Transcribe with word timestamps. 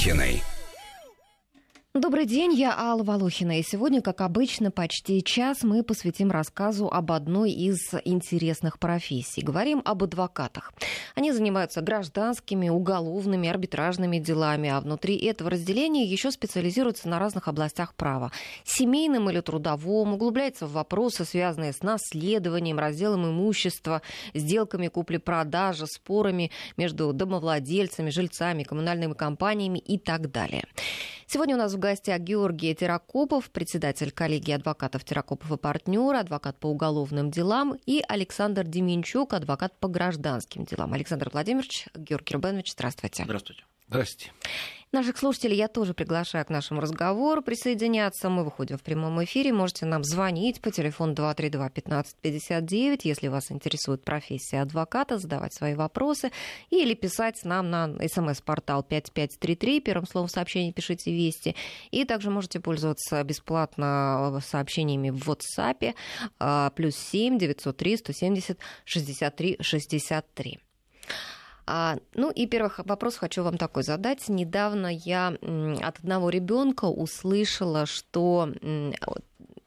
Волохиной. 0.00 0.49
Добрый 1.92 2.24
день, 2.24 2.52
я 2.54 2.72
Алла 2.78 3.02
Волохина, 3.02 3.58
и 3.58 3.64
сегодня, 3.64 4.00
как 4.00 4.20
обычно, 4.20 4.70
почти 4.70 5.24
час 5.24 5.64
мы 5.64 5.82
посвятим 5.82 6.30
рассказу 6.30 6.86
об 6.86 7.10
одной 7.10 7.50
из 7.50 7.78
интересных 8.04 8.78
профессий. 8.78 9.42
Говорим 9.42 9.82
об 9.84 10.04
адвокатах. 10.04 10.72
Они 11.16 11.32
занимаются 11.32 11.80
гражданскими, 11.80 12.68
уголовными, 12.68 13.48
арбитражными 13.48 14.20
делами, 14.20 14.68
а 14.68 14.80
внутри 14.80 15.16
этого 15.16 15.50
разделения 15.50 16.04
еще 16.04 16.30
специализируются 16.30 17.08
на 17.08 17.18
разных 17.18 17.48
областях 17.48 17.96
права. 17.96 18.30
Семейным 18.62 19.28
или 19.28 19.40
трудовом, 19.40 20.14
углубляются 20.14 20.68
в 20.68 20.72
вопросы, 20.72 21.24
связанные 21.24 21.72
с 21.72 21.82
наследованием, 21.82 22.78
разделом 22.78 23.26
имущества, 23.26 24.00
сделками 24.32 24.86
купли-продажи, 24.86 25.86
спорами 25.88 26.52
между 26.76 27.12
домовладельцами, 27.12 28.10
жильцами, 28.10 28.62
коммунальными 28.62 29.14
компаниями 29.14 29.80
и 29.80 29.98
так 29.98 30.30
далее. 30.30 30.62
Сегодня 31.32 31.54
у 31.54 31.58
нас 31.58 31.74
в 31.74 31.78
гостях 31.90 32.20
Георгий 32.20 32.74
Теракопов, 32.74 33.50
председатель 33.50 34.12
коллегии 34.12 34.52
адвокатов 34.52 35.04
Теракопов 35.04 35.50
и 35.50 35.56
партнеры, 35.56 36.18
адвокат 36.18 36.58
по 36.58 36.68
уголовным 36.68 37.30
делам, 37.30 37.76
и 37.84 38.02
Александр 38.06 38.64
Деменчук, 38.64 39.32
адвокат 39.34 39.78
по 39.80 39.88
гражданским 39.88 40.64
делам. 40.64 40.92
Александр 40.92 41.30
Владимирович, 41.32 41.88
Георгий 41.96 42.34
Рубенович, 42.34 42.72
здравствуйте. 42.72 43.24
Здравствуйте. 43.24 43.64
Здравствуйте. 43.88 44.32
Наших 44.92 45.18
слушателей 45.18 45.56
я 45.56 45.68
тоже 45.68 45.94
приглашаю 45.94 46.44
к 46.44 46.50
нашему 46.50 46.80
разговору 46.80 47.42
присоединяться. 47.42 48.28
Мы 48.28 48.42
выходим 48.42 48.76
в 48.76 48.82
прямом 48.82 49.22
эфире. 49.22 49.52
Можете 49.52 49.86
нам 49.86 50.02
звонить 50.02 50.60
по 50.60 50.72
телефону 50.72 51.14
232-1559, 51.14 53.02
если 53.04 53.28
вас 53.28 53.52
интересует 53.52 54.02
профессия 54.02 54.62
адвоката, 54.62 55.18
задавать 55.18 55.54
свои 55.54 55.74
вопросы 55.74 56.32
или 56.70 56.94
писать 56.94 57.44
нам 57.44 57.70
на 57.70 57.94
смс-портал 58.08 58.82
5533. 58.82 59.80
Первым 59.80 60.08
словом 60.08 60.28
сообщения 60.28 60.72
пишите 60.72 61.12
«Вести». 61.12 61.54
И 61.92 62.04
также 62.04 62.30
можете 62.30 62.58
пользоваться 62.58 63.22
бесплатно 63.22 64.40
сообщениями 64.44 65.10
в 65.10 65.28
WhatsApp 65.28 65.94
а, 66.40 66.70
плюс 66.70 66.96
7 66.96 67.38
903 67.38 67.96
170 67.96 68.58
63 68.86 69.56
63. 69.60 70.58
А, 71.66 71.98
ну 72.14 72.30
и 72.30 72.46
первый 72.46 72.70
вопрос 72.78 73.16
хочу 73.16 73.42
вам 73.42 73.58
такой 73.58 73.82
задать. 73.82 74.28
Недавно 74.28 74.86
я 74.88 75.28
от 75.28 75.98
одного 75.98 76.30
ребенка 76.30 76.86
услышала, 76.86 77.86
что 77.86 78.52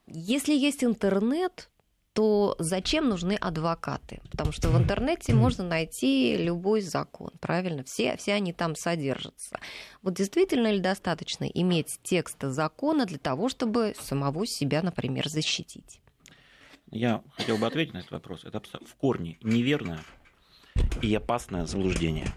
если 0.08 0.54
есть 0.54 0.84
интернет, 0.84 1.70
то 2.14 2.56
зачем 2.60 3.10
нужны 3.10 3.34
адвокаты? 3.34 4.22
Потому 4.30 4.52
что 4.52 4.70
в 4.70 4.78
интернете 4.78 5.34
можно 5.34 5.64
найти 5.64 6.38
любой 6.38 6.82
закон, 6.82 7.32
правильно? 7.40 7.84
Все, 7.84 8.16
все 8.18 8.34
они 8.34 8.54
там 8.54 8.76
содержатся. 8.76 9.60
Вот 10.04 10.14
действительно 10.14 10.72
ли 10.72 10.80
достаточно 10.80 11.46
иметь 11.46 12.00
текст 12.04 12.38
закона 12.42 13.06
для 13.06 13.18
того, 13.18 13.50
чтобы 13.50 13.96
самого 14.00 14.46
себя, 14.46 14.84
например, 14.84 15.28
защитить? 15.28 16.00
Я 16.92 17.24
хотел 17.36 17.58
бы 17.58 17.66
ответить 17.66 17.94
на 17.94 18.00
этот 18.00 18.12
вопрос. 18.12 18.46
Это 18.46 18.62
в 18.86 18.96
корне 18.96 19.40
неверно 19.42 20.00
и 21.02 21.14
опасное 21.16 21.66
заблуждение. 21.66 22.28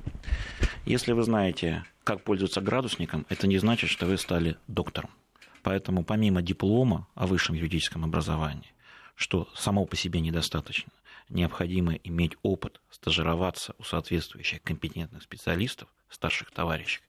Если 0.84 1.12
вы 1.12 1.23
знаете, 1.23 1.84
как 2.05 2.23
пользоваться 2.23 2.61
градусником, 2.61 3.27
это 3.29 3.47
не 3.47 3.59
значит, 3.59 3.91
что 3.91 4.06
вы 4.06 4.19
стали 4.19 4.56
доктором. 4.69 5.11
Поэтому 5.62 6.05
помимо 6.05 6.42
диплома 6.42 7.09
о 7.14 7.27
высшем 7.27 7.57
юридическом 7.57 8.05
образовании, 8.05 8.73
что 9.17 9.48
само 9.55 9.84
по 9.84 9.97
себе 9.97 10.20
недостаточно, 10.20 10.92
необходимо 11.29 11.95
иметь 11.95 12.37
опыт, 12.42 12.81
стажироваться 12.91 13.75
у 13.79 13.83
соответствующих 13.83 14.62
компетентных 14.62 15.23
специалистов, 15.23 15.89
старших 16.09 16.51
товарищей, 16.53 17.01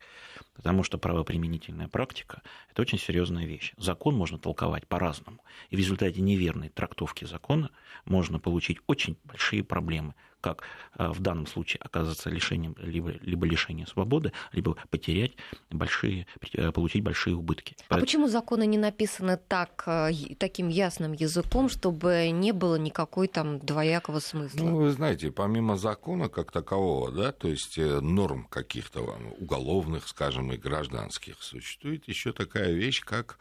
потому 0.53 0.83
что 0.83 0.97
правоприменительная 0.97 1.87
практика– 1.87 2.41
это 2.71 2.81
очень 2.81 2.99
серьезная 2.99 3.45
вещь. 3.45 3.73
Закон 3.77 4.15
можно 4.15 4.37
толковать 4.37 4.87
по-разному, 4.87 5.39
и 5.69 5.75
в 5.75 5.79
результате 5.79 6.21
неверной 6.21 6.69
трактовки 6.69 7.25
закона 7.25 7.71
можно 8.05 8.39
получить 8.39 8.79
очень 8.87 9.17
большие 9.25 9.63
проблемы– 9.63 10.13
как 10.41 10.63
э, 10.97 11.09
в 11.09 11.19
данном 11.19 11.47
случае 11.47 11.79
оказаться 11.83 12.29
лишением, 12.29 12.75
либо, 12.79 13.11
либо 13.21 13.45
лишение 13.45 13.87
свободы, 13.87 14.31
либо 14.51 14.75
потерять 14.89 15.33
большие, 15.69 16.27
э, 16.53 16.71
получить 16.71 17.03
большие 17.03 17.35
убытки. 17.35 17.75
А 17.79 17.83
Поэтому... 17.89 18.05
почему 18.05 18.27
законы 18.27 18.65
не 18.65 18.77
написаны 18.77 19.37
так, 19.37 19.83
э, 19.87 20.11
таким 20.37 20.67
ясным 20.69 21.13
языком, 21.13 21.69
чтобы 21.69 22.29
не 22.31 22.51
было 22.51 22.75
никакой 22.75 23.27
там 23.27 23.59
двоякого 23.59 24.19
смысла? 24.19 24.63
Ну, 24.63 24.77
вы 24.77 24.91
знаете, 24.91 25.31
помимо 25.31 25.77
закона 25.77 26.29
как 26.29 26.51
такового, 26.51 27.11
да, 27.11 27.31
то 27.31 27.47
есть 27.47 27.77
норм 27.77 28.45
каких-то 28.49 29.01
уголовных, 29.39 30.07
скажем, 30.07 30.26
и 30.29 30.57
гражданских, 30.57 31.41
существует 31.41 32.07
еще 32.07 32.33
такая 32.33 32.73
вещь, 32.73 33.01
как 33.01 33.39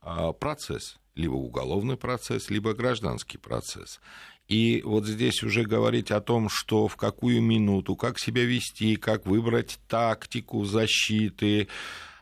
а, 0.00 0.32
процесс, 0.32 0.98
либо 1.14 1.34
уголовный 1.34 1.96
процесс, 1.96 2.50
либо 2.50 2.74
гражданский 2.74 3.38
процесс. 3.38 4.00
И 4.48 4.80
вот 4.82 5.06
здесь 5.06 5.42
уже 5.42 5.64
говорить 5.64 6.10
о 6.10 6.22
том, 6.22 6.48
что 6.48 6.88
в 6.88 6.96
какую 6.96 7.42
минуту, 7.42 7.96
как 7.96 8.18
себя 8.18 8.44
вести, 8.44 8.96
как 8.96 9.26
выбрать 9.26 9.78
тактику 9.88 10.64
защиты, 10.64 11.68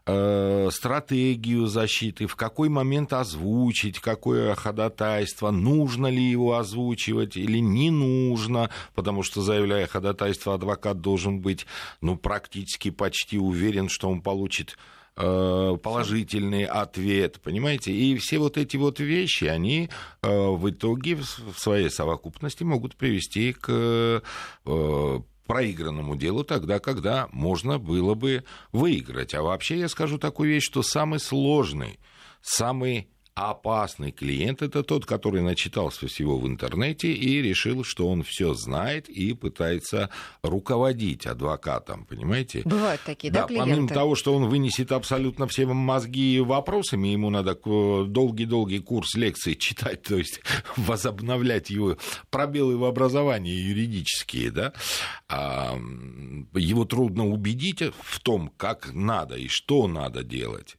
э, 0.06 0.69
стратегию 0.72 1.67
защиты, 1.67 2.27
в 2.27 2.37
какой 2.37 2.69
момент 2.69 3.12
озвучить, 3.12 4.00
какое 4.00 4.55
ходатайство, 4.55 5.50
нужно 5.50 6.06
ли 6.06 6.22
его 6.22 6.56
озвучивать 6.56 7.37
или 7.37 7.59
не 7.59 7.91
нужно, 7.91 8.71
потому 8.95 9.22
что, 9.22 9.43
заявляя 9.43 9.87
ходатайство, 9.87 10.55
адвокат 10.55 11.00
должен 11.00 11.41
быть 11.41 11.66
ну, 12.00 12.16
практически 12.16 12.91
почти 12.91 13.39
уверен, 13.39 13.89
что 13.89 14.09
он 14.09 14.22
получит 14.22 14.77
Э, 15.19 15.78
положительный 15.83 16.65
ответ, 16.65 17.41
понимаете? 17.41 17.91
И 17.91 18.19
все 18.19 18.37
вот 18.39 18.59
эти 18.59 18.77
вот 18.77 19.00
вещи, 19.00 19.45
они 19.45 19.89
э, 20.21 20.28
в 20.28 20.69
итоге 20.69 21.15
в 21.15 21.59
своей 21.59 21.89
совокупности 21.89 22.65
могут 22.65 22.97
привести 22.97 23.55
к 23.55 24.22
проигранному 25.47 26.17
делу 26.17 26.45
тогда, 26.45 26.79
когда 26.79 27.29
можно 27.33 27.79
было 27.79 28.15
бы 28.15 28.45
выиграть. 28.73 29.34
А 29.34 29.43
вообще 29.43 29.79
я 29.79 29.89
скажу 29.89 30.19
такую 30.19 30.51
вещь, 30.51 30.65
что 30.65 30.83
самый 30.83 31.21
сложный, 31.21 31.99
самый 32.43 33.09
опасный 33.36 34.12
клиент 34.12 34.62
это 34.62 34.82
тот, 34.82 35.04
который 35.04 35.42
начитался 35.42 36.06
всего 36.06 36.38
в 36.38 36.48
интернете 36.48 37.12
и 37.12 37.42
решил, 37.42 37.84
что 37.84 38.08
он 38.08 38.22
все 38.22 38.54
знает 38.54 39.10
и 39.10 39.34
пытается 39.34 40.08
руководить 40.42 41.26
адвокатом, 41.26 42.06
понимаете? 42.06 42.62
Бывают 42.64 43.02
такие, 43.04 43.30
да, 43.30 43.42
да 43.42 43.47
клиенты? 43.47 43.70
Помимо 43.70 43.88
того, 43.88 44.14
что 44.14 44.34
он 44.34 44.48
вынесет 44.48 44.91
абсолютно 44.91 45.47
все 45.47 45.66
мозги 45.66 46.41
вопросами, 46.41 47.08
ему 47.08 47.28
надо 47.28 47.54
долгий-долгий 47.54 48.78
курс 48.78 49.14
лекций 49.14 49.54
читать, 49.56 50.03
то 50.03 50.16
есть 50.16 50.41
возобновлять 50.78 51.68
его 51.68 51.98
пробелы 52.30 52.78
в 52.78 52.84
образовании 52.84 53.53
юридические, 53.53 54.50
да, 54.50 54.72
а, 55.28 55.78
его 56.54 56.86
трудно 56.86 57.26
убедить 57.28 57.82
в 57.82 58.20
том, 58.20 58.50
как 58.56 58.94
надо 58.94 59.36
и 59.36 59.48
что 59.48 59.86
надо 59.86 60.24
делать. 60.24 60.78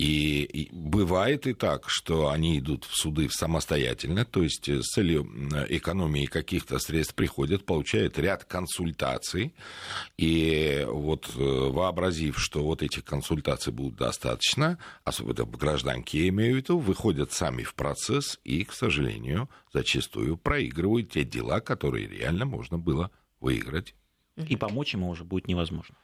И, 0.00 0.70
бывает 0.72 1.46
и 1.46 1.52
так, 1.52 1.90
что 1.90 2.30
они 2.30 2.58
идут 2.58 2.84
в 2.84 2.96
суды 2.96 3.28
самостоятельно, 3.28 4.24
то 4.24 4.42
есть 4.42 4.66
с 4.66 4.94
целью 4.94 5.24
экономии 5.68 6.24
каких-то 6.24 6.78
средств 6.78 7.14
приходят, 7.14 7.66
получают 7.66 8.18
ряд 8.18 8.44
консультаций, 8.44 9.52
и 10.16 10.86
вот 10.88 11.30
э, 11.36 11.38
вообразив, 11.38 12.40
что 12.40 12.62
вот 12.62 12.82
этих 12.82 13.04
консультаций 13.04 13.74
будут 13.74 13.96
достаточно, 13.96 14.78
особенно 15.04 15.44
гражданки, 15.44 16.16
я 16.16 16.28
имею 16.30 16.54
в 16.54 16.56
виду, 16.56 16.78
выходят 16.78 17.32
сами 17.32 17.62
в 17.62 17.74
процесс 17.74 18.40
и, 18.42 18.64
к 18.64 18.72
сожалению, 18.72 19.50
зачастую 19.70 20.38
проигрывают 20.38 21.10
те 21.10 21.24
дела, 21.24 21.60
которые 21.60 22.08
реально 22.08 22.46
можно 22.46 22.78
было 22.78 23.10
выиграть. 23.38 23.94
И 24.48 24.56
помочь 24.56 24.94
ему 24.94 25.10
уже 25.10 25.24
будет 25.24 25.46
невозможно. 25.46 25.94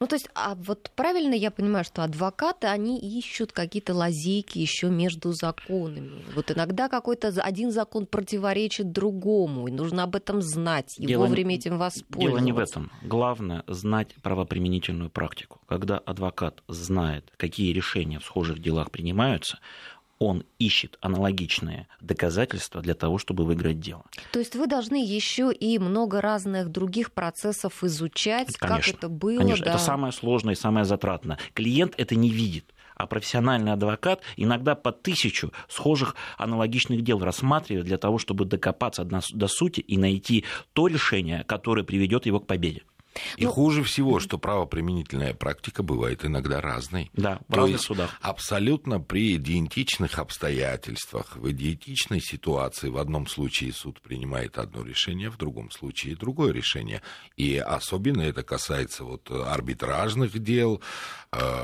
Ну, 0.00 0.06
то 0.06 0.16
есть, 0.16 0.28
а 0.34 0.54
вот 0.54 0.90
правильно 0.94 1.34
я 1.34 1.50
понимаю, 1.50 1.84
что 1.84 2.02
адвокаты, 2.02 2.66
они 2.66 2.98
ищут 2.98 3.52
какие-то 3.52 3.94
лазейки 3.94 4.58
еще 4.58 4.88
между 4.88 5.32
законами. 5.32 6.22
Вот 6.34 6.50
иногда 6.50 6.88
какой-то 6.88 7.28
один 7.28 7.70
закон 7.70 8.06
противоречит 8.06 8.92
другому, 8.92 9.68
и 9.68 9.72
нужно 9.72 10.04
об 10.04 10.16
этом 10.16 10.42
знать 10.42 10.94
и 10.98 11.06
дело, 11.06 11.26
вовремя 11.26 11.54
этим 11.56 11.78
воспользоваться. 11.78 12.18
Дело 12.18 12.38
не 12.38 12.52
в 12.52 12.58
этом. 12.58 12.90
Главное 13.02 13.64
знать 13.66 14.14
правоприменительную 14.22 15.10
практику. 15.10 15.60
Когда 15.66 15.98
адвокат 15.98 16.62
знает, 16.68 17.32
какие 17.36 17.72
решения 17.72 18.18
в 18.18 18.24
схожих 18.24 18.60
делах 18.60 18.90
принимаются, 18.90 19.58
он 20.24 20.44
ищет 20.58 20.98
аналогичные 21.00 21.86
доказательства 22.00 22.80
для 22.80 22.94
того, 22.94 23.18
чтобы 23.18 23.44
выиграть 23.44 23.80
дело. 23.80 24.04
То 24.32 24.38
есть 24.38 24.56
вы 24.56 24.66
должны 24.66 25.04
еще 25.04 25.52
и 25.52 25.78
много 25.78 26.20
разных 26.20 26.70
других 26.70 27.12
процессов 27.12 27.84
изучать, 27.84 28.56
конечно, 28.56 28.78
как 28.78 28.88
это 28.88 29.08
было. 29.08 29.38
Конечно, 29.38 29.64
да. 29.64 29.72
это 29.72 29.80
самое 29.80 30.12
сложное 30.12 30.54
и 30.54 30.56
самое 30.56 30.84
затратное. 30.84 31.38
Клиент 31.54 31.94
это 31.96 32.14
не 32.14 32.30
видит 32.30 32.74
а 32.96 33.08
профессиональный 33.08 33.72
адвокат 33.72 34.20
иногда 34.36 34.76
по 34.76 34.92
тысячу 34.92 35.52
схожих 35.68 36.14
аналогичных 36.38 37.02
дел 37.02 37.18
рассматривает 37.18 37.86
для 37.86 37.98
того, 37.98 38.18
чтобы 38.18 38.44
докопаться 38.44 39.04
до 39.04 39.48
сути 39.48 39.80
и 39.80 39.98
найти 39.98 40.44
то 40.74 40.86
решение, 40.86 41.44
которое 41.44 41.82
приведет 41.82 42.26
его 42.26 42.38
к 42.38 42.46
победе. 42.46 42.82
И 43.36 43.44
ну, 43.44 43.50
хуже 43.50 43.82
всего, 43.82 44.20
что 44.20 44.38
правоприменительная 44.38 45.34
практика 45.34 45.82
бывает 45.82 46.24
иногда 46.24 46.60
разной. 46.60 47.10
Да, 47.14 47.40
в 47.48 47.52
То 47.52 47.60
разных 47.60 47.80
судах. 47.80 48.18
Абсолютно 48.20 49.00
при 49.00 49.36
идентичных 49.36 50.18
обстоятельствах, 50.18 51.36
в 51.36 51.50
идентичной 51.50 52.20
ситуации 52.20 52.88
в 52.88 52.98
одном 52.98 53.26
случае 53.26 53.72
суд 53.72 54.00
принимает 54.00 54.58
одно 54.58 54.82
решение, 54.82 55.30
в 55.30 55.36
другом 55.36 55.70
случае 55.70 56.16
другое 56.16 56.52
решение. 56.52 57.02
И 57.36 57.56
особенно 57.56 58.22
это 58.22 58.42
касается 58.42 59.04
вот 59.04 59.30
арбитражных 59.30 60.38
дел. 60.38 60.80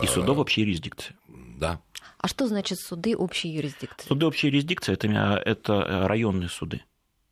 И 0.02 0.06
судов 0.06 0.38
общей 0.38 0.62
юрисдикции. 0.62 1.14
Да. 1.29 1.81
А 2.19 2.29
что 2.29 2.47
значит 2.47 2.79
суды 2.79 3.17
общей 3.17 3.49
юрисдикции? 3.49 4.08
Суды 4.08 4.26
общей 4.26 4.49
юрисдикции 4.49 4.93
это, 4.93 5.43
это 5.44 6.06
районные 6.06 6.49
суды 6.49 6.82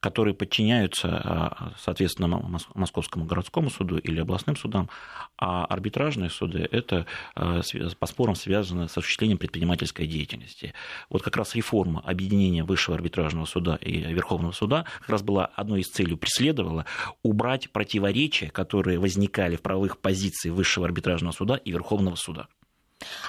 которые 0.00 0.34
подчиняются, 0.34 1.08
а, 1.08 1.72
соответственно, 1.78 2.28
Московскому 2.74 3.24
городскому 3.24 3.70
суду 3.70 3.98
или 3.98 4.20
областным 4.20 4.56
судам, 4.56 4.88
а 5.36 5.64
арбитражные 5.64 6.30
суды– 6.30 6.68
это 6.70 7.06
а, 7.34 7.60
по 7.98 8.06
спорам 8.06 8.34
связано 8.34 8.88
с 8.88 8.96
осуществлением 8.96 9.38
предпринимательской 9.38 10.06
деятельности. 10.06 10.72
Вот 11.10 11.22
как 11.22 11.36
раз 11.36 11.54
реформа 11.54 12.00
объединения 12.00 12.64
Высшего 12.64 12.96
арбитражного 12.96 13.46
суда 13.46 13.76
и 13.76 13.98
Верховного 14.12 14.52
суда 14.52 14.84
как 15.00 15.08
раз 15.08 15.22
была 15.22 15.46
одной 15.46 15.80
из 15.80 15.88
целей 15.88 16.16
преследовала 16.16 16.86
убрать 17.22 17.70
противоречия, 17.70 18.50
которые 18.50 18.98
возникали 18.98 19.56
в 19.56 19.62
правовых 19.62 19.98
позициях 19.98 20.54
Высшего 20.54 20.86
арбитражного 20.86 21.32
суда 21.32 21.56
и 21.56 21.72
Верховного 21.72 22.16
суда. 22.16 22.48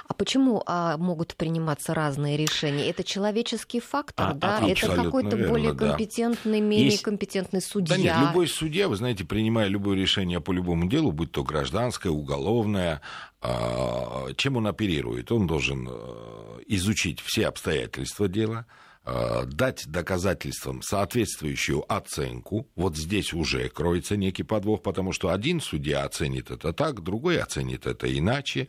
А 0.10 0.16
почему 0.16 0.64
а, 0.66 0.98
могут 0.98 1.36
приниматься 1.36 1.94
разные 1.94 2.36
решения? 2.36 2.90
Это 2.90 3.04
человеческий 3.04 3.80
фактор, 3.80 4.32
а, 4.32 4.34
да? 4.34 4.60
Это 4.68 4.88
какой-то 4.96 5.38
более 5.38 5.76
компетентный, 5.76 6.60
да. 6.60 6.66
менее 6.66 6.86
Есть... 6.88 7.04
компетентный 7.04 7.62
судья? 7.62 7.96
Да 7.96 8.02
нет, 8.02 8.16
любой 8.20 8.48
судья, 8.48 8.88
вы 8.88 8.96
знаете, 8.96 9.24
принимая 9.24 9.68
любое 9.68 9.96
решение 9.96 10.42
по 10.42 10.52
любому 10.52 10.90
делу, 10.90 11.12
будь 11.12 11.32
то 11.32 11.44
гражданское, 11.44 12.10
уголовное, 12.10 13.02
а, 13.40 14.34
чем 14.36 14.58
он 14.58 14.66
оперирует? 14.66 15.32
Он 15.32 15.46
должен 15.46 15.88
э, 15.88 16.62
изучить 16.66 17.20
все 17.22 17.48
обстоятельства 17.48 18.28
дела, 18.28 18.66
Э, 19.12 19.46
дать 19.46 19.88
доказательствам 19.88 20.84
соответствующую 20.84 21.84
оценку. 21.92 22.68
Вот 22.76 22.96
здесь 22.96 23.34
уже 23.34 23.68
кроется 23.70 24.16
некий 24.18 24.44
подвох, 24.44 24.84
потому 24.84 25.14
что 25.14 25.30
один 25.30 25.62
судья 25.62 26.04
оценит 26.04 26.52
это 26.52 26.74
так, 26.74 27.02
другой 27.02 27.42
оценит 27.42 27.88
это 27.88 28.06
иначе, 28.16 28.68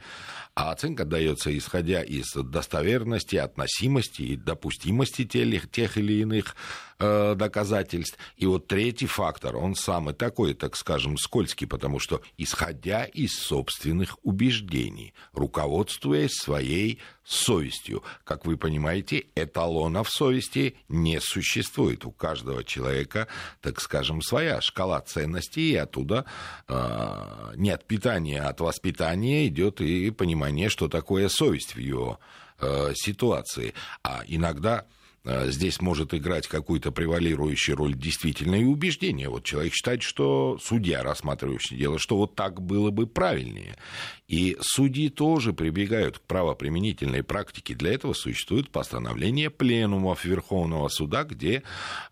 а 0.61 0.73
оценка 0.73 1.07
дается 1.07 1.57
исходя 1.57 2.03
из 2.03 2.35
достоверности, 2.35 3.37
относимости 3.37 4.21
и 4.21 4.37
допустимости 4.37 5.25
тех, 5.25 5.71
тех 5.71 5.97
или 5.97 6.21
иных 6.21 6.55
э, 6.99 7.35
доказательств. 7.35 8.19
И 8.37 8.45
вот 8.45 8.67
третий 8.67 9.07
фактор, 9.07 9.57
он 9.57 9.75
самый 9.75 10.13
такой, 10.13 10.53
так 10.53 10.77
скажем, 10.77 11.17
скользкий, 11.17 11.67
потому 11.67 11.99
что 11.99 12.21
исходя 12.37 13.05
из 13.05 13.39
собственных 13.39 14.19
убеждений, 14.23 15.15
руководствуясь 15.33 16.35
своей 16.35 17.01
совестью. 17.31 18.03
Как 18.25 18.45
вы 18.45 18.57
понимаете, 18.57 19.27
эталонов 19.37 20.11
совести 20.11 20.77
не 20.89 21.21
существует. 21.21 22.05
У 22.05 22.11
каждого 22.11 22.65
человека, 22.65 23.29
так 23.61 23.81
скажем, 23.81 24.21
своя 24.21 24.61
шкала 24.61 25.01
ценностей, 25.01 25.73
и 25.73 25.77
оттуда 25.77 26.25
э, 26.67 27.53
не 27.57 27.71
от 27.71 27.87
питания, 27.87 28.43
а 28.43 28.49
от 28.49 28.61
воспитания 28.61 29.47
идет 29.47 29.81
и 29.81 30.11
понимание, 30.11 30.50
что 30.69 30.89
такое 30.89 31.29
совесть 31.29 31.75
в 31.75 31.79
ее 31.79 32.19
э, 32.59 32.93
ситуации. 32.95 33.75
А 34.03 34.23
иногда 34.27 34.87
здесь 35.25 35.81
может 35.81 36.15
играть 36.15 36.47
какую-то 36.47 36.93
превалирующую 36.93 37.77
роль 37.77 37.95
действительное 37.95 38.65
убеждение. 38.65 39.29
Вот 39.29 39.45
человек 39.45 39.75
считает, 39.75 40.03
что 40.03 40.59
судья, 40.63 41.03
рассматривающий 41.03 41.77
дело, 41.77 41.99
что 41.99 42.17
вот 42.17 42.35
так 42.35 42.61
было 42.63 42.91
бы 42.91 43.07
правильнее. 43.07 43.77
И 44.29 44.57
судьи 44.61 45.09
тоже 45.09 45.53
прибегают 45.53 46.19
к 46.19 46.23
правоприменительной 46.23 47.23
практике. 47.23 47.75
Для 47.75 47.93
этого 47.93 48.13
существует 48.13 48.71
постановление 48.71 49.51
пленумов 49.51 50.25
Верховного 50.25 50.89
суда, 50.89 51.25
где 51.25 51.63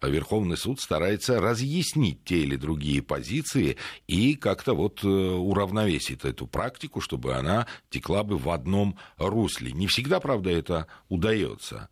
Верховный 0.03 0.57
суд 0.57 0.81
старается 0.81 1.41
разъяснить 1.41 2.25
те 2.25 2.41
или 2.41 2.57
другие 2.57 3.03
позиции 3.03 3.77
и 4.07 4.35
как-то 4.35 4.75
вот 4.75 5.03
э, 5.05 5.07
уравновесить 5.07 6.25
эту 6.25 6.47
практику, 6.47 7.01
чтобы 7.01 7.35
она 7.35 7.67
текла 7.89 8.23
бы 8.23 8.37
в 8.37 8.51
одном 8.51 8.99
русле. 9.17 9.73
Не 9.73 9.87
всегда, 9.87 10.21
правда, 10.21 10.51
это 10.51 10.87
удается. 11.09 11.89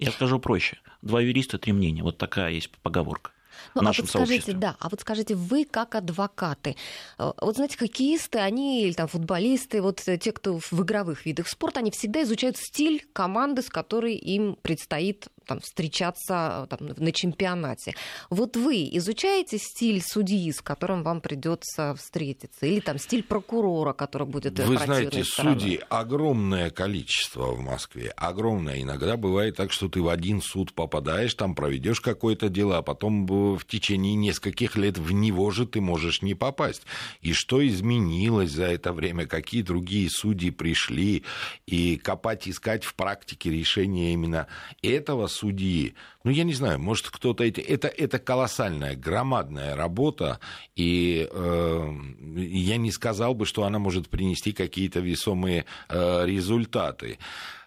Я 0.00 0.12
скажу 0.12 0.38
проще. 0.38 0.78
Два 1.02 1.20
юриста, 1.20 1.58
три 1.58 1.72
мнения. 1.72 2.02
Вот 2.02 2.18
такая 2.18 2.50
есть 2.50 2.70
поговорка. 2.82 3.32
Ну, 3.74 3.82
а 3.82 3.92
вот 3.92 4.08
скажите, 4.08 4.52
да, 4.52 4.76
а 4.80 4.88
вот 4.88 5.00
скажите, 5.00 5.34
вы 5.34 5.64
как 5.64 5.94
адвокаты, 5.94 6.76
э, 7.18 7.32
вот 7.40 7.56
знаете, 7.56 7.76
хоккеисты, 7.76 8.38
они 8.38 8.84
или 8.84 8.92
там 8.92 9.06
футболисты, 9.06 9.82
вот 9.82 10.00
те, 10.00 10.32
кто 10.32 10.58
в 10.58 10.82
игровых 10.82 11.26
видах 11.26 11.48
спорта, 11.48 11.80
они 11.80 11.90
всегда 11.90 12.22
изучают 12.22 12.56
стиль 12.56 13.04
команды, 13.12 13.62
с 13.62 13.68
которой 13.68 14.14
им 14.14 14.56
предстоит 14.62 15.28
там, 15.50 15.58
встречаться 15.60 16.68
там, 16.70 16.78
на 16.96 17.10
чемпионате. 17.10 17.96
Вот 18.30 18.56
вы 18.56 18.88
изучаете 18.92 19.58
стиль 19.58 20.00
судьи, 20.00 20.52
с 20.52 20.62
которым 20.62 21.02
вам 21.02 21.20
придется 21.20 21.96
встретиться, 21.96 22.66
или 22.66 22.78
там 22.78 22.98
стиль 22.98 23.24
прокурора, 23.24 23.92
который 23.92 24.28
будет 24.28 24.60
Вы 24.60 24.78
знаете, 24.78 25.24
стороны? 25.24 25.58
судей 25.58 25.80
огромное 25.88 26.70
количество 26.70 27.46
в 27.46 27.58
Москве, 27.58 28.12
огромное. 28.16 28.80
Иногда 28.80 29.16
бывает 29.16 29.56
так, 29.56 29.72
что 29.72 29.88
ты 29.88 30.00
в 30.00 30.08
один 30.08 30.40
суд 30.40 30.72
попадаешь, 30.72 31.34
там 31.34 31.56
проведешь 31.56 32.00
какое-то 32.00 32.48
дело, 32.48 32.78
а 32.78 32.82
потом 32.82 33.26
в 33.26 33.64
течение 33.66 34.14
нескольких 34.14 34.76
лет 34.76 34.98
в 34.98 35.10
него 35.10 35.50
же 35.50 35.66
ты 35.66 35.80
можешь 35.80 36.22
не 36.22 36.34
попасть. 36.34 36.82
И 37.22 37.32
что 37.32 37.66
изменилось 37.66 38.52
за 38.52 38.66
это 38.66 38.92
время, 38.92 39.26
какие 39.26 39.62
другие 39.62 40.08
судьи 40.10 40.50
пришли, 40.50 41.24
и 41.66 41.96
копать, 41.96 42.48
искать 42.48 42.84
в 42.84 42.94
практике 42.94 43.50
решения 43.50 44.12
именно 44.12 44.46
этого 44.80 45.26
судьи. 45.40 45.94
Ну, 46.24 46.30
я 46.30 46.44
не 46.44 46.54
знаю, 46.54 46.78
может, 46.78 47.08
кто-то... 47.08 47.44
Эти... 47.44 47.60
Это, 47.60 47.88
это 47.88 48.18
колоссальная, 48.18 48.94
громадная 48.94 49.74
работа, 49.74 50.38
и 50.76 51.28
э, 51.30 51.92
я 52.36 52.76
не 52.76 52.92
сказал 52.92 53.34
бы, 53.34 53.46
что 53.46 53.64
она 53.64 53.78
может 53.78 54.08
принести 54.08 54.52
какие-то 54.52 55.00
весомые 55.00 55.64
э, 55.88 56.26
результаты. 56.26 57.18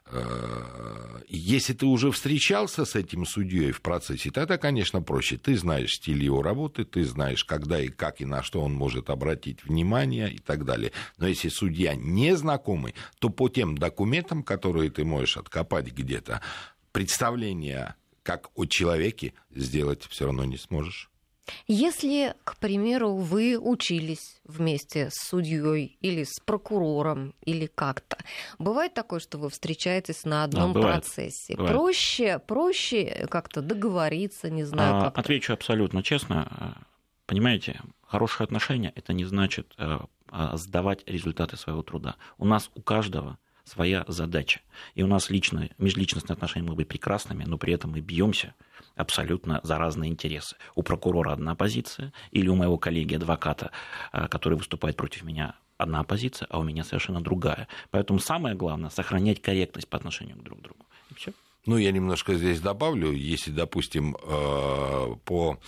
Э, 0.05 1.21
если 1.27 1.73
ты 1.73 1.85
уже 1.85 2.11
встречался 2.11 2.85
с 2.85 2.95
этим 2.95 3.25
судьей 3.25 3.71
в 3.71 3.81
процессе, 3.81 4.29
тогда, 4.29 4.57
конечно, 4.57 5.01
проще. 5.01 5.37
Ты 5.37 5.57
знаешь 5.57 5.95
стиль 5.95 6.23
его 6.23 6.43
работы, 6.43 6.85
ты 6.85 7.03
знаешь, 7.03 7.43
когда 7.43 7.81
и 7.81 7.87
как 7.87 8.21
и 8.21 8.25
на 8.25 8.43
что 8.43 8.61
он 8.61 8.73
может 8.73 9.09
обратить 9.09 9.63
внимание 9.63 10.31
и 10.31 10.37
так 10.37 10.65
далее. 10.65 10.91
Но 11.17 11.27
если 11.27 11.49
судья 11.49 11.95
не 11.95 12.35
знакомый, 12.35 12.93
то 13.19 13.29
по 13.29 13.49
тем 13.49 13.77
документам, 13.77 14.43
которые 14.43 14.91
ты 14.91 15.03
можешь 15.03 15.37
откопать 15.37 15.91
где-то, 15.91 16.41
представление 16.93 17.95
как 18.23 18.49
о 18.55 18.65
человеке 18.65 19.33
сделать 19.51 20.07
все 20.09 20.25
равно 20.25 20.45
не 20.45 20.57
сможешь. 20.57 21.09
Если, 21.67 22.35
к 22.45 22.55
примеру, 22.57 23.15
вы 23.15 23.57
учились 23.59 24.39
вместе 24.45 25.09
с 25.11 25.27
судьей 25.27 25.97
или 25.99 26.23
с 26.23 26.39
прокурором 26.39 27.33
или 27.41 27.65
как-то, 27.65 28.17
бывает 28.59 28.93
такое, 28.93 29.19
что 29.19 29.37
вы 29.37 29.49
встречаетесь 29.49 30.23
на 30.23 30.45
одном 30.45 30.71
да, 30.71 30.79
бывает, 30.79 31.03
процессе. 31.03 31.55
Бывает. 31.55 31.75
Проще, 31.75 32.39
проще 32.39 33.27
как-то 33.29 33.61
договориться, 33.61 34.49
не 34.49 34.63
знаю. 34.63 34.95
А, 34.95 35.01
как 35.01 35.17
отвечу 35.17 35.51
абсолютно 35.51 36.01
честно. 36.01 36.77
Понимаете, 37.25 37.81
хорошие 38.01 38.45
отношения 38.45 38.93
это 38.95 39.11
не 39.11 39.25
значит 39.25 39.73
э, 39.77 39.99
а, 40.29 40.57
сдавать 40.57 41.03
результаты 41.07 41.57
своего 41.57 41.83
труда. 41.83 42.15
У 42.37 42.45
нас 42.45 42.69
у 42.75 42.81
каждого 42.81 43.37
своя 43.63 44.05
задача. 44.07 44.61
И 44.95 45.03
у 45.03 45.07
нас 45.07 45.29
личные, 45.29 45.71
межличностные 45.77 46.33
отношения 46.33 46.63
могут 46.63 46.77
быть 46.77 46.87
прекрасными, 46.87 47.43
но 47.45 47.57
при 47.57 47.73
этом 47.73 47.91
мы 47.91 48.01
бьемся 48.01 48.55
абсолютно 48.95 49.59
за 49.63 49.77
разные 49.77 50.11
интересы. 50.11 50.55
У 50.75 50.83
прокурора 50.83 51.33
одна 51.33 51.55
позиция, 51.55 52.13
или 52.31 52.47
у 52.49 52.55
моего 52.55 52.77
коллеги-адвоката, 52.77 53.71
э, 54.11 54.27
который 54.27 54.57
выступает 54.57 54.97
против 54.97 55.23
меня, 55.23 55.55
одна 55.77 56.03
позиция, 56.03 56.47
а 56.49 56.59
у 56.59 56.63
меня 56.63 56.83
совершенно 56.83 57.21
другая. 57.21 57.67
Поэтому 57.91 58.19
самое 58.19 58.55
главное– 58.55 58.89
сохранять 58.91 59.41
корректность 59.41 59.87
по 59.87 59.97
отношению 59.97 60.37
к 60.37 60.43
друг 60.43 60.61
другу. 60.61 60.85
И 61.09 61.13
все. 61.15 61.33
Ну, 61.65 61.77
я 61.77 61.91
немножко 61.91 62.35
здесь 62.35 62.59
добавлю. 62.59 63.11
Если, 63.11 63.51
допустим, 63.51 64.15
э, 64.21 65.15
по 65.23 65.59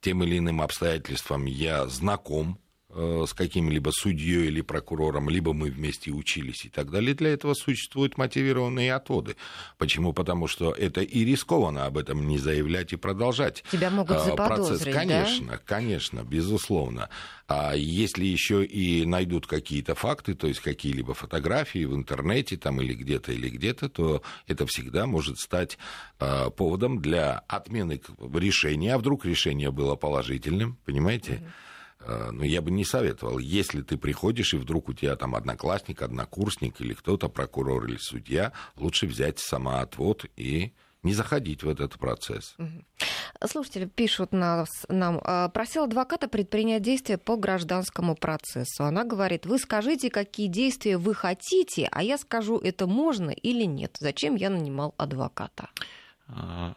тем 0.00 0.22
или 0.22 0.38
иным 0.38 0.62
обстоятельствам 0.62 1.46
я 1.46 1.86
знаком 1.86 2.58
с 2.94 3.32
каким-либо 3.32 3.90
судьей 3.90 4.46
или 4.46 4.60
прокурором, 4.60 5.30
либо 5.30 5.52
мы 5.52 5.70
вместе 5.70 6.10
учились 6.10 6.64
и 6.64 6.68
так 6.68 6.90
далее. 6.90 7.14
Для 7.14 7.30
этого 7.30 7.54
существуют 7.54 8.18
мотивированные 8.18 8.94
отводы. 8.94 9.36
Почему? 9.78 10.12
Потому 10.12 10.46
что 10.46 10.72
это 10.72 11.00
и 11.00 11.24
рискованно 11.24 11.86
об 11.86 11.96
этом 11.96 12.26
не 12.26 12.38
заявлять 12.38 12.92
и 12.92 12.96
продолжать. 12.96 13.64
Тебя 13.70 13.90
могут 13.90 14.18
э, 14.18 14.36
процесс. 14.36 14.84
Конечно, 14.84 15.52
да? 15.52 15.60
конечно, 15.64 16.22
безусловно. 16.22 17.08
А 17.48 17.74
если 17.74 18.24
еще 18.24 18.64
и 18.64 19.04
найдут 19.06 19.46
какие-то 19.46 19.94
факты, 19.94 20.34
то 20.34 20.46
есть 20.46 20.60
какие-либо 20.60 21.14
фотографии 21.14 21.84
в 21.84 21.94
интернете 21.94 22.56
там 22.56 22.80
или 22.80 22.94
где-то, 22.94 23.32
или 23.32 23.48
где-то, 23.48 23.88
то 23.88 24.22
это 24.46 24.66
всегда 24.66 25.06
может 25.06 25.38
стать 25.38 25.78
э, 26.20 26.50
поводом 26.50 27.00
для 27.00 27.42
отмены 27.48 28.00
решения. 28.34 28.94
А 28.94 28.98
вдруг 28.98 29.24
решение 29.24 29.70
было 29.70 29.96
положительным, 29.96 30.78
понимаете? 30.84 31.32
Mm-hmm 31.32 31.71
Э, 31.71 31.71
но 32.06 32.44
я 32.44 32.62
бы 32.62 32.70
не 32.70 32.84
советовал, 32.84 33.38
если 33.38 33.82
ты 33.82 33.96
приходишь, 33.96 34.54
и 34.54 34.58
вдруг 34.58 34.88
у 34.88 34.92
тебя 34.92 35.16
там 35.16 35.34
одноклассник, 35.34 36.02
однокурсник 36.02 36.80
или 36.80 36.94
кто-то, 36.94 37.28
прокурор 37.28 37.86
или 37.86 37.96
судья, 37.96 38.52
лучше 38.76 39.06
взять 39.06 39.38
самоотвод 39.38 40.26
и 40.36 40.72
не 41.02 41.14
заходить 41.14 41.62
в 41.62 41.68
этот 41.68 41.98
процесс. 41.98 42.54
Слушатели 43.44 43.86
пишут 43.86 44.32
нас, 44.32 44.68
нам, 44.88 45.20
«А, 45.24 45.48
просил 45.48 45.84
адвоката 45.84 46.28
предпринять 46.28 46.82
действия 46.82 47.18
по 47.18 47.36
гражданскому 47.36 48.14
процессу. 48.14 48.84
Она 48.84 49.04
говорит, 49.04 49.46
вы 49.46 49.58
скажите, 49.58 50.10
какие 50.10 50.46
действия 50.46 50.96
вы 50.96 51.14
хотите, 51.14 51.88
а 51.90 52.02
я 52.04 52.18
скажу, 52.18 52.58
это 52.58 52.86
можно 52.86 53.30
или 53.30 53.64
нет. 53.64 53.96
Зачем 53.98 54.36
я 54.36 54.48
нанимал 54.48 54.94
адвоката? 54.96 55.70
А, 56.28 56.76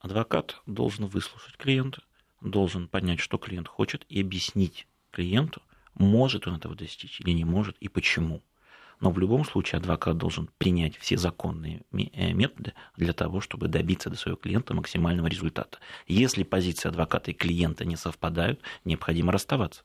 адвокат 0.00 0.62
должен 0.66 1.06
выслушать 1.06 1.56
клиента, 1.58 2.00
должен 2.40 2.88
понять, 2.88 3.20
что 3.20 3.38
клиент 3.38 3.68
хочет, 3.68 4.04
и 4.08 4.20
объяснить 4.20 4.86
клиенту, 5.10 5.62
может 5.94 6.46
он 6.46 6.56
этого 6.56 6.74
достичь 6.74 7.20
или 7.20 7.30
не 7.30 7.44
может, 7.44 7.76
и 7.78 7.88
почему. 7.88 8.42
Но 9.00 9.10
в 9.10 9.18
любом 9.18 9.44
случае 9.44 9.78
адвокат 9.78 10.16
должен 10.16 10.48
принять 10.58 10.96
все 10.96 11.16
законные 11.16 11.82
э, 11.92 12.32
методы 12.32 12.74
для 12.96 13.12
того, 13.12 13.40
чтобы 13.40 13.68
добиться 13.68 14.10
до 14.10 14.16
своего 14.16 14.36
клиента 14.36 14.74
максимального 14.74 15.28
результата. 15.28 15.78
Если 16.08 16.42
позиции 16.42 16.88
адвоката 16.88 17.30
и 17.30 17.34
клиента 17.34 17.84
не 17.84 17.96
совпадают, 17.96 18.60
необходимо 18.84 19.30
расставаться. 19.32 19.82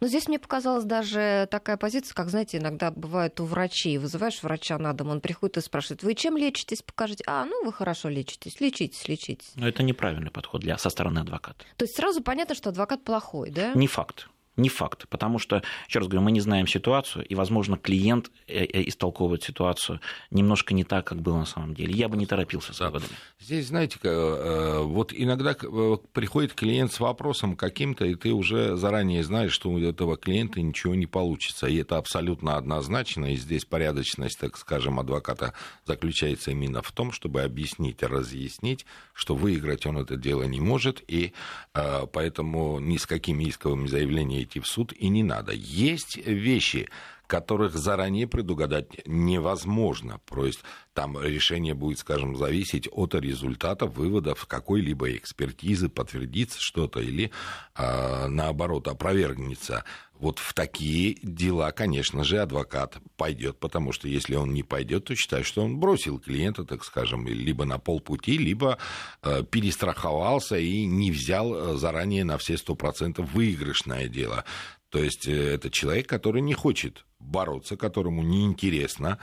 Но 0.00 0.06
здесь 0.06 0.28
мне 0.28 0.38
показалась 0.38 0.84
даже 0.84 1.48
такая 1.50 1.76
позиция, 1.76 2.14
как, 2.14 2.28
знаете, 2.28 2.58
иногда 2.58 2.90
бывает 2.90 3.40
у 3.40 3.44
врачей. 3.44 3.98
Вызываешь 3.98 4.42
врача 4.42 4.78
на 4.78 4.92
дом, 4.92 5.10
он 5.10 5.20
приходит 5.20 5.58
и 5.58 5.60
спрашивает, 5.60 6.02
вы 6.02 6.14
чем 6.14 6.36
лечитесь? 6.36 6.82
Покажите. 6.82 7.24
А, 7.26 7.44
ну 7.44 7.64
вы 7.64 7.72
хорошо 7.72 8.08
лечитесь, 8.08 8.60
лечитесь, 8.60 9.06
лечитесь. 9.08 9.52
Но 9.54 9.68
это 9.68 9.82
неправильный 9.82 10.30
подход 10.30 10.62
для, 10.62 10.78
со 10.78 10.90
стороны 10.90 11.20
адвоката. 11.20 11.64
То 11.76 11.84
есть 11.84 11.96
сразу 11.96 12.22
понятно, 12.22 12.54
что 12.54 12.70
адвокат 12.70 13.04
плохой, 13.04 13.50
да? 13.50 13.72
Не 13.74 13.86
факт. 13.86 14.28
Не 14.56 14.70
факт, 14.70 15.06
потому 15.10 15.38
что, 15.38 15.62
еще 15.86 15.98
раз 15.98 16.08
говорю, 16.08 16.22
мы 16.22 16.32
не 16.32 16.40
знаем 16.40 16.66
ситуацию, 16.66 17.26
и, 17.26 17.34
возможно, 17.34 17.76
клиент 17.76 18.30
э, 18.46 18.64
э, 18.64 18.88
истолковывает 18.88 19.42
ситуацию 19.42 20.00
немножко 20.30 20.72
не 20.72 20.82
так, 20.82 21.06
как 21.06 21.20
было 21.20 21.38
на 21.38 21.44
самом 21.44 21.74
деле. 21.74 21.92
Я 21.92 22.08
бы 22.08 22.16
не 22.16 22.24
торопился 22.24 22.72
с 22.72 22.80
выводами. 22.80 23.12
Здесь, 23.38 23.66
знаете, 23.66 23.98
э, 24.02 24.80
вот 24.82 25.12
иногда 25.14 25.54
приходит 26.12 26.54
клиент 26.54 26.90
с 26.90 27.00
вопросом 27.00 27.54
каким-то, 27.54 28.06
и 28.06 28.14
ты 28.14 28.32
уже 28.32 28.76
заранее 28.76 29.22
знаешь, 29.24 29.52
что 29.52 29.68
у 29.68 29.78
этого 29.78 30.16
клиента 30.16 30.62
ничего 30.62 30.94
не 30.94 31.06
получится. 31.06 31.66
И 31.66 31.76
это 31.76 31.98
абсолютно 31.98 32.56
однозначно, 32.56 33.32
и 33.32 33.36
здесь 33.36 33.66
порядочность, 33.66 34.38
так 34.38 34.56
скажем, 34.56 34.98
адвоката 34.98 35.52
заключается 35.84 36.52
именно 36.52 36.80
в 36.80 36.92
том, 36.92 37.12
чтобы 37.12 37.42
объяснить, 37.42 38.02
разъяснить, 38.02 38.86
что 39.12 39.34
выиграть 39.34 39.84
он 39.84 39.98
это 39.98 40.16
дело 40.16 40.44
не 40.44 40.60
может, 40.60 41.04
и 41.08 41.34
поэтому 41.74 42.78
ни 42.80 42.96
с 42.96 43.06
какими 43.06 43.50
исковыми 43.50 43.86
заявлениями 43.86 44.45
идти 44.46 44.60
в 44.60 44.66
суд 44.66 44.92
и 44.92 45.08
не 45.08 45.22
надо. 45.22 45.52
Есть 45.52 46.16
вещи, 46.16 46.88
которых 47.26 47.74
заранее 47.74 48.26
предугадать 48.26 49.06
невозможно. 49.06 50.20
То 50.24 50.46
есть 50.46 50.60
там 50.92 51.20
решение 51.20 51.74
будет, 51.74 51.98
скажем, 51.98 52.36
зависеть 52.36 52.88
от 52.90 53.14
результата 53.14 53.86
выводов 53.86 54.46
какой-либо 54.46 55.16
экспертизы, 55.16 55.88
подтвердится 55.88 56.58
что-то 56.60 57.00
или, 57.00 57.30
э, 57.76 58.26
наоборот, 58.28 58.88
опровергнется. 58.88 59.84
Вот 60.18 60.38
в 60.38 60.54
такие 60.54 61.18
дела, 61.22 61.70
конечно 61.72 62.24
же, 62.24 62.38
адвокат 62.38 62.96
пойдет, 63.16 63.58
потому 63.58 63.92
что 63.92 64.08
если 64.08 64.34
он 64.34 64.54
не 64.54 64.62
пойдет, 64.62 65.04
то 65.04 65.14
считай, 65.14 65.42
что 65.42 65.62
он 65.62 65.78
бросил 65.78 66.18
клиента, 66.18 66.64
так 66.64 66.84
скажем, 66.84 67.26
либо 67.26 67.64
на 67.66 67.78
полпути, 67.78 68.38
либо 68.38 68.78
э, 69.22 69.42
перестраховался 69.50 70.56
и 70.56 70.86
не 70.86 71.10
взял 71.10 71.54
э, 71.54 71.76
заранее 71.76 72.24
на 72.24 72.38
все 72.38 72.56
сто 72.56 72.74
процентов 72.74 73.30
выигрышное 73.32 74.08
дело. 74.08 74.44
То 74.88 75.00
есть 75.00 75.28
э, 75.28 75.54
это 75.54 75.70
человек, 75.70 76.08
который 76.08 76.40
не 76.40 76.54
хочет 76.54 77.04
бороться, 77.26 77.76
которому 77.76 78.22
неинтересно, 78.22 79.18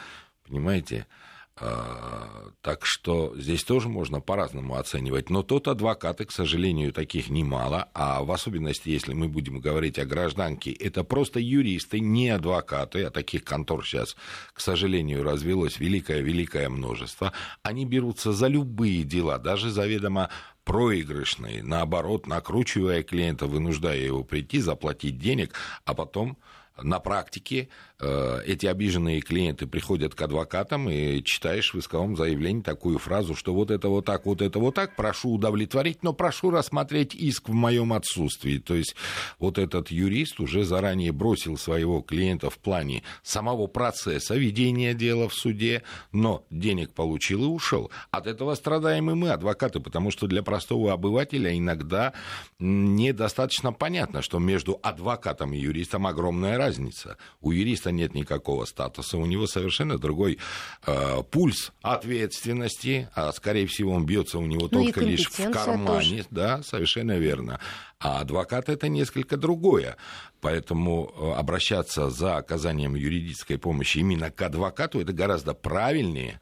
понимаете, 0.46 1.08
а, 1.56 2.50
так 2.62 2.84
что 2.84 3.36
здесь 3.38 3.64
тоже 3.64 3.88
можно 3.88 4.20
по-разному 4.22 4.76
оценивать. 4.76 5.30
Но 5.30 5.44
тот 5.44 5.68
адвокаты, 5.68 6.26
к 6.26 6.32
сожалению, 6.32 6.92
таких 6.92 7.30
немало. 7.30 7.90
А 7.94 8.24
в 8.24 8.32
особенности, 8.32 8.90
если 8.90 9.14
мы 9.14 9.28
будем 9.28 9.60
говорить 9.60 10.00
о 10.00 10.06
гражданке, 10.06 10.72
это 10.72 11.04
просто 11.04 11.40
юристы, 11.40 12.00
не 12.00 12.30
адвокаты. 12.30 13.04
А 13.04 13.12
таких 13.12 13.44
контор 13.44 13.86
сейчас, 13.86 14.16
к 14.54 14.62
сожалению, 14.62 15.24
развелось 15.24 15.78
великое-великое 15.78 16.70
множество. 16.70 17.34
Они 17.62 17.86
берутся 17.86 18.34
за 18.34 18.48
любые 18.48 19.04
дела, 19.04 19.38
даже 19.38 19.70
заведомо 19.70 20.30
проигрышные, 20.64 21.62
наоборот, 21.62 22.26
накручивая 22.26 23.04
клиента, 23.04 23.46
вынуждая 23.46 24.00
его 24.00 24.24
прийти, 24.24 24.60
заплатить 24.60 25.20
денег, 25.20 25.54
а 25.86 25.94
потом 25.94 26.38
на 26.82 27.00
практике 27.00 27.70
э, 28.00 28.42
эти 28.46 28.66
обиженные 28.66 29.22
клиенты 29.22 29.68
приходят 29.68 30.16
к 30.16 30.22
адвокатам 30.22 30.90
и 30.90 31.24
читаешь 31.24 31.74
в 31.74 31.80
исковом 31.80 32.18
заявлении 32.18 32.62
такую 32.62 32.98
фразу, 32.98 33.36
что 33.36 33.54
вот 33.54 33.70
это 33.70 33.90
вот 33.90 34.06
так, 34.06 34.26
вот 34.26 34.42
это 34.42 34.58
вот 34.58 34.74
так, 34.74 34.96
прошу 34.96 35.34
удовлетворить, 35.34 36.02
но 36.02 36.14
прошу 36.14 36.50
рассмотреть 36.50 37.14
иск 37.14 37.50
в 37.50 37.54
моем 37.54 37.94
отсутствии. 37.94 38.58
То 38.58 38.74
есть 38.74 38.96
вот 39.38 39.60
этот 39.60 39.92
юрист 39.92 40.40
уже 40.40 40.64
заранее 40.64 41.12
бросил 41.12 41.58
своего 41.58 42.02
клиента 42.02 42.50
в 42.50 42.58
плане 42.58 43.04
самого 43.22 43.68
процесса 43.68 44.36
ведения 44.36 44.96
дела 44.96 45.30
в 45.30 45.34
суде, 45.34 45.84
но 46.12 46.44
денег 46.50 46.94
получил 46.94 47.44
и 47.44 47.48
ушел. 47.48 47.92
От 48.10 48.26
этого 48.26 48.56
страдаем 48.56 49.12
и 49.12 49.14
мы, 49.14 49.30
адвокаты, 49.30 49.80
потому 49.80 50.10
что 50.10 50.26
для 50.26 50.42
простого 50.42 50.92
обывателя 50.92 51.56
иногда 51.56 52.14
недостаточно 52.58 53.72
понятно, 53.72 54.24
что 54.24 54.40
между 54.40 54.80
адвокатом 54.82 55.54
и 55.54 55.60
юристом 55.60 56.08
огромная 56.08 56.63
разница. 56.64 57.18
У 57.42 57.52
юриста 57.52 57.92
нет 57.92 58.14
никакого 58.14 58.66
статуса, 58.66 59.18
у 59.18 59.26
него 59.26 59.48
совершенно 59.48 59.98
другой 59.98 60.40
э, 60.86 61.24
пульс 61.30 61.72
ответственности, 61.82 63.10
а 63.14 63.32
скорее 63.32 63.68
всего 63.68 63.94
он 63.94 64.06
бьется 64.06 64.38
у 64.38 64.46
него 64.46 64.70
ну 64.72 64.84
только 64.84 65.02
лишь 65.02 65.30
в 65.30 65.52
кармане. 65.52 66.18
Тоже. 66.18 66.28
Да, 66.32 66.64
совершенно 66.64 67.18
верно. 67.18 67.60
А 68.00 68.20
адвокат 68.22 68.70
это 68.70 68.90
несколько 68.90 69.38
другое. 69.38 69.98
Поэтому 70.42 71.14
э, 71.16 71.40
обращаться 71.40 72.10
за 72.10 72.38
оказанием 72.38 72.96
юридической 72.96 73.58
помощи 73.58 74.00
именно 74.00 74.30
к 74.32 74.42
адвокату 74.42 75.00
это 75.00 75.14
гораздо 75.14 75.54
правильнее, 75.54 76.40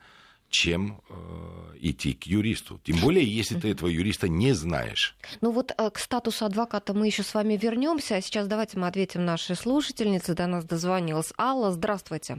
чем 0.52 1.02
э, 1.10 1.14
идти 1.80 2.14
к 2.14 2.24
юристу. 2.24 2.80
Тем 2.84 2.98
более, 2.98 3.26
если 3.26 3.60
ты 3.60 3.72
этого 3.72 3.88
юриста 3.88 4.28
не 4.28 4.52
знаешь. 4.52 5.16
Ну 5.40 5.52
вот 5.52 5.72
э, 5.76 5.90
к 5.90 5.98
статусу 5.98 6.46
адвоката 6.46 6.94
мы 6.94 7.08
еще 7.08 7.24
с 7.24 7.34
вами 7.34 7.56
вернемся. 7.56 8.16
А 8.18 8.22
сейчас 8.22 8.48
давайте 8.48 8.78
мы 8.78 8.88
ответим 8.88 9.26
нашей 9.26 9.56
слушательнице. 9.56 10.36
До 10.36 10.48
нас 10.48 10.66
дозвонилась 10.66 11.34
Алла. 11.40 11.72
Здравствуйте. 11.72 12.38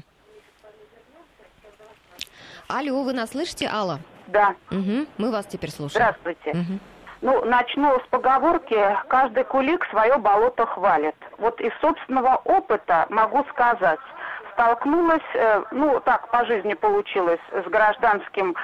Алло, 2.69 3.03
вы 3.03 3.13
нас 3.13 3.31
слышите, 3.31 3.67
Алла? 3.67 4.01
Да. 4.29 4.55
Угу, 4.71 5.07
мы 5.19 5.31
вас 5.31 5.47
теперь 5.47 5.71
слушаем. 5.71 6.15
Здравствуйте. 6.23 6.59
Угу. 6.59 6.79
Ну, 7.23 7.45
начну 7.45 8.01
с 8.01 8.09
поговорки 8.09 8.77
«каждый 9.09 9.45
кулик 9.45 9.85
свое 9.91 10.19
болото 10.19 10.67
хвалит». 10.67 11.15
Вот 11.39 11.61
из 11.61 11.73
собственного 11.81 12.37
опыта 12.45 13.07
могу 13.11 13.45
сказать– 13.51 14.01
столкнулась, 14.53 15.23
э, 15.35 15.63
ну 15.71 16.01
так 16.01 16.29
по 16.31 16.45
жизни 16.45 16.75
получилось, 16.75 17.41
с 17.53 17.65
гражданским 17.69 18.55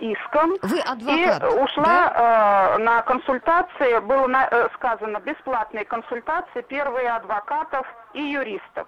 иском. 0.00 0.54
Вы 0.62 0.80
адвокат, 0.80 1.42
И 1.42 1.46
ушла 1.56 1.84
да? 1.84 2.74
э, 2.74 2.78
на 2.78 3.02
консультации, 3.02 3.98
было 4.00 4.26
на, 4.26 4.48
э, 4.50 4.68
сказано 4.74 5.18
бесплатные 5.20 5.84
консультации, 5.84 6.62
первые 6.62 7.10
адвокатов 7.10 7.86
и 8.12 8.22
юристов. 8.22 8.86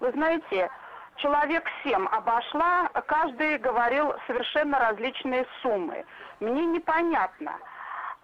Вы 0.00 0.10
знаете, 0.12 0.70
человек 1.16 1.64
семь 1.84 2.06
обошла, 2.06 2.88
каждый 3.06 3.58
говорил 3.58 4.14
совершенно 4.26 4.78
различные 4.78 5.46
суммы. 5.62 6.04
Мне 6.40 6.66
непонятно– 6.66 7.52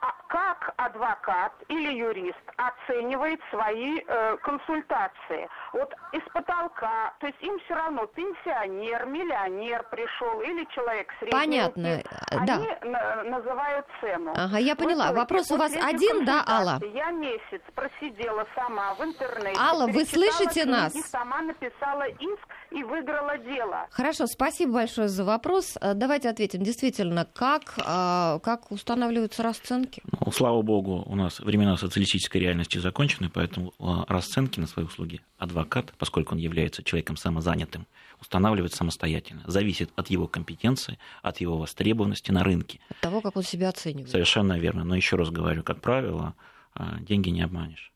а 0.05 0.13
как 0.35 0.75
адвокат 0.79 1.53
или 1.69 1.93
юрист 1.93 2.43
оценивает 2.57 3.39
свои 3.51 4.01
э, 4.01 4.37
консультации? 4.39 5.49
Вот 5.73 5.95
из 6.11 6.23
потолка, 6.33 7.15
то 7.21 7.29
есть 7.29 7.41
им 7.41 7.57
все 7.61 7.75
равно 7.75 8.05
пенсионер, 8.07 9.07
миллионер 9.07 9.85
пришел 9.93 10.41
или 10.41 10.67
человек 10.75 11.07
средний. 11.21 11.39
Понятно, 11.39 11.87
э, 11.87 12.03
они 12.31 12.47
да. 12.47 12.59
на- 12.83 13.23
называют 13.23 13.87
цену. 14.01 14.33
Ага, 14.37 14.59
я 14.59 14.75
поняла. 14.75 15.13
Вы 15.13 15.19
Вопрос 15.19 15.53
у 15.53 15.57
вас 15.57 15.73
один, 15.73 16.25
да, 16.25 16.43
Алла? 16.45 16.81
Я 16.93 17.13
месяц 17.13 17.63
просидела 17.77 18.45
сама 18.57 18.95
в 18.95 19.05
интернете. 19.05 19.57
Алла, 19.61 19.87
вы 19.87 20.05
слышите 20.05 20.63
книги, 20.63 20.69
нас? 20.69 20.93
Сама 21.11 21.43
написала 21.43 22.09
иск 22.09 22.49
и 22.73 22.83
выиграла 22.83 23.39
дело. 23.39 23.87
Хорошо, 23.93 24.27
спасибо 24.27 24.73
большое 24.75 25.07
за 25.07 25.25
вопрос. 25.25 25.79
Э, 25.81 25.95
давайте 25.95 26.29
ответим. 26.29 26.65
Действительно, 26.65 27.25
как, 27.25 27.63
а, 27.87 28.41
как 28.41 28.73
устанавливаются 28.73 29.45
расценки? 29.45 30.03
Слава 30.33 30.63
богу, 30.63 31.03
у 31.07 31.17
нас 31.17 31.41
времена 31.41 31.77
социалистической 31.77 32.41
реальности 32.41 32.79
закончены, 32.79 33.29
поэтому 33.29 33.73
а, 33.79 34.05
расценки 34.09 34.59
на 34.59 34.67
свои 34.67 34.85
услуги 34.87 35.21
адвокат, 35.39 35.93
поскольку 35.99 36.35
он 36.35 36.39
является 36.39 36.83
человеком 36.83 37.17
самозанятым, 37.17 37.87
устанавливает 38.21 38.73
самостоятельно. 38.73 39.43
Зависит 39.47 39.91
от 39.97 40.09
его 40.09 40.27
компетенции, 40.27 40.99
от 41.23 41.41
его 41.41 41.59
востребованности 41.59 42.31
на 42.31 42.43
рынке. 42.43 42.81
От 42.89 43.01
того, 43.01 43.21
как 43.21 43.37
он 43.37 43.43
себя 43.43 43.69
оценивает. 43.69 44.11
Совершенно 44.11 44.59
верно. 44.59 44.85
Но 44.85 44.97
еще 44.97 45.17
раз 45.17 45.31
говорю, 45.31 45.63
как 45.63 45.81
правило, 45.81 46.35
а, 46.75 46.99
деньги 47.01 47.29
не 47.29 47.43
обманешь. 47.43 47.93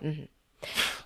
Угу. 0.00 0.28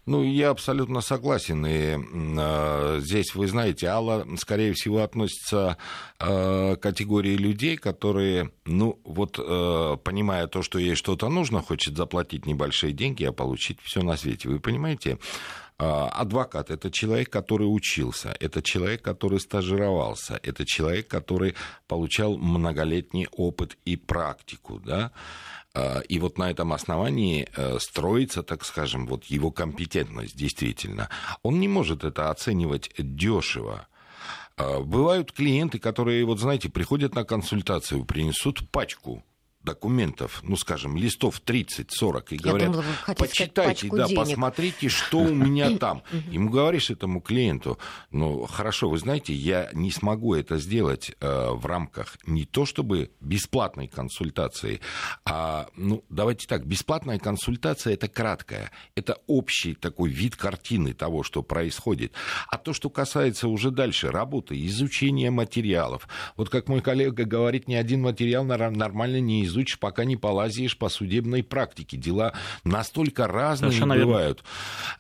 Ну, 0.07 0.23
я 0.23 0.51
абсолютно 0.51 1.01
согласен. 1.03 1.65
И 1.67 1.97
э, 1.97 3.01
здесь, 3.01 3.35
вы 3.35 3.47
знаете, 3.47 3.87
Алла, 3.87 4.27
скорее 4.39 4.73
всего, 4.73 5.03
относится 5.03 5.77
э, 6.19 6.77
к 6.77 6.81
категории 6.81 7.37
людей, 7.37 7.77
которые, 7.77 8.51
ну, 8.65 8.99
вот, 9.05 9.39
э, 9.39 9.97
понимая 10.03 10.47
то, 10.47 10.63
что 10.63 10.79
ей 10.79 10.95
что-то 10.95 11.29
нужно, 11.29 11.61
хочет 11.63 11.97
заплатить 11.97 12.47
небольшие 12.47 12.93
деньги, 12.93 13.25
а 13.25 13.33
получить 13.33 13.79
все 13.83 14.03
на 14.03 14.17
свете. 14.17 14.49
Вы 14.49 14.59
понимаете? 14.59 15.19
Адвокат– 15.79 16.71
это 16.73 16.91
человек, 16.91 17.31
который 17.31 17.65
учился, 17.65 18.37
это 18.39 18.61
человек, 18.61 19.01
который 19.01 19.41
стажировался, 19.41 20.39
это 20.43 20.67
человек, 20.67 21.09
который 21.09 21.55
получал 21.89 22.37
многолетний 22.37 23.27
опыт 23.33 23.79
и 23.87 23.97
практику, 23.97 24.79
да, 24.85 25.11
и 26.09 26.19
вот 26.19 26.37
на 26.37 26.51
этом 26.51 26.73
основании 26.73 27.49
э, 27.55 27.79
строится, 27.79 28.43
так 28.43 28.65
скажем, 28.65 29.07
вот 29.07 29.25
его 29.27 29.51
компетентность 29.51 30.37
действительно. 30.37 31.09
Он 31.43 31.61
не 31.61 31.69
может 31.69 32.03
это 32.05 32.31
оценивать 32.31 32.91
дешево. 32.99 33.87
А, 34.57 34.81
бывают 34.81 35.33
клиенты, 35.33 35.79
которые, 35.79 36.25
вот 36.25 36.41
знаете, 36.41 36.69
приходят 36.69 37.15
на 37.15 37.25
консультацию, 37.25 38.05
принесут 38.05 38.69
пачку 38.71 39.25
документов, 39.63 40.41
ну, 40.43 40.57
скажем, 40.57 40.97
листов 40.97 41.41
30-40, 41.45 42.25
и 42.31 42.37
говорят, 42.39 42.73
думала, 42.73 42.85
почитайте, 43.17 43.89
да, 43.93 44.07
денег. 44.07 44.19
посмотрите, 44.19 44.89
что 44.89 45.19
у 45.19 45.35
меня 45.35 45.77
там. 45.79 46.03
Ему 46.31 46.49
говоришь 46.49 46.91
этому 46.91 47.21
клиенту, 47.21 47.79
ну, 48.11 48.47
хорошо, 48.47 48.89
вы 48.89 48.99
знаете, 48.99 49.35
я 49.35 49.69
не 49.75 49.91
смогу 49.91 50.35
это 50.35 50.57
сделать 50.57 51.13
э, 51.21 51.51
в 51.51 51.67
рамках 51.67 52.17
не 52.27 52.47
то 52.47 52.65
чтобы 52.65 53.11
бесплатной 53.21 53.87
консультации, 53.87 54.81
а, 55.25 55.69
ну, 55.77 56.05
давайте 56.09 56.47
так, 56.47 56.67
бесплатная 56.67 57.19
консультация– 57.19 57.93
это 57.95 58.09
краткая, 58.09 58.71
это 58.95 59.19
общий 59.27 59.75
такой 59.75 60.11
вид 60.11 60.37
картины 60.37 60.95
того, 60.95 61.23
что 61.23 61.43
происходит. 61.43 62.13
А 62.49 62.57
то, 62.57 62.73
что 62.73 62.89
касается 62.89 63.49
уже 63.49 63.71
дальше 63.71 64.11
работы, 64.11 64.65
изучения 64.67 65.31
материалов, 65.31 66.09
вот 66.37 66.49
как 66.49 66.69
мой 66.69 66.81
коллега 66.81 67.25
говорит, 67.25 67.69
ни 67.69 67.75
один 67.75 68.03
материал 68.03 68.45
нормально 68.45 69.21
не 69.21 69.45
изучен, 69.45 69.50
изучишь, 69.51 69.79
пока 69.79 70.05
не 70.05 70.17
полазишь 70.17 70.79
по 70.79 70.89
судебной 70.89 71.43
практике. 71.43 71.97
Дела 71.97 72.33
настолько 72.65 73.27
разные 73.27 73.73
Совершенно 73.73 73.97
бывают. 73.97 74.43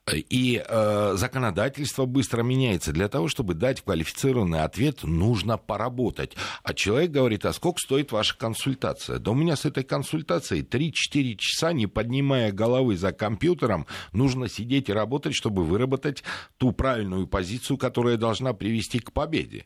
Верно. 0.06 0.24
И 0.28 0.62
э, 0.66 1.12
законодательство 1.16 2.04
быстро 2.04 2.42
меняется. 2.42 2.92
Для 2.92 3.08
того, 3.08 3.28
чтобы 3.28 3.54
дать 3.54 3.82
квалифицированный 3.82 4.62
ответ, 4.62 5.02
нужно 5.02 5.56
поработать. 5.56 6.36
А 6.62 6.74
человек 6.74 7.10
говорит, 7.10 7.46
а 7.46 7.52
сколько 7.52 7.78
стоит 7.78 8.12
ваша 8.12 8.36
консультация? 8.36 9.18
Да 9.18 9.30
у 9.30 9.34
меня 9.34 9.56
с 9.56 9.64
этой 9.64 9.84
консультацией 9.84 10.62
3-4 10.62 11.36
часа, 11.36 11.72
не 11.72 11.86
поднимая 11.86 12.52
головы 12.52 12.96
за 12.96 13.12
компьютером, 13.12 13.86
нужно 14.12 14.48
сидеть 14.48 14.88
и 14.88 14.92
работать, 14.92 15.34
чтобы 15.34 15.64
выработать 15.64 16.22
ту 16.58 16.72
правильную 16.72 17.26
позицию, 17.26 17.78
которая 17.78 18.16
должна 18.16 18.52
привести 18.52 18.98
к 18.98 19.12
победе 19.12 19.64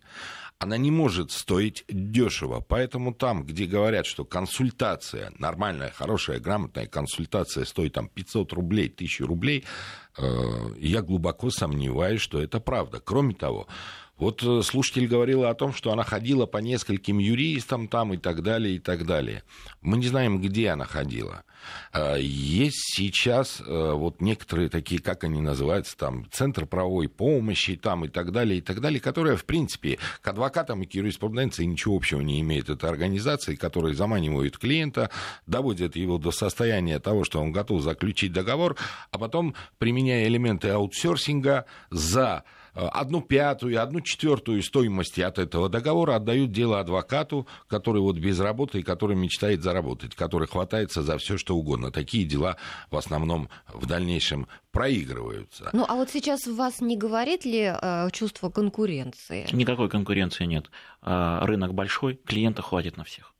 она 0.59 0.77
не 0.77 0.91
может 0.91 1.31
стоить 1.31 1.85
дешево. 1.89 2.65
Поэтому 2.67 3.13
там, 3.13 3.45
где 3.45 3.67
говорят, 3.67 4.07
что 4.07 4.25
консультация, 4.25 5.33
нормальная, 5.39 5.91
хорошая, 5.91 6.41
грамотная 6.41 6.87
консультация 6.87 7.65
стоит 7.65 7.95
там 7.95 8.09
500 8.09 8.53
рублей, 8.53 8.89
1000 8.89 9.27
рублей, 9.27 9.65
э, 10.17 10.23
я 10.79 11.03
глубоко 11.03 11.51
сомневаюсь, 11.51 12.21
что 12.21 12.41
это 12.41 12.61
правда. 12.61 13.01
Кроме 13.01 13.35
того, 13.35 13.67
вот 14.17 14.43
э, 14.43 14.63
слушатель 14.63 15.09
говорил 15.09 15.45
о 15.45 15.55
том, 15.55 15.75
что 15.75 15.93
она 15.93 16.05
ходила 16.05 16.47
по 16.47 16.59
нескольким 16.59 17.19
юристам 17.19 17.89
там 17.89 18.15
и 18.15 18.17
так 18.17 18.43
далее, 18.43 18.77
и 18.77 18.79
так 18.79 19.07
далее. 19.07 19.43
Мы 19.81 19.99
не 19.99 20.07
знаем, 20.07 20.41
где 20.41 20.71
она 20.71 20.85
ходила. 20.85 21.45
А, 21.93 22.17
есть 22.17 22.95
сейчас 22.95 23.61
э, 23.61 23.93
вот 23.93 24.21
некоторые 24.21 24.69
такие, 24.69 25.01
как 25.01 25.25
они 25.25 25.41
называются, 25.41 25.97
там, 25.97 26.27
Центр 26.31 26.67
правовой 26.67 27.09
помощи 27.09 27.77
там 27.77 28.05
и 28.05 28.09
так 28.09 28.33
далее, 28.33 28.59
и 28.59 28.61
так 28.61 28.81
далее, 28.81 29.01
которые, 29.01 29.37
в 29.37 29.45
принципе, 29.45 29.99
к 30.21 30.29
адвокатам 30.29 30.83
и 30.83 30.87
к 30.87 30.95
юриспруденции 30.95 31.65
ничего 31.65 31.97
общего 31.97 32.21
не 32.21 32.41
имеют. 32.41 32.69
Это 32.71 32.89
организации, 32.89 33.55
которые 33.55 33.95
заманивают 33.95 34.59
клиента, 34.59 35.11
доводят 35.47 35.97
его 35.97 36.19
до 36.19 36.31
состояния 36.31 36.99
того, 36.99 37.25
что 37.25 37.41
он 37.41 37.53
готов 37.53 37.83
заключить 37.83 38.33
договор, 38.33 38.77
а 39.11 39.19
потом, 39.19 39.55
применяя 39.79 40.27
элементы 40.27 40.69
аутсорсинга, 40.69 41.67
за 41.91 42.45
одну 42.75 43.21
пятую, 43.23 43.81
одну 43.81 44.01
четвертую 44.01 44.63
стоимости 44.63 45.21
от 45.21 45.39
этого 45.39 45.69
договора 45.69 46.17
отдают 46.17 46.53
дело 46.53 46.81
адвокату, 46.81 47.47
который 47.69 48.01
вот 48.01 48.17
без 48.17 48.41
работы 48.41 48.81
и 48.81 48.83
который 48.83 49.17
мечтает 49.17 49.63
заработать, 49.63 50.15
который 50.15 50.49
хватается 50.49 51.03
за 51.03 51.19
все 51.19 51.39
что 51.39 51.57
угодно. 51.57 51.91
Такие 51.91 52.25
дела 52.25 52.57
в 52.91 52.97
основном 52.97 53.49
в 53.73 53.87
дальнейшем 53.87 54.47
проигрываются. 54.73 55.71
Ну, 55.73 55.85
а 55.89 55.95
вот 55.95 56.11
сейчас 56.11 56.47
вас 56.47 56.81
не 56.81 56.97
говорит 56.97 57.45
ли 57.45 57.73
э, 57.73 58.09
чувство 58.13 58.51
конкуренции? 58.51 59.47
Никакой 59.53 59.89
конкуренции 59.89 60.45
нет. 60.45 60.71
Э, 61.03 61.39
рынок 61.43 61.75
большой, 61.75 62.19
клиента 62.25 62.63
хватит 62.63 62.97
на 62.97 63.05
всех. 63.05 63.34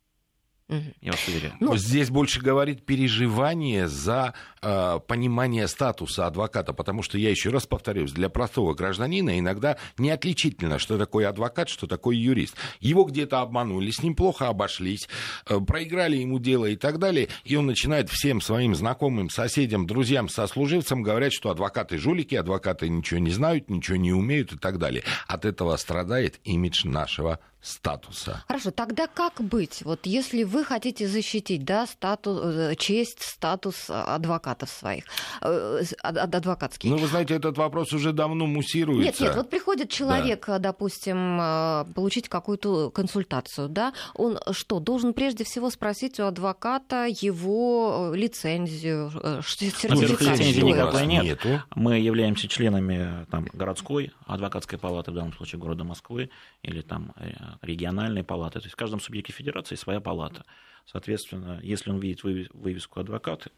Я 0.69 1.13
вас 1.13 1.29
уверяю. 1.29 1.53
Ну, 1.61 1.77
Здесь 1.77 2.09
больше 2.09 2.41
говорит 2.41 2.87
переживание 2.87 3.87
за 3.87 4.33
э, 4.63 4.99
понимание 5.07 5.69
статуса 5.69 6.27
адвоката, 6.27 6.73
потому 6.73 7.03
что, 7.03 7.19
я 7.19 7.29
еще 7.29 7.51
раз 7.51 7.67
повторюсь, 7.67 8.13
для 8.13 8.31
простого 8.31 8.73
гражданина 8.73 9.39
иногда 9.39 9.77
не 9.99 10.11
отличительно, 10.11 10.79
что 10.79 10.97
такое 10.97 11.29
адвокат, 11.29 11.69
что 11.69 11.87
такое 11.87 12.17
юрист. 12.17 12.57
Его 12.81 13.05
где-то 13.05 13.43
обманули, 13.43 13.91
с 13.91 14.03
ним 14.03 14.17
плохо 14.17 14.49
обошлись, 14.49 15.07
э, 15.47 15.61
проиграли 15.61 16.17
ему 16.17 16.39
дело 16.39 16.65
и 16.65 16.77
так 16.77 16.99
далее, 16.99 17.29
и 17.45 17.57
он 17.57 17.67
начинает 17.67 18.09
всем 18.09 18.41
своим 18.41 18.75
знакомым, 18.75 19.29
соседям, 19.29 19.87
друзьям, 19.87 20.31
сослуживцам 20.31 21.03
говорить, 21.03 21.35
что 21.35 21.51
адвокаты 21.51 21.99
жулики, 21.99 22.37
адвокаты 22.37 22.89
ничего 22.89 23.21
не 23.21 23.31
знают, 23.31 23.69
ничего 23.69 23.99
не 23.99 24.15
умеют 24.15 24.55
и 24.55 24.57
так 24.57 24.79
далее. 24.79 25.05
От 25.27 25.45
этого 25.45 25.77
страдает 25.77 26.41
имидж 26.45 26.87
нашего 26.87 27.39
статуса. 27.65 28.45
Хорошо, 28.47 28.71
тогда 28.71 29.07
как 29.07 29.41
быть? 29.41 29.83
Вот 29.85 30.05
если 30.05 30.45
вы 30.45 30.65
хотите 30.65 31.09
защитить 31.09 31.65
да, 31.65 31.87
статус, 31.87 32.41
э, 32.45 32.75
честь, 32.77 33.23
статус 33.23 33.89
адвокатов 33.89 34.69
своих, 34.69 35.05
э, 35.41 35.83
адвокатских. 36.03 36.91
Ну, 36.91 36.99
вы 36.99 37.07
знаете, 37.07 37.35
этот 37.35 37.57
вопрос 37.57 37.93
уже 37.95 38.13
давно 38.13 38.47
муссируется. 38.47 39.05
Нет, 39.05 39.21
нет, 39.21 39.35
вот 39.35 39.49
приходит 39.49 39.89
человек, 39.89 40.45
да. 40.47 40.59
допустим, 40.59 41.39
э, 41.41 41.87
получить 41.95 42.29
какую-то 42.29 42.91
консультацию, 42.91 43.71
да, 43.71 43.95
он 44.15 44.39
что, 44.53 44.79
должен 44.79 45.15
прежде 45.15 45.45
всего 45.45 45.71
спросить 45.71 46.21
у 46.21 46.25
адвоката 46.25 47.07
его 47.07 48.13
лицензию, 48.15 49.11
сертификат? 49.43 50.39
лицензии 50.39 50.61
никакой 50.61 51.07
нет. 51.07 51.25
Нету. 51.25 51.63
Мы 51.75 51.99
являемся 51.99 52.47
членами 52.47 53.25
там, 53.31 53.47
городской 53.55 54.13
адвокатской 54.27 54.79
палаты, 54.79 55.13
в 55.13 55.15
данном 55.15 55.33
случае 55.33 55.59
города 55.59 55.85
Москвы, 55.85 56.29
или 56.63 56.83
там 56.83 57.15
региональные 57.63 58.25
палаты. 58.25 58.61
То 58.61 58.67
есть 58.67 58.75
в 58.75 58.77
каждом 58.79 59.01
субъекте 59.01 59.33
федерации 59.33 59.75
своя 59.75 60.01
палата. 60.01 60.45
Соответственно, 60.87 61.61
если 61.63 61.91
он 61.91 61.99
видит 61.99 62.23
вывеску 62.23 63.01
адвокаты, 63.01 63.51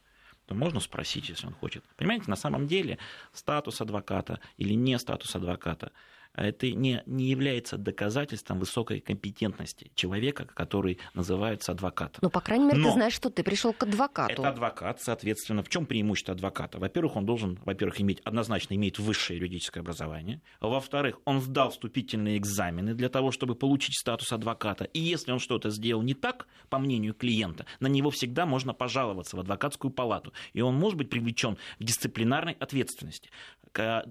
то 0.46 0.54
можно 0.54 0.78
спросить, 0.80 1.28
если 1.28 1.46
он 1.48 1.54
хочет. 1.54 1.84
Понимаете, 1.96 2.24
на 2.28 2.36
самом 2.36 2.66
деле 2.66 2.98
статус 3.32 3.80
адвоката 3.80 4.40
или 4.56 4.74
не 4.74 4.98
статус 4.98 5.34
адвоката– 5.34 5.92
это 6.42 6.70
не, 6.70 7.02
не 7.06 7.26
является 7.26 7.76
доказательством 7.78 8.58
высокой 8.58 9.00
компетентности 9.00 9.90
человека, 9.94 10.46
который 10.54 10.98
называется 11.14 11.72
адвокатом. 11.72 12.20
Ну, 12.22 12.30
по 12.30 12.40
крайней 12.40 12.66
мере, 12.66 12.78
Но 12.78 12.88
ты 12.88 12.94
знаешь, 12.94 13.14
что 13.14 13.30
ты 13.30 13.42
пришел 13.42 13.72
к 13.72 13.82
адвокату. 13.82 14.32
Это 14.32 14.48
адвокат, 14.48 15.00
соответственно. 15.00 15.62
В 15.62 15.68
чем 15.68 15.86
преимущество 15.86 16.34
адвоката? 16.34 16.78
Во-первых, 16.78 17.16
он 17.16 17.26
должен, 17.26 17.58
во-первых, 17.64 18.00
иметь 18.00 18.20
однозначно 18.20 18.74
иметь 18.74 18.98
высшее 18.98 19.38
юридическое 19.38 19.82
образование. 19.82 20.40
Во-вторых, 20.60 21.20
он 21.24 21.40
сдал 21.40 21.70
вступительные 21.70 22.36
экзамены 22.36 22.94
для 22.94 23.08
того, 23.08 23.30
чтобы 23.30 23.54
получить 23.54 23.98
статус 23.98 24.32
адвоката. 24.32 24.84
И 24.84 25.00
если 25.00 25.32
он 25.32 25.38
что-то 25.38 25.70
сделал 25.70 26.02
не 26.02 26.14
так, 26.14 26.46
по 26.68 26.78
мнению 26.78 27.14
клиента, 27.14 27.66
на 27.80 27.86
него 27.86 28.10
всегда 28.10 28.46
можно 28.46 28.74
пожаловаться 28.74 29.36
в 29.36 29.40
адвокатскую 29.40 29.90
палату. 29.90 30.32
И 30.52 30.60
он 30.60 30.74
может 30.74 30.98
быть 30.98 31.10
привлечен 31.10 31.56
к 31.78 31.82
дисциплинарной 31.82 32.56
ответственности. 32.58 33.30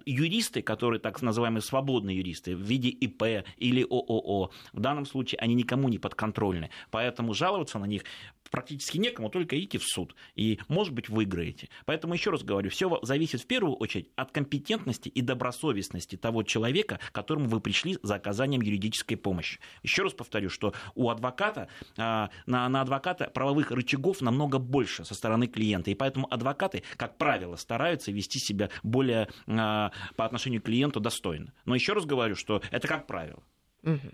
Юристы, 0.06 0.62
которые 0.62 1.00
так 1.00 1.22
называемые 1.22 1.62
свободные 1.62 2.18
юристы 2.18 2.56
в 2.56 2.62
виде 2.62 2.90
ИП 2.90 3.46
или 3.58 3.84
ООО. 3.84 4.52
В 4.74 4.80
данном 4.80 5.06
случае 5.06 5.40
они 5.40 5.56
никому 5.56 5.90
не 5.90 6.00
подконтрольны. 6.00 6.70
Поэтому 6.92 7.34
жаловаться 7.34 7.80
на 7.80 7.86
них 7.86 8.04
практически 8.50 8.98
некому, 8.98 9.30
только 9.30 9.60
идти 9.60 9.78
в 9.78 9.84
суд. 9.84 10.16
И, 10.36 10.60
может 10.68 10.94
быть, 10.94 11.10
выиграете. 11.10 11.70
Поэтому, 11.86 12.14
еще 12.14 12.30
раз 12.32 12.44
говорю, 12.44 12.70
все 12.70 13.00
зависит 13.02 13.42
в 13.42 13.48
первую 13.48 13.76
очередь 13.76 14.10
от 14.16 14.32
компетентности 14.32 15.10
и 15.10 15.22
добросовестности 15.22 16.16
того 16.16 16.44
человека, 16.44 17.00
к 17.10 17.12
которому 17.12 17.48
вы 17.48 17.60
пришли 17.60 17.98
за 18.02 18.16
оказанием 18.16 18.62
юридической 18.62 19.16
помощи. 19.16 19.60
Еще 19.84 20.04
раз 20.04 20.14
повторю, 20.14 20.50
что 20.50 20.74
у 20.96 21.10
адвоката, 21.10 21.68
а, 21.98 22.30
на, 22.46 22.68
на 22.70 22.82
адвоката 22.82 23.30
правовых 23.30 23.72
рычагов 23.72 24.22
намного 24.22 24.60
больше 24.60 25.06
со 25.06 25.16
стороны 25.16 25.48
клиента. 25.48 25.92
И 25.92 25.96
поэтому 25.96 26.32
адвокаты, 26.32 26.84
как 26.98 27.18
правило, 27.18 27.56
стараются 27.56 28.12
вести 28.12 28.40
себя 28.40 28.70
более 28.84 29.28
по 29.56 30.26
отношению 30.26 30.62
к 30.62 30.66
клиенту 30.66 31.00
достойно. 31.00 31.54
Но 31.66 31.76
еще 31.76 31.94
раз 31.94 32.06
говорю, 32.06 32.36
что 32.36 32.62
это 32.72 32.88
как 32.88 33.08
правило. 33.08 33.44
Угу. 33.84 34.12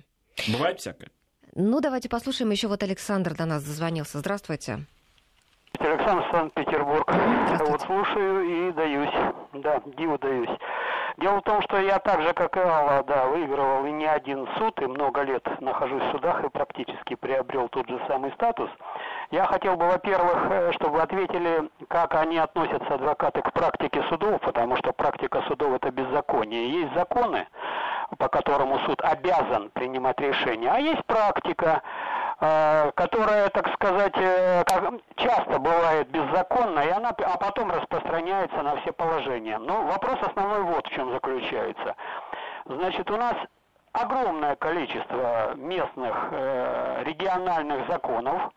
Бывает 0.54 0.80
всякое. 0.80 1.12
Ну, 1.54 1.82
давайте 1.82 2.10
послушаем. 2.10 2.52
Еще 2.52 2.68
вот 2.68 2.82
Александр 2.84 3.36
до 3.36 3.46
нас 3.46 3.64
зазвонился. 3.64 4.20
Здравствуйте. 4.20 4.86
Александр 5.80 6.24
Санкт-Петербург. 6.32 7.12
Вот 7.68 7.82
слушаю 7.82 8.70
и 8.70 8.72
даюсь. 8.74 9.14
Да, 9.54 9.82
диву 9.98 10.18
даюсь. 10.18 10.50
Дело 11.22 11.38
в 11.38 11.44
том, 11.44 11.62
что 11.62 11.78
я 11.78 12.00
так 12.00 12.24
же, 12.24 12.34
как 12.34 12.58
и 12.58 12.60
Алла, 12.60 13.04
да, 13.04 13.28
выигрывал 13.28 13.86
и 13.86 13.92
не 13.92 14.08
один 14.08 14.48
суд, 14.58 14.82
и 14.82 14.88
много 14.88 15.22
лет 15.22 15.48
нахожусь 15.62 16.02
в 16.02 16.12
судах 16.14 16.44
и 16.44 16.50
практически 16.50 17.14
приобрел 17.14 17.70
тот 17.70 17.88
же 17.88 18.02
самый 18.08 18.32
статус. 18.32 18.72
Я 19.30 19.46
хотел 19.46 19.78
бы, 19.78 19.86
во-первых, 19.86 20.48
э, 20.50 20.72
чтобы 20.74 21.00
ответили, 21.00 21.70
как 21.90 22.16
они 22.16 22.40
относятся, 22.40 22.96
адвокаты, 22.96 23.44
к 23.44 23.54
практике 23.54 24.02
судов, 24.10 24.42
потому 24.42 24.76
что 24.78 24.94
практика 24.94 25.44
судов– 25.48 25.74
это 25.76 25.92
беззаконие. 25.92 26.82
Есть 26.82 26.96
законы, 26.96 27.48
по 28.18 28.28
которому 28.28 28.80
суд 28.80 29.00
обязан 29.04 29.70
принимать 29.74 30.20
решения, 30.20 30.72
а 30.72 30.80
есть 30.80 31.06
практика, 31.06 31.84
которая, 32.42 33.50
так 33.50 33.72
сказать, 33.76 34.18
э, 34.18 34.64
часто 35.16 35.60
бывает 35.60 36.10
беззаконна, 36.10 36.80
и 36.80 36.90
она, 36.90 37.10
а 37.10 37.38
потом 37.38 37.72
распространяется 37.72 38.64
на 38.64 38.78
все 38.78 38.92
положения. 38.92 39.60
Но 39.60 39.84
вопрос 39.84 40.18
основной 40.24 40.64
вот 40.64 40.88
в 40.88 40.90
чем 40.90 41.12
заключается. 41.12 41.96
Значит, 42.66 43.12
у 43.12 43.18
нас 43.18 43.36
огромное 43.94 44.56
количество 44.56 45.54
местных 45.56 46.16
э, 46.32 47.04
региональных 47.06 47.88
законов, 47.88 48.52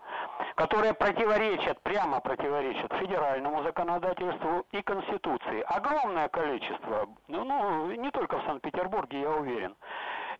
которые 0.55 0.94
противоречат, 0.94 1.81
прямо 1.83 2.20
противоречат 2.20 2.92
федеральному 2.94 3.62
законодательству 3.64 4.64
и 4.70 4.81
Конституции. 4.81 5.62
Огромное 5.66 6.29
количество, 6.29 7.07
ну, 7.29 7.44
ну 7.44 7.90
не 7.90 8.11
только 8.11 8.38
в 8.38 8.44
Санкт-Петербурге, 8.47 9.20
я 9.20 9.31
уверен. 9.31 9.75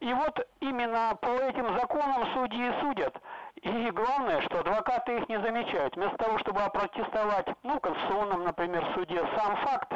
И 0.05 0.13
вот 0.13 0.39
именно 0.61 1.17
по 1.19 1.29
этим 1.29 1.79
законам 1.79 2.27
судьи 2.35 2.71
судят. 2.83 3.17
И 3.55 3.91
главное, 3.91 4.43
что 4.43 4.61
адвокаты 4.61 5.17
их 5.17 5.31
не 5.31 5.41
замечают. 5.41 5.97
Вместо 5.97 6.19
того, 6.19 6.39
чтобы 6.41 6.61
опротестовать, 6.61 7.47
ну, 7.63 7.79
в 7.79 7.81
Конституционном, 7.81 8.45
например, 8.45 8.87
суде 8.93 9.27
сам 9.35 9.57
факт 9.57 9.93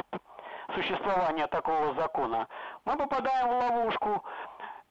существования 0.73 1.45
такого 1.45 1.93
закона, 1.93 2.47
мы 2.85 2.97
попадаем 2.97 3.49
в 3.49 3.59
ловушку. 3.59 4.23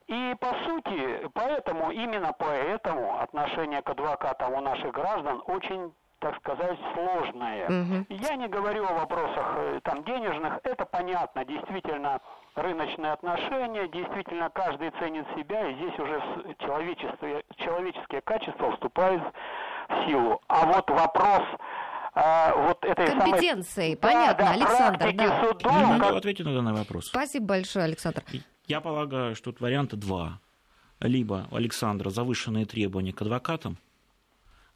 И 0.06 0.36
по 0.38 0.54
сути, 0.64 1.28
поэтому, 1.34 1.90
именно 1.90 2.32
поэтому 2.38 3.20
отношение 3.20 3.82
к 3.82 3.90
адвокатам 3.90 4.54
у 4.54 4.60
наших 4.60 4.92
граждан 4.92 5.42
очень 5.46 5.92
так 6.20 6.36
сказать, 6.38 6.78
сложное. 6.94 7.66
Угу. 7.66 8.06
Я 8.10 8.36
не 8.36 8.48
говорю 8.48 8.84
о 8.84 8.94
вопросах 8.94 9.54
э, 9.56 9.80
там 9.84 10.04
денежных, 10.04 10.58
это 10.64 10.84
понятно, 10.84 11.44
действительно 11.44 12.20
рыночные 12.54 13.12
отношения, 13.12 13.88
действительно 13.88 14.50
каждый 14.50 14.90
ценит 14.98 15.26
себя, 15.36 15.70
и 15.70 15.74
здесь 15.74 15.98
уже 15.98 16.54
человечество, 16.58 17.28
человеческие 17.56 18.20
качества 18.22 18.72
вступают 18.72 19.22
в 19.88 20.06
силу. 20.06 20.40
А 20.48 20.66
вот 20.66 20.90
вопрос 20.90 21.42
а, 22.14 22.52
вот 22.66 22.84
этой 22.84 23.06
Компетенции, 23.06 23.94
самой... 23.94 23.96
понятно, 23.96 24.44
да, 24.44 24.50
Александр. 24.50 25.12
Да. 25.14 25.48
Судов, 25.48 25.72
Не 25.72 25.86
могу 25.86 26.00
как... 26.00 26.16
ответить 26.16 26.44
на 26.44 26.54
данный 26.54 26.72
вопрос. 26.72 27.06
Спасибо 27.06 27.46
большое, 27.46 27.84
Александр. 27.84 28.24
Я 28.66 28.80
полагаю, 28.80 29.36
что 29.36 29.52
тут 29.52 29.60
варианта 29.60 29.96
два. 29.96 30.40
Либо 31.00 31.46
у 31.52 31.56
Александра 31.56 32.10
завышенные 32.10 32.66
требования 32.66 33.12
к 33.12 33.22
адвокатам, 33.22 33.78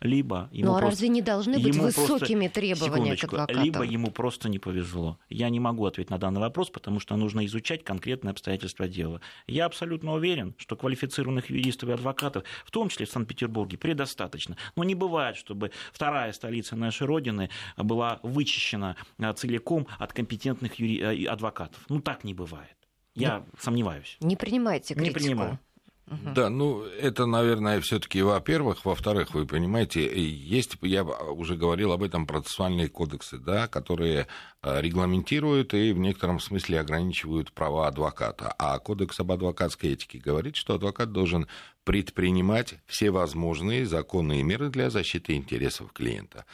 либо 0.02 0.48
ему 0.52 0.70
Ну 0.70 0.76
а 0.76 0.80
просто, 0.80 0.90
разве 0.90 1.08
не 1.08 1.22
должны 1.22 1.58
быть 1.58 1.76
высокими 1.76 2.48
просто, 2.48 2.60
требования 2.60 3.16
к 3.16 3.24
адвокатам? 3.24 3.62
Либо 3.62 3.82
ему 3.82 4.10
просто 4.10 4.48
не 4.48 4.58
повезло. 4.58 5.18
Я 5.28 5.48
не 5.48 5.60
могу 5.60 5.86
ответить 5.86 6.10
на 6.10 6.18
данный 6.18 6.40
вопрос, 6.40 6.70
потому 6.70 7.00
что 7.00 7.16
нужно 7.16 7.46
изучать 7.46 7.84
конкретные 7.84 8.32
обстоятельства 8.32 8.88
дела. 8.88 9.20
Я 9.46 9.66
абсолютно 9.66 10.12
уверен, 10.14 10.54
что 10.58 10.76
квалифицированных 10.76 11.50
юристов 11.50 11.88
и 11.88 11.92
адвокатов, 11.92 12.44
в 12.64 12.70
том 12.70 12.88
числе 12.88 13.06
в 13.06 13.10
Санкт-Петербурге, 13.10 13.78
предостаточно. 13.78 14.56
Но 14.76 14.84
не 14.84 14.94
бывает, 14.94 15.36
чтобы 15.36 15.70
вторая 15.92 16.32
столица 16.32 16.76
нашей 16.76 17.06
Родины 17.06 17.50
была 17.76 18.18
вычищена 18.22 18.96
а, 19.18 19.32
целиком 19.32 19.86
от 19.98 20.12
компетентных 20.12 20.78
юри... 20.78 21.00
Э, 21.00 21.26
адвокатов. 21.28 21.84
Ну 21.88 22.00
так 22.00 22.24
не 22.24 22.34
бывает. 22.34 22.76
Я 23.14 23.38
не, 23.38 23.44
сомневаюсь. 23.60 24.16
Не 24.20 24.36
принимайте 24.36 24.94
критику. 24.94 25.18
Не 25.18 25.24
принимаю. 25.24 25.58
Да, 26.06 26.50
ну 26.50 26.82
это, 26.82 27.26
наверное, 27.26 27.80
все-таки, 27.80 28.22
во-первых, 28.22 28.84
во-вторых, 28.84 29.34
вы 29.34 29.46
понимаете, 29.46 30.04
есть, 30.20 30.76
я 30.82 31.04
уже 31.04 31.56
говорил 31.56 31.92
об 31.92 32.02
этом, 32.02 32.26
процессуальные 32.26 32.88
кодексы, 32.88 33.38
да, 33.38 33.66
которые 33.66 34.26
э, 34.62 34.80
регламентируют 34.80 35.74
и 35.74 35.92
в 35.92 35.98
некотором 35.98 36.40
смысле 36.40 36.80
ограничивают 36.80 37.52
права 37.52 37.88
адвоката. 37.88 38.54
А 38.58 38.78
кодекс 38.78 39.20
об 39.20 39.32
адвокатской 39.32 39.92
этике 39.92 40.18
говорит, 40.18 40.56
что 40.56 40.74
адвокат 40.74 41.12
должен 41.12 41.46
предпринимать 41.84 42.74
все 42.86 43.10
возможные 43.10 43.86
законные 43.86 44.42
меры 44.42 44.70
для 44.70 44.90
защиты 44.90 45.34
интересов 45.34 45.92
клиента 45.92 46.44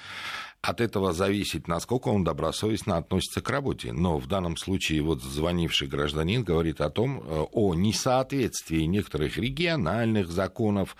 от 0.60 0.80
этого 0.80 1.12
зависит, 1.12 1.68
насколько 1.68 2.08
он 2.08 2.24
добросовестно 2.24 2.96
относится 2.96 3.40
к 3.40 3.48
работе. 3.48 3.92
Но 3.92 4.18
в 4.18 4.26
данном 4.26 4.56
случае 4.56 5.02
вот 5.02 5.22
звонивший 5.22 5.88
гражданин 5.88 6.42
говорит 6.42 6.80
о 6.80 6.90
том, 6.90 7.20
э, 7.20 7.44
о 7.52 7.74
несоответствии 7.74 8.82
некоторых 8.82 9.38
региональных 9.38 10.30
законов, 10.30 10.96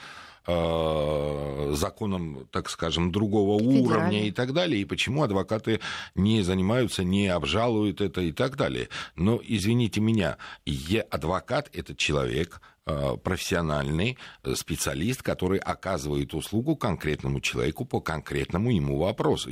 э, 0.47 1.73
законам, 1.75 2.47
так 2.53 2.71
скажем, 2.71 3.11
другого 3.11 3.61
уровня 3.63 4.27
и 4.27 4.31
так 4.31 4.53
далее, 4.53 4.81
и 4.81 4.85
почему 4.85 5.23
адвокаты 5.25 5.81
не 6.15 6.43
занимаются, 6.43 7.03
не 7.03 7.27
обжалуют 7.27 8.01
это 8.01 8.21
и 8.21 8.33
так 8.33 8.57
далее. 8.57 8.89
Но, 9.17 9.41
извините 9.43 10.01
меня, 10.01 10.39
я, 10.65 11.03
адвокат– 11.03 11.69
это 11.73 11.95
человек, 11.97 12.61
профессиональный 13.17 14.19
э, 14.43 14.55
специалист, 14.55 15.23
который 15.23 15.59
оказывает 15.59 16.35
услугу 16.35 16.77
конкретному 16.77 17.41
человеку 17.41 17.85
по 17.85 18.01
конкретному 18.01 18.71
ему 18.71 18.99
вопросу 18.99 19.51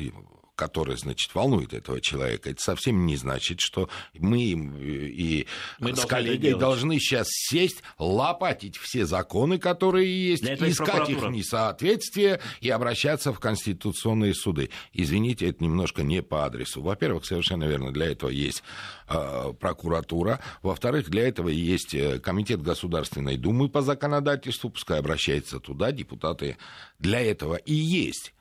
который, 0.57 0.97
значит, 0.97 1.35
волнует 1.35 1.75
этого 1.75 2.01
человека, 2.01 2.51
это 2.51 2.61
совсем 2.61 3.07
не 3.07 3.16
значит, 3.16 3.61
что 3.61 3.88
мы 4.19 4.42
и 4.42 5.47
мы 5.79 5.95
с 5.95 6.05
коллегой 6.07 6.55
должны 6.55 6.99
сейчас 6.99 7.29
сесть, 7.31 7.83
лопатить 7.99 8.77
все 8.77 9.07
законы, 9.07 9.59
которые 9.59 10.31
есть, 10.31 10.42
искать 10.42 11.11
их 11.11 11.23
несоответствие 11.29 12.40
и 12.61 12.71
обращаться 12.71 13.33
в 13.33 13.38
конституционные 13.38 14.35
суды. 14.35 14.71
Извините, 14.92 15.49
это 15.49 15.62
немножко 15.62 16.03
не 16.03 16.23
по 16.23 16.47
адресу. 16.47 16.83
Во-первых, 16.83 17.27
совершенно 17.27 17.64
верно, 17.64 17.92
для 17.92 18.07
этого 18.07 18.31
есть 18.31 18.62
э, 19.09 19.53
прокуратура. 19.61 20.40
Во-вторых, 20.62 21.11
для 21.11 21.29
этого 21.29 21.49
есть 21.49 21.95
э, 21.95 22.19
Комитет 22.19 22.62
Государственной 22.62 23.37
Думы 23.37 23.69
по 23.69 23.83
законодательству, 23.83 24.71
пускай 24.71 24.99
обращается 24.99 25.61
туда, 25.61 25.92
депутаты 25.92 26.57
для 26.99 27.21
этого 27.21 27.57
и 27.57 27.75
есть 27.75 28.33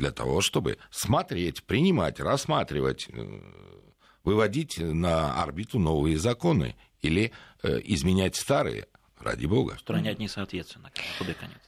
для 0.00 0.10
того, 0.12 0.40
чтобы 0.40 0.78
смотреть, 0.90 1.62
принимать, 1.64 2.20
рассматривать, 2.20 3.06
э, 3.10 3.40
выводить 4.24 4.78
на 4.78 5.42
орбиту 5.42 5.78
новые 5.78 6.18
законы 6.18 6.74
или 7.02 7.32
э, 7.62 7.80
изменять 7.84 8.34
старые, 8.34 8.86
ради 9.18 9.44
бога. 9.44 9.74
Устранять 9.76 10.18
несоответственно, 10.18 10.90
куда 11.18 11.34
конец. 11.34 11.58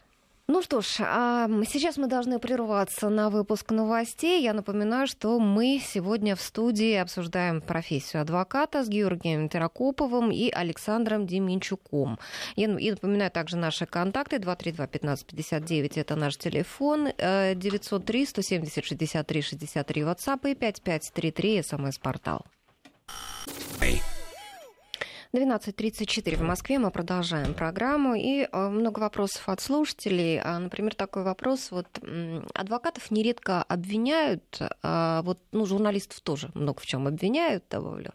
Ну 0.49 0.61
что 0.61 0.81
ж, 0.81 0.97
а 1.01 1.49
сейчас 1.65 1.97
мы 1.97 2.09
должны 2.09 2.41
прерваться 2.41 3.09
на 3.09 3.31
выпуск 3.31 3.71
новостей. 3.71 4.43
Я 4.43 4.53
напоминаю, 4.53 5.07
что 5.07 5.39
мы 5.39 5.81
сегодня 5.83 6.35
в 6.35 6.41
студии 6.41 6.95
обсуждаем 6.95 7.61
профессию 7.61 8.23
адвоката 8.23 8.83
с 8.83 8.89
Георгием 8.89 9.49
Теракоповым 9.49 10.33
и 10.33 10.51
Александром 10.51 11.29
Деменчуком. 11.29 12.19
И 12.57 12.67
напоминаю 12.67 13.31
также 13.31 13.57
наши 13.57 13.87
контакты 13.87 14.39
232-1559 14.39 16.01
это 16.01 16.17
наш 16.17 16.37
телефон, 16.37 17.07
903-170-63-63 17.07 20.03
WhatsApp 20.03 20.51
и 20.51 20.57
5533 20.57 21.63
смс-портал. 21.63 22.45
12.34 25.35 26.37
в 26.37 26.43
Москве. 26.43 26.79
Мы 26.79 26.91
продолжаем 26.91 27.55
программу. 27.55 28.15
И 28.15 28.43
э, 28.43 28.69
много 28.69 29.01
вопросов 29.01 29.49
от 29.49 29.63
слушателей. 29.63 30.39
А, 30.39 30.59
например, 30.59 30.95
такой 30.95 31.23
вопрос. 31.23 31.71
Вот 31.71 31.87
адвокатов 32.53 33.11
нередко 33.11 33.63
обвиняют, 33.63 34.61
а, 34.83 35.23
вот, 35.23 35.39
ну, 35.53 35.65
журналистов 35.65 36.21
тоже 36.21 36.51
много 36.53 36.81
в 36.81 36.87
чем 36.87 37.07
обвиняют, 37.07 37.65
добавлю. 37.71 38.13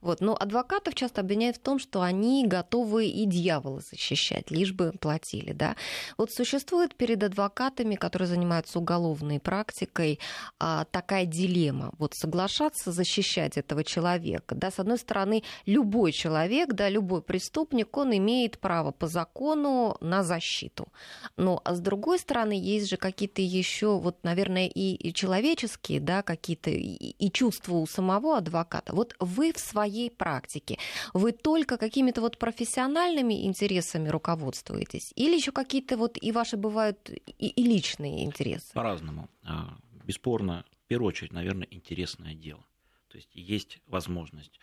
Вот, 0.00 0.22
но 0.22 0.34
адвокатов 0.34 0.94
часто 0.94 1.20
обвиняют 1.20 1.56
в 1.58 1.60
том, 1.60 1.78
что 1.78 2.00
они 2.00 2.46
готовы 2.46 3.08
и 3.08 3.26
дьявола 3.26 3.80
защищать, 3.80 4.50
лишь 4.50 4.72
бы 4.72 4.92
платили, 4.98 5.52
да. 5.52 5.76
Вот 6.16 6.32
существует 6.32 6.94
перед 6.94 7.22
адвокатами, 7.22 7.94
которые 7.94 8.26
занимаются 8.26 8.78
уголовной 8.78 9.38
практикой, 9.38 10.18
а, 10.58 10.86
такая 10.86 11.26
дилемма. 11.26 11.92
Вот 11.98 12.14
соглашаться 12.14 12.90
защищать 12.90 13.58
этого 13.58 13.84
человека, 13.84 14.54
да, 14.54 14.70
с 14.70 14.78
одной 14.78 14.96
стороны, 14.96 15.42
любой 15.66 16.12
человек 16.12 16.53
человек, 16.54 16.74
да, 16.74 16.88
любой 16.88 17.22
преступник, 17.22 17.96
он 17.96 18.16
имеет 18.16 18.58
право 18.58 18.92
по 18.92 19.06
закону 19.06 19.96
на 20.00 20.22
защиту. 20.22 20.88
Но 21.36 21.60
а 21.64 21.74
с 21.74 21.80
другой 21.80 22.18
стороны, 22.18 22.52
есть 22.52 22.88
же 22.88 22.96
какие-то 22.96 23.42
еще, 23.42 23.98
вот, 23.98 24.22
наверное, 24.22 24.68
и, 24.68 24.94
и 24.94 25.12
человеческие, 25.12 26.00
да, 26.00 26.22
какие-то 26.22 26.70
и, 26.70 27.14
и 27.26 27.30
чувства 27.30 27.74
у 27.76 27.86
самого 27.86 28.36
адвоката. 28.38 28.94
Вот 28.94 29.14
вы 29.20 29.52
в 29.52 29.58
своей 29.58 30.10
практике, 30.10 30.78
вы 31.12 31.32
только 31.32 31.76
какими-то 31.76 32.20
вот 32.20 32.38
профессиональными 32.38 33.46
интересами 33.46 34.08
руководствуетесь, 34.08 35.12
или 35.16 35.34
еще 35.36 35.52
какие-то 35.52 35.96
вот 35.96 36.18
и 36.20 36.32
ваши 36.32 36.56
бывают 36.56 37.10
и, 37.10 37.48
и 37.48 37.62
личные 37.62 38.24
интересы? 38.24 38.72
По-разному. 38.74 39.28
А, 39.42 39.76
бесспорно, 40.04 40.64
в 40.84 40.86
первую 40.86 41.08
очередь, 41.08 41.32
наверное, 41.32 41.66
интересное 41.70 42.34
дело. 42.34 42.64
То 43.08 43.18
есть 43.18 43.30
есть 43.34 43.78
возможность 43.86 44.60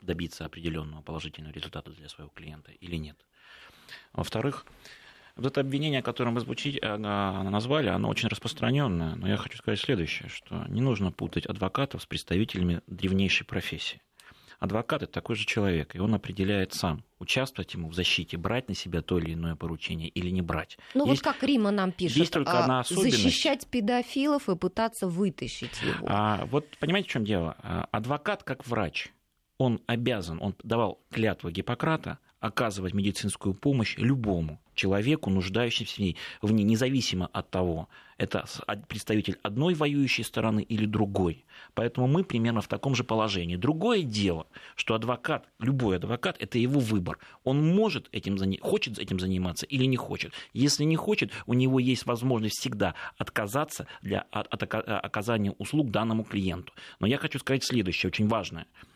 добиться 0.00 0.44
определенного 0.44 1.02
положительного 1.02 1.52
результата 1.52 1.90
для 1.90 2.08
своего 2.08 2.30
клиента 2.30 2.72
или 2.72 2.96
нет. 2.96 3.16
Во-вторых, 4.12 4.64
вот 5.36 5.46
это 5.46 5.60
обвинение, 5.60 6.02
которое 6.02 6.30
вы 6.30 6.40
звучите, 6.40 6.78
а, 6.82 7.42
назвали, 7.42 7.88
оно 7.88 8.08
очень 8.08 8.28
распространенное. 8.28 9.14
Но 9.14 9.28
я 9.28 9.36
хочу 9.36 9.58
сказать 9.58 9.80
следующее, 9.80 10.28
что 10.28 10.64
не 10.68 10.80
нужно 10.80 11.10
путать 11.10 11.46
адвокатов 11.46 12.02
с 12.02 12.06
представителями 12.06 12.82
древнейшей 12.86 13.46
профессии. 13.46 14.00
Адвокат– 14.58 15.02
это 15.04 15.12
такой 15.12 15.34
же 15.34 15.44
человек, 15.44 15.96
и 15.96 15.98
он 15.98 16.14
определяет 16.14 16.72
сам, 16.72 17.02
участвовать 17.18 17.74
ему 17.74 17.88
в 17.88 17.94
защите, 17.94 18.36
брать 18.36 18.68
на 18.68 18.76
себя 18.76 19.02
то 19.02 19.18
или 19.18 19.34
иное 19.34 19.56
поручение 19.56 20.08
или 20.08 20.30
не 20.30 20.40
брать. 20.40 20.78
Ну 20.94 21.04
есть, 21.08 21.24
вот 21.24 21.34
как 21.34 21.42
Рима 21.42 21.72
нам 21.72 21.90
пишет, 21.90 22.18
есть 22.18 22.32
только 22.32 22.52
а, 22.52 22.62
одна 22.62 22.80
особенность. 22.80 23.20
защищать 23.20 23.66
педофилов 23.66 24.48
и 24.48 24.54
пытаться 24.54 25.08
вытащить 25.08 25.82
его. 25.82 26.06
А, 26.08 26.44
вот 26.46 26.68
понимаете, 26.78 27.08
в 27.08 27.12
чем 27.12 27.24
дело? 27.24 27.56
А, 27.58 27.88
адвокат 27.90 28.44
как 28.44 28.64
врач, 28.64 29.08
он 29.58 29.80
обязан, 29.86 30.38
он 30.40 30.54
давал 30.62 31.00
клятву 31.10 31.50
Гиппократа 31.50 32.18
оказывать 32.40 32.92
медицинскую 32.92 33.54
помощь 33.54 33.96
любому 33.98 34.60
человеку, 34.74 35.30
нуждающемуся 35.30 35.94
в 35.94 35.98
ней, 36.00 36.16
в 36.40 36.52
ней, 36.52 36.64
независимо 36.64 37.28
от 37.32 37.50
того, 37.50 37.88
это 38.18 38.44
представитель 38.88 39.38
одной 39.42 39.74
воюющей 39.74 40.24
стороны 40.24 40.62
или 40.62 40.86
другой. 40.86 41.44
Поэтому 41.74 42.08
мы 42.08 42.24
примерно 42.24 42.60
в 42.60 42.68
таком 42.68 42.94
же 42.94 43.04
положении. 43.04 43.56
Другое 43.56 44.02
дело, 44.02 44.46
что 44.74 44.94
адвокат, 44.94 45.48
любой 45.60 45.96
адвокат, 45.96 46.36
это 46.40 46.58
его 46.58 46.80
выбор. 46.80 47.18
Он 47.44 47.64
может 47.74 48.08
этим, 48.12 48.36
хочет 48.60 48.98
этим 48.98 49.20
заниматься 49.20 49.66
или 49.66 49.84
не 49.84 49.96
хочет. 49.96 50.32
Если 50.52 50.84
не 50.84 50.96
хочет, 50.96 51.30
у 51.46 51.54
него 51.54 51.78
есть 51.78 52.06
возможность 52.06 52.58
всегда 52.58 52.94
отказаться 53.18 53.86
для, 54.02 54.26
от, 54.30 54.46
от 54.48 54.62
оказания 54.62 55.52
услуг 55.58 55.90
данному 55.90 56.24
клиенту. 56.24 56.72
Но 56.98 57.06
я 57.06 57.18
хочу 57.18 57.38
сказать 57.38 57.62
следующее, 57.62 58.08
очень 58.08 58.26
важное– 58.26 58.66
а, 58.76 58.91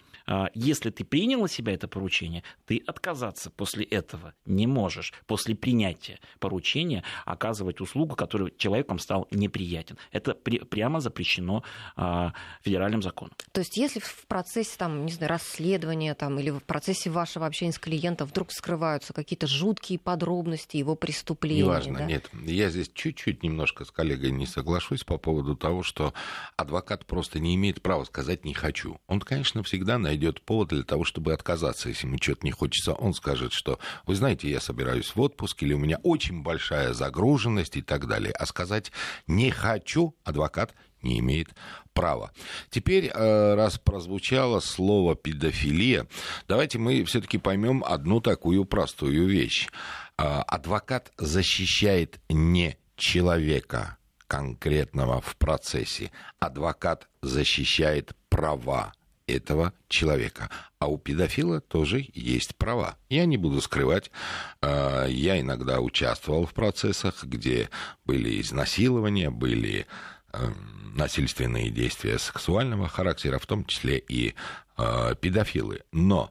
если 0.54 0.90
ты 0.90 1.04
принял 1.04 1.40
на 1.40 1.48
себя 1.48 1.72
это 1.72 1.88
поручение, 1.88 2.42
ты 2.66 2.82
отказаться 2.86 3.50
после 3.50 3.84
этого 3.84 4.34
не 4.44 4.66
можешь, 4.66 5.12
после 5.26 5.54
принятия 5.54 6.18
поручения 6.40 7.04
оказывать 7.24 7.80
услугу, 7.80 8.16
которая 8.16 8.50
человеком 8.56 8.98
стал 8.98 9.28
неприятен. 9.30 9.98
Это 10.10 10.34
при, 10.34 10.58
прямо 10.58 11.00
запрещено 11.00 11.62
а, 11.96 12.32
федеральным 12.62 13.02
законом. 13.02 13.34
То 13.52 13.60
есть 13.60 13.76
если 13.76 14.00
в 14.00 14.26
процессе 14.26 14.76
там, 14.76 15.06
не 15.06 15.12
знаю, 15.12 15.30
расследования 15.30 16.14
там, 16.14 16.38
или 16.38 16.50
в 16.50 16.60
процессе 16.60 17.10
вашего 17.10 17.46
общения 17.46 17.72
с 17.72 17.78
клиентом 17.78 18.26
вдруг 18.26 18.50
скрываются 18.50 19.12
какие-то 19.12 19.46
жуткие 19.46 19.98
подробности 19.98 20.76
его 20.76 20.96
преступления. 20.96 21.62
Неважно, 21.62 21.98
да? 21.98 22.04
нет. 22.04 22.28
Я 22.32 22.70
здесь 22.70 22.90
чуть-чуть 22.92 23.42
немножко 23.42 23.84
с 23.84 23.90
коллегой 23.90 24.32
не 24.32 24.46
соглашусь 24.46 25.04
по 25.04 25.18
поводу 25.18 25.56
того, 25.56 25.82
что 25.82 26.12
адвокат 26.56 27.06
просто 27.06 27.38
не 27.38 27.54
имеет 27.54 27.82
права 27.82 28.04
сказать 28.04 28.44
«не 28.44 28.54
хочу». 28.54 28.98
Он, 29.06 29.20
конечно, 29.20 29.62
всегда 29.62 29.98
найдет 29.98 30.15
найдет 30.16 30.40
повод 30.40 30.68
для 30.70 30.82
того, 30.82 31.04
чтобы 31.04 31.32
отказаться. 31.34 31.90
Если 31.90 32.06
ему 32.06 32.16
что-то 32.20 32.44
не 32.44 32.50
хочется, 32.50 32.94
он 32.94 33.12
скажет, 33.12 33.52
что, 33.52 33.78
вы 34.06 34.14
знаете, 34.14 34.50
я 34.50 34.60
собираюсь 34.60 35.14
в 35.14 35.20
отпуск, 35.20 35.62
или 35.62 35.74
у 35.74 35.78
меня 35.78 35.98
очень 36.02 36.42
большая 36.42 36.94
загруженность 36.94 37.76
и 37.76 37.82
так 37.82 38.06
далее. 38.06 38.32
А 38.32 38.46
сказать 38.46 38.92
«не 39.26 39.50
хочу» 39.50 40.14
адвокат 40.24 40.74
не 41.02 41.18
имеет 41.18 41.54
права. 41.92 42.32
Теперь, 42.70 43.10
э, 43.12 43.54
раз 43.54 43.78
прозвучало 43.78 44.60
слово 44.60 45.14
педофилия, 45.14 46.06
давайте 46.48 46.78
мы 46.78 47.04
все-таки 47.04 47.36
поймем 47.36 47.84
одну 47.86 48.20
такую 48.20 48.64
простую 48.64 49.26
вещь. 49.28 49.68
Э, 50.16 50.40
адвокат 50.46 51.12
защищает 51.18 52.20
не 52.30 52.78
человека 52.96 53.98
конкретного 54.26 55.20
в 55.20 55.36
процессе. 55.36 56.10
Адвокат 56.40 57.06
защищает 57.20 58.16
права 58.30 58.92
этого 59.26 59.72
человека. 59.88 60.50
А 60.78 60.88
у 60.88 60.98
педофила 60.98 61.60
тоже 61.60 62.06
есть 62.14 62.56
права. 62.56 62.96
Я 63.08 63.26
не 63.26 63.36
буду 63.36 63.60
скрывать, 63.60 64.10
а, 64.60 65.06
я 65.06 65.40
иногда 65.40 65.80
участвовал 65.80 66.46
в 66.46 66.54
процессах, 66.54 67.24
где 67.24 67.68
были 68.04 68.40
изнасилования, 68.40 69.30
были 69.30 69.86
эм, 70.32 70.94
насильственные 70.94 71.70
действия 71.70 72.18
сексуального 72.18 72.88
характера, 72.88 73.38
в 73.38 73.46
том 73.46 73.64
числе 73.64 73.98
и 73.98 74.34
а, 74.76 75.14
педофилы. 75.14 75.82
Но 75.92 76.30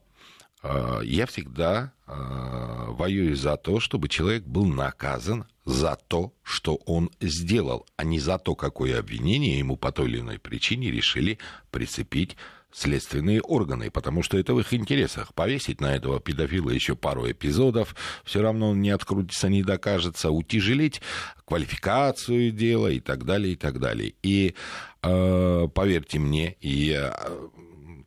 а, 0.61 1.01
я 1.01 1.25
всегда 1.25 1.91
воюю 2.07 3.35
за 3.35 3.57
то, 3.57 3.79
чтобы 3.79 4.09
человек 4.09 4.43
был 4.43 4.67
наказан 4.67 5.47
за 5.65 5.97
то, 6.07 6.33
что 6.43 6.75
он 6.85 7.09
сделал, 7.19 7.85
а 7.97 8.03
не 8.03 8.19
за 8.19 8.37
то, 8.37 8.55
какое 8.55 8.99
обвинение 8.99 9.57
ему 9.59 9.77
по 9.77 9.91
той 9.91 10.07
или 10.07 10.19
иной 10.19 10.39
причине 10.39 10.91
решили 10.91 11.39
прицепить 11.71 12.37
следственные 12.71 13.41
органы, 13.41 13.89
потому 13.89 14.21
что 14.21 14.37
это 14.37 14.53
в 14.53 14.59
их 14.59 14.73
интересах. 14.73 15.33
Повесить 15.33 15.79
на 15.79 15.95
этого 15.95 16.19
педофила 16.19 16.69
еще 16.69 16.95
пару 16.95 17.29
эпизодов, 17.29 17.95
все 18.25 18.41
равно 18.41 18.71
он 18.71 18.81
не 18.81 18.89
открутится, 18.89 19.47
не 19.47 19.63
докажется, 19.63 20.29
утяжелить 20.29 21.01
квалификацию 21.45 22.51
дела 22.51 22.89
и 22.89 22.99
так 22.99 23.23
далее, 23.23 23.53
и 23.53 23.55
так 23.55 23.79
далее. 23.79 24.13
И 24.23 24.55
э, 25.01 25.67
поверьте 25.73 26.19
мне, 26.19 26.57
я 26.59 27.17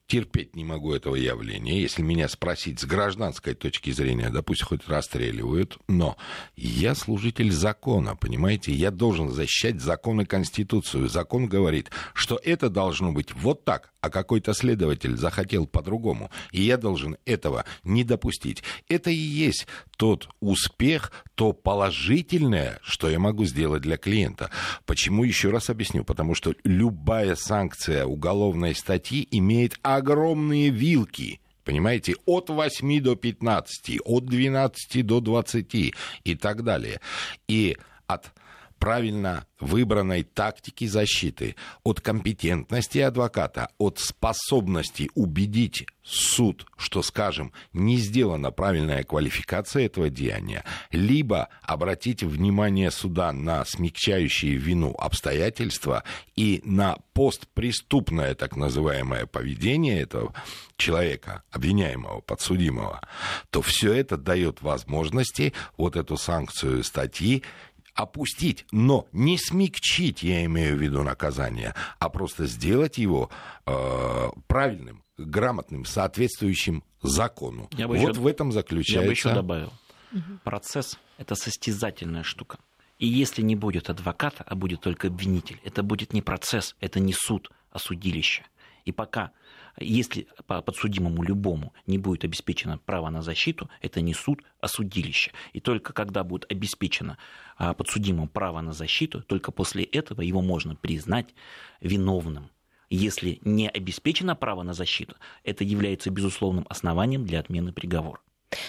терпеть 0.08 0.56
не 0.56 0.64
могу 0.64 0.94
этого 0.94 1.14
явления. 1.14 1.80
Если 1.80 2.02
меня 2.02 2.28
спросить 2.28 2.80
с 2.80 2.84
гражданской 2.84 3.54
точки 3.54 3.90
зрения, 3.90 4.30
да 4.30 4.42
пусть 4.42 4.62
хоть 4.62 4.88
расстреливают, 4.88 5.78
но 5.86 6.16
я 6.56 6.94
служитель 6.94 7.52
закона, 7.52 8.16
понимаете? 8.16 8.72
Я 8.72 8.90
должен 8.90 9.30
защищать 9.30 9.80
закон 9.80 10.22
и 10.22 10.24
Конституцию. 10.24 11.08
Закон 11.08 11.46
говорит, 11.46 11.90
что 12.14 12.40
это 12.42 12.70
должно 12.70 13.12
быть 13.12 13.32
вот 13.34 13.64
так, 13.64 13.92
а 14.00 14.08
какой-то 14.08 14.54
следователь 14.54 15.16
захотел 15.16 15.66
по-другому. 15.66 16.30
И 16.52 16.62
я 16.62 16.78
должен 16.78 17.18
этого 17.26 17.66
не 17.84 18.02
допустить. 18.02 18.62
Это 18.88 19.10
и 19.10 19.14
есть 19.14 19.66
тот 19.98 20.30
успех, 20.40 21.12
то 21.38 21.52
положительное, 21.52 22.80
что 22.82 23.08
я 23.08 23.20
могу 23.20 23.44
сделать 23.44 23.82
для 23.82 23.96
клиента. 23.96 24.50
Почему, 24.86 25.22
еще 25.22 25.50
раз 25.50 25.70
объясню, 25.70 26.02
потому 26.02 26.34
что 26.34 26.52
любая 26.64 27.36
санкция 27.36 28.06
уголовной 28.06 28.74
статьи 28.74 29.28
имеет 29.30 29.78
огромные 29.82 30.70
вилки. 30.70 31.40
Понимаете, 31.62 32.16
от 32.26 32.50
8 32.50 33.00
до 33.00 33.14
15, 33.14 34.00
от 34.04 34.26
12 34.26 35.06
до 35.06 35.20
20 35.20 35.94
и 36.24 36.34
так 36.34 36.64
далее. 36.64 37.00
И 37.46 37.76
от 38.08 38.32
правильно 38.78 39.46
выбранной 39.60 40.22
тактики 40.22 40.86
защиты, 40.86 41.56
от 41.84 42.00
компетентности 42.00 42.98
адвоката, 42.98 43.68
от 43.78 43.98
способности 43.98 45.10
убедить 45.14 45.86
суд, 46.04 46.66
что, 46.76 47.02
скажем, 47.02 47.52
не 47.72 47.98
сделана 47.98 48.50
правильная 48.50 49.04
квалификация 49.04 49.86
этого 49.86 50.08
деяния, 50.08 50.64
либо 50.90 51.48
обратить 51.62 52.22
внимание 52.22 52.90
суда 52.90 53.32
на 53.32 53.64
смягчающие 53.64 54.54
вину 54.54 54.94
обстоятельства 54.98 56.04
и 56.34 56.62
на 56.64 56.98
постпреступное 57.12 58.34
так 58.34 58.56
называемое 58.56 59.26
поведение 59.26 60.00
этого 60.00 60.32
человека, 60.76 61.42
обвиняемого, 61.50 62.20
подсудимого, 62.20 63.06
то 63.50 63.60
все 63.60 63.92
это 63.92 64.16
дает 64.16 64.62
возможности 64.62 65.52
вот 65.76 65.96
эту 65.96 66.16
санкцию 66.16 66.84
статьи 66.84 67.42
опустить, 67.98 68.64
но 68.70 69.08
не 69.10 69.36
смягчить, 69.36 70.22
я 70.22 70.44
имею 70.44 70.76
в 70.76 70.80
виду 70.80 71.02
наказание, 71.02 71.74
а 71.98 72.08
просто 72.08 72.46
сделать 72.46 72.96
его 72.96 73.28
э, 73.66 74.28
правильным, 74.46 75.02
грамотным, 75.18 75.84
соответствующим 75.84 76.84
закону. 77.02 77.68
Я 77.72 77.88
бы 77.88 77.98
вот 77.98 78.10
еще, 78.10 78.20
в 78.20 78.26
этом 78.28 78.52
заключается. 78.52 79.00
Я 79.00 79.06
бы 79.06 79.12
еще 79.12 79.34
добавил. 79.34 79.72
Процесс– 80.44 80.96
это 81.18 81.34
состязательная 81.34 82.22
штука. 82.22 82.58
И 83.00 83.08
если 83.08 83.42
не 83.42 83.56
будет 83.56 83.90
адвоката, 83.90 84.44
а 84.46 84.54
будет 84.54 84.80
только 84.80 85.08
обвинитель, 85.08 85.60
это 85.64 85.82
будет 85.82 86.12
не 86.12 86.22
процесс, 86.22 86.76
это 86.78 87.00
не 87.00 87.12
суд, 87.12 87.50
а 87.72 87.80
судилище. 87.80 88.44
И 88.84 88.92
пока 88.92 89.32
если 89.80 90.26
по 90.46 90.62
подсудимому 90.62 91.22
любому 91.22 91.72
не 91.86 91.98
будет 91.98 92.24
обеспечено 92.24 92.78
право 92.78 93.10
на 93.10 93.22
защиту, 93.22 93.68
это 93.80 94.00
не 94.00 94.14
суд, 94.14 94.42
а 94.60 94.68
судилище. 94.68 95.32
И 95.52 95.60
только 95.60 95.92
когда 95.92 96.24
будет 96.24 96.50
обеспечено 96.50 97.18
а, 97.56 97.74
подсудимому 97.74 98.28
право 98.28 98.60
на 98.60 98.72
защиту, 98.72 99.22
только 99.22 99.52
после 99.52 99.84
этого 99.84 100.22
его 100.22 100.42
можно 100.42 100.74
признать 100.74 101.34
виновным. 101.80 102.50
Если 102.90 103.40
не 103.44 103.68
обеспечено 103.68 104.34
право 104.34 104.62
на 104.62 104.72
защиту, 104.72 105.16
это 105.44 105.62
является 105.62 106.10
безусловным 106.10 106.64
основанием 106.68 107.24
для 107.24 107.40
отмены 107.40 107.72
приговора. 107.72 108.20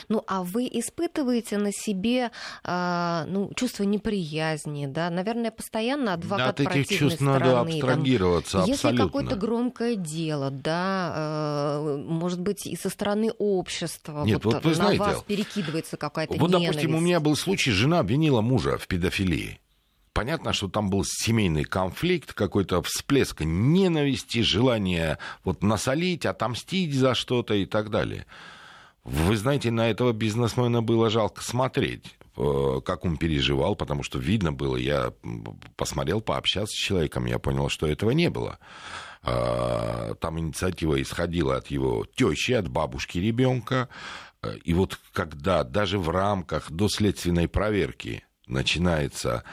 Ну, 0.09 0.23
а 0.27 0.43
вы 0.43 0.67
испытываете 0.71 1.57
на 1.57 1.71
себе 1.71 2.31
э, 2.63 3.25
ну, 3.27 3.51
чувство 3.55 3.83
неприязни, 3.83 4.87
да? 4.87 5.09
Наверное, 5.09 5.51
постоянно 5.51 6.13
адвокат 6.13 6.57
да, 6.57 6.63
от 6.63 6.77
этих 6.77 6.99
чувств 6.99 7.21
стороны. 7.21 7.39
надо 7.39 7.59
абстрагироваться 7.61 8.59
там, 8.59 8.67
Если 8.67 8.95
какое-то 8.95 9.35
громкое 9.35 9.95
дело, 9.95 10.51
да, 10.51 11.13
э, 11.15 12.03
может 12.05 12.41
быть, 12.41 12.65
и 12.65 12.75
со 12.75 12.89
стороны 12.89 13.31
общества, 13.37 14.23
Нет, 14.25 14.43
вот, 14.43 14.55
вот 14.55 14.63
вы 14.63 14.69
на 14.71 14.75
знаете, 14.75 14.99
вас 14.99 15.23
перекидывается 15.23 15.97
какая-то 15.97 16.33
Вот, 16.33 16.49
ненависть. 16.49 16.67
допустим, 16.67 16.95
у 16.95 16.99
меня 16.99 17.19
был 17.19 17.35
случай, 17.35 17.71
жена 17.71 17.99
обвинила 17.99 18.41
мужа 18.41 18.77
в 18.77 18.87
педофилии. 18.87 19.59
Понятно, 20.13 20.51
что 20.51 20.67
там 20.67 20.89
был 20.89 21.03
семейный 21.05 21.63
конфликт, 21.63 22.33
какой-то 22.33 22.81
всплеск 22.81 23.41
ненависти, 23.41 24.41
желание 24.41 25.17
вот 25.45 25.63
насолить, 25.63 26.25
отомстить 26.25 26.93
за 26.93 27.13
что-то 27.13 27.53
и 27.53 27.65
так 27.65 27.89
далее. 27.89 28.25
Вы 29.09 29.37
знаете, 29.37 29.71
на 29.71 29.89
этого 29.89 30.13
бизнесмена 30.13 30.83
было 30.83 31.09
жалко 31.09 31.43
смотреть 31.43 32.15
э, 32.37 32.81
как 32.85 33.05
он 33.05 33.17
переживал, 33.17 33.75
потому 33.75 34.03
что 34.03 34.19
видно 34.19 34.53
было, 34.53 34.75
я 34.75 35.13
посмотрел, 35.75 36.21
пообщался 36.21 36.73
с 36.73 36.79
человеком, 36.79 37.25
я 37.25 37.39
понял, 37.39 37.69
что 37.69 37.87
этого 37.87 38.11
не 38.11 38.29
было. 38.29 38.59
А, 39.23 40.13
там 40.15 40.39
инициатива 40.39 41.01
исходила 41.01 41.57
от 41.57 41.67
его 41.67 42.05
тещи, 42.15 42.51
от 42.51 42.69
бабушки 42.69 43.17
ребенка. 43.17 43.89
И 44.63 44.73
вот 44.75 44.99
когда 45.11 45.63
даже 45.63 45.97
в 45.97 46.09
рамках 46.09 46.71
доследственной 46.71 47.47
проверки 47.47 48.23
начинается 48.45 49.43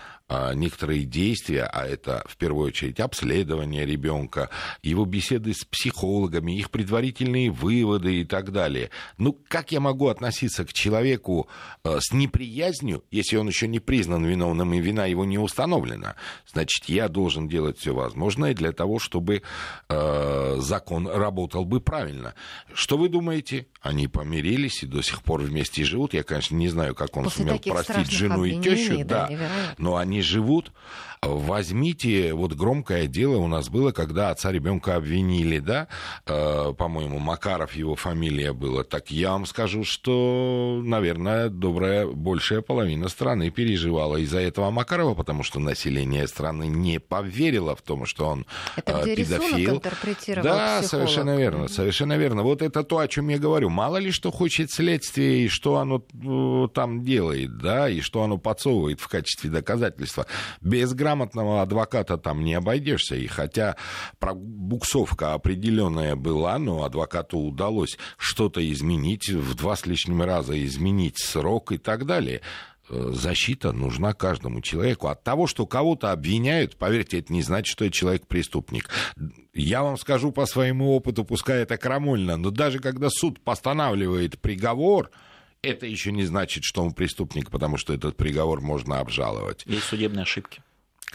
некоторые 0.55 1.05
действия, 1.05 1.65
а 1.65 1.87
это 1.87 2.25
в 2.27 2.37
первую 2.37 2.69
очередь 2.69 2.99
обследование 3.01 3.87
ребенка, 3.87 4.51
его 4.83 5.05
беседы 5.05 5.53
с 5.55 5.65
психологами, 5.65 6.53
их 6.53 6.71
предварительные 6.71 7.51
выводы 7.51 8.21
и 8.21 8.25
так 8.25 8.53
далее. 8.53 8.91
Ну, 9.19 9.39
как 9.49 9.73
я 9.73 9.81
могу 9.81 10.09
относиться 10.09 10.65
к 10.65 10.73
человеку 10.73 11.49
а, 11.85 11.99
с 12.01 12.13
неприязнью, 12.13 13.05
если 13.11 13.37
он 13.37 13.49
еще 13.49 13.69
не 13.69 13.79
признан 13.79 14.25
виновным 14.25 14.75
и 14.75 14.81
вина 14.81 15.07
его 15.07 15.25
не 15.25 15.39
установлена? 15.39 16.17
Значит, 16.47 16.89
я 16.89 17.09
должен 17.09 17.49
делать 17.49 17.79
все 17.79 17.95
возможное 17.95 18.55
для 18.55 18.73
того, 18.73 18.99
чтобы 18.99 19.43
э, 19.89 20.57
закон 20.59 21.07
работал 21.07 21.65
бы 21.65 21.81
правильно. 21.81 22.35
Что 22.75 22.97
вы 22.97 23.09
думаете? 23.09 23.67
Они 23.81 24.09
помирились 24.09 24.83
и 24.83 24.87
до 24.87 25.03
сих 25.03 25.23
пор 25.23 25.43
вместе 25.43 25.85
живут. 25.85 26.15
Я, 26.15 26.23
конечно, 26.23 26.57
не 26.57 26.69
знаю, 26.69 26.95
как 26.95 27.17
он 27.17 27.25
После 27.25 27.45
сумел 27.45 27.59
простить 27.59 28.11
жену 28.11 28.45
и 28.45 28.61
тещу, 28.61 29.05
да, 29.05 29.29
да, 29.29 29.49
но 29.79 29.97
они 29.97 30.16
живут. 30.23 30.73
Возьмите, 31.23 32.35
вот 32.35 32.53
громкое 32.53 33.07
дело 33.07 33.37
у 33.37 33.49
нас 33.49 33.69
было, 33.69 33.93
когда 33.93 34.31
отца 34.31 34.53
ребенка 34.53 34.97
обвинили, 34.97 35.59
да, 35.59 35.89
э, 36.27 36.73
по-моему, 36.77 37.19
Макаров 37.19 37.75
его 37.75 37.95
фамилия 37.95 38.53
была. 38.53 38.85
Так 38.85 39.11
я 39.11 39.33
вам 39.33 39.47
скажу, 39.47 39.85
что, 39.85 40.81
наверное, 40.85 41.49
добрая 41.49 42.07
большая 42.07 42.61
половина 42.61 43.09
страны 43.09 43.51
переживала 43.51 44.17
из-за 44.17 44.41
этого 44.41 44.71
Макарова, 44.71 45.15
потому 45.15 45.43
что 45.43 45.61
население 45.61 46.27
страны 46.29 46.67
не 46.67 46.99
поверило 46.99 47.75
в 47.75 47.83
том, 47.83 48.07
что 48.07 48.27
он 48.27 48.47
это 48.77 49.03
э, 49.05 49.17
педофил. 49.17 49.83
Да, 50.43 50.81
психолог. 50.81 50.85
совершенно 50.85 51.37
верно, 51.37 51.69
совершенно 51.69 52.17
верно. 52.17 52.43
Вот 52.43 52.63
это 52.63 52.83
то, 52.83 52.99
о 52.99 53.09
чем 53.09 53.29
я 53.29 53.39
говорю. 53.39 53.71
Мало 53.71 53.97
ли 53.97 54.11
что 54.11 54.31
хочет 54.31 54.71
следствие 54.71 55.45
и 55.45 55.49
что 55.49 55.77
оно 55.77 56.05
э, 56.13 56.69
там 56.75 57.03
делает, 57.03 57.59
да, 57.59 57.89
и 57.89 58.01
что 58.01 58.23
оно 58.23 58.39
подсовывает 58.39 59.01
в 59.01 59.09
качестве 59.09 59.51
доказательства. 59.51 60.27
Без 60.61 60.95
грамотного 61.07 61.63
адвоката 61.63 62.19
там 62.19 62.43
не 62.43 62.55
обойдешься. 62.55 63.15
И 63.15 63.29
хотя 63.29 63.77
буксовка 64.21 65.35
определенная 65.35 66.17
была, 66.17 66.59
но 66.59 66.83
адвокату 66.83 67.39
удалось 67.39 67.97
что-то 68.19 68.61
изменить, 68.73 69.29
в 69.29 69.55
два 69.55 69.77
с 69.77 69.87
лишним 69.87 70.23
раза 70.23 70.61
изменить 70.65 71.19
срок 71.19 71.71
и 71.71 71.79
так 71.79 72.07
далее 72.07 72.41
э, 72.91 73.11
защита 73.13 73.71
нужна 73.71 74.15
каждому 74.15 74.61
человеку. 74.63 75.07
От 75.07 75.23
того, 75.23 75.47
что 75.47 75.65
кого-то 75.65 76.11
обвиняют, 76.11 76.77
поверьте, 76.77 77.21
это 77.21 77.33
не 77.33 77.43
значит, 77.43 77.69
что 77.69 77.85
этот 77.85 77.95
человек 77.95 78.27
преступник. 78.27 78.91
Я 79.55 79.85
вам 79.85 79.99
скажу 79.99 80.33
по 80.33 80.45
своему 80.45 80.97
опыту, 80.97 81.25
пускай 81.25 81.63
это 81.63 81.77
крамольно, 81.77 82.37
но 82.37 82.51
даже 82.51 82.81
когда 82.81 83.11
суд 83.11 83.41
постанавливает 83.41 84.41
приговор, 84.41 85.13
это 85.63 85.87
еще 85.87 86.11
не 86.11 86.25
значит, 86.25 86.65
что 86.65 86.83
он 86.83 86.93
преступник, 86.93 87.51
потому 87.53 87.77
что 87.77 87.95
этот 87.95 88.17
приговор 88.17 88.61
можно 88.61 88.99
обжаловать. 88.99 89.63
Есть 89.67 89.85
судебные 89.85 90.23
ошибки. 90.23 90.63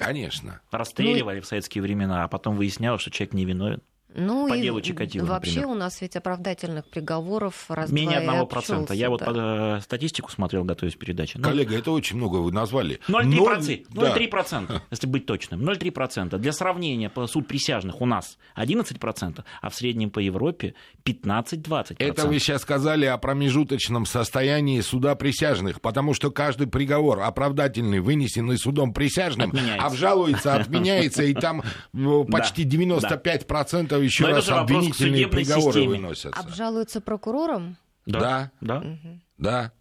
Конечно. 0.02 0.62
Расстреливали 0.72 1.38
ну, 1.38 1.42
в 1.44 1.46
советские 1.46 1.82
времена, 1.82 2.24
а 2.24 2.28
потом 2.28 2.56
выяснялось, 2.56 3.02
что 3.02 3.12
человек 3.12 3.34
невиновен. 3.34 3.82
Ну 4.14 4.48
по 4.48 4.54
и 4.56 4.62
делу 4.62 4.82
Чикатило, 4.82 5.26
вообще 5.26 5.62
например. 5.62 5.76
у 5.76 5.80
нас 5.80 6.02
ведь 6.02 6.16
оправдательных 6.16 6.86
приговоров 6.86 7.66
раз 7.70 7.92
Менее 7.92 8.20
одного 8.20 8.46
процента. 8.46 8.94
Я 8.94 9.06
да. 9.06 9.10
вот 9.12 9.26
по 9.26 9.32
э, 9.36 9.82
статистику 9.82 10.32
смотрел, 10.32 10.64
готовясь 10.64 10.96
к 10.96 11.00
передаче. 11.00 11.38
Ну, 11.38 11.44
Коллега, 11.44 11.78
это 11.78 11.92
очень 11.92 12.18
много 12.18 12.38
вы 12.38 12.52
назвали. 12.52 13.00
0,3%, 13.08 13.88
0,3% 13.90 14.68
да. 14.68 14.82
если 14.92 15.08
быть 15.08 15.26
точным. 15.26 15.62
0,3%. 15.62 16.38
Для 16.38 16.52
сравнения, 16.52 17.10
по 17.10 17.26
суд 17.28 17.48
присяжных 17.48 18.02
у 18.02 18.06
нас 18.06 18.38
11%, 18.58 19.44
а 19.62 19.70
в 19.70 19.76
среднем 19.76 20.10
по 20.10 20.20
Европе 20.20 20.74
15-20%. 21.06 21.96
Это 22.00 22.28
вы 22.28 22.40
сейчас 22.40 22.62
сказали 22.62 23.06
о 23.06 23.18
промежуточном 23.18 24.06
состоянии 24.06 24.82
суда 24.82 25.16
присяжных, 25.16 25.82
потому 25.82 26.14
что 26.14 26.32
каждый 26.32 26.68
приговор 26.68 27.22
оправдательный, 27.22 28.00
вынесенный 28.00 28.58
судом 28.58 28.94
присяжным, 28.94 29.50
отменяется. 29.50 29.86
обжалуется, 29.86 30.56
отменяется, 30.56 31.24
и 31.24 31.34
там 31.34 31.64
ну, 31.94 32.24
почти 32.32 32.66
95% 32.66 34.01
еще 34.02 34.28
Но 34.28 34.36
раз 34.36 34.50
обвинительные 34.50 35.28
приговоры 35.28 35.74
системе. 35.74 35.88
выносятся. 35.88 36.40
Обжалуются 36.40 37.02
прокурором? 37.02 37.78
Да. 38.06 38.52
Да. 38.62 38.78
Угу. 38.80 39.20
да. 39.38 39.72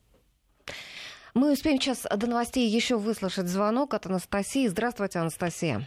Мы 1.34 1.52
успеем 1.52 1.80
сейчас 1.80 2.06
до 2.14 2.26
новостей 2.26 2.68
еще 2.68 2.96
выслушать 2.96 3.46
звонок 3.46 3.94
от 3.94 4.06
Анастасии. 4.06 4.66
Здравствуйте, 4.66 5.20
Анастасия. 5.20 5.86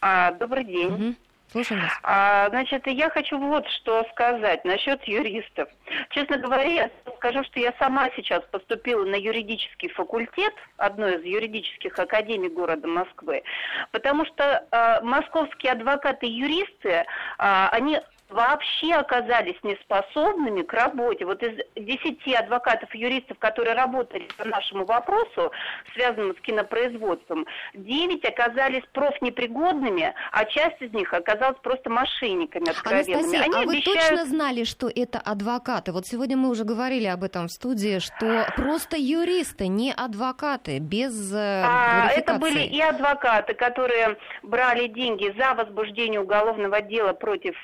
А, 0.00 0.32
добрый 0.32 0.64
день. 0.64 0.86
Угу. 0.86 1.14
Слушаем 1.50 1.82
вас. 1.82 1.92
А, 2.04 2.48
значит, 2.50 2.86
я 2.86 3.10
хочу 3.10 3.36
вот 3.36 3.66
что 3.68 4.04
сказать 4.12 4.64
насчет 4.64 5.02
юристов. 5.04 5.68
Честно 6.10 6.38
говоря, 6.38 6.62
я 6.62 6.90
скажу, 7.16 7.42
что 7.44 7.58
я 7.58 7.74
сама 7.78 8.08
сейчас 8.14 8.42
поступила 8.52 9.04
на 9.04 9.16
юридический 9.16 9.88
факультет 9.88 10.54
одной 10.76 11.16
из 11.16 11.24
юридических 11.24 11.98
академий 11.98 12.48
города 12.48 12.86
Москвы, 12.86 13.42
потому 13.90 14.24
что 14.26 14.64
а, 14.70 15.00
московские 15.00 15.72
адвокаты 15.72 16.26
и 16.26 16.30
юристы, 16.30 17.04
а, 17.38 17.68
они 17.72 18.00
вообще 18.30 18.94
оказались 18.94 19.56
неспособными 19.62 20.62
к 20.62 20.72
работе. 20.72 21.24
Вот 21.24 21.42
из 21.42 21.58
десяти 21.76 22.34
адвокатов 22.34 22.94
и 22.94 22.98
юристов, 22.98 23.38
которые 23.38 23.74
работали 23.74 24.28
по 24.36 24.44
нашему 24.44 24.84
вопросу, 24.84 25.50
связанному 25.94 26.34
с 26.34 26.40
кинопроизводством, 26.40 27.46
девять 27.74 28.24
оказались 28.24 28.82
профнепригодными, 28.92 30.14
а 30.32 30.44
часть 30.44 30.80
из 30.80 30.92
них 30.92 31.12
оказалась 31.12 31.58
просто 31.62 31.90
мошенниками 31.90 32.70
откровенными. 32.70 33.14
Анастасия, 33.14 33.42
Они 33.42 33.54
а 33.54 33.60
обещают... 33.60 33.86
вы 33.86 33.94
точно 33.94 34.26
знали, 34.26 34.64
что 34.64 34.90
это 34.94 35.18
адвокаты? 35.18 35.92
Вот 35.92 36.06
сегодня 36.06 36.36
мы 36.36 36.48
уже 36.50 36.64
говорили 36.64 37.06
об 37.06 37.24
этом 37.24 37.48
в 37.48 37.52
студии, 37.52 37.98
что 37.98 38.46
просто 38.56 38.96
юристы, 38.96 39.66
не 39.66 39.92
адвокаты, 39.92 40.78
без 40.78 41.32
э, 41.32 41.62
а, 41.64 42.10
Это 42.14 42.34
были 42.34 42.60
и 42.60 42.80
адвокаты, 42.80 43.54
которые 43.54 44.16
брали 44.42 44.86
деньги 44.86 45.34
за 45.38 45.54
возбуждение 45.54 46.20
уголовного 46.20 46.80
дела 46.80 47.12
против 47.12 47.56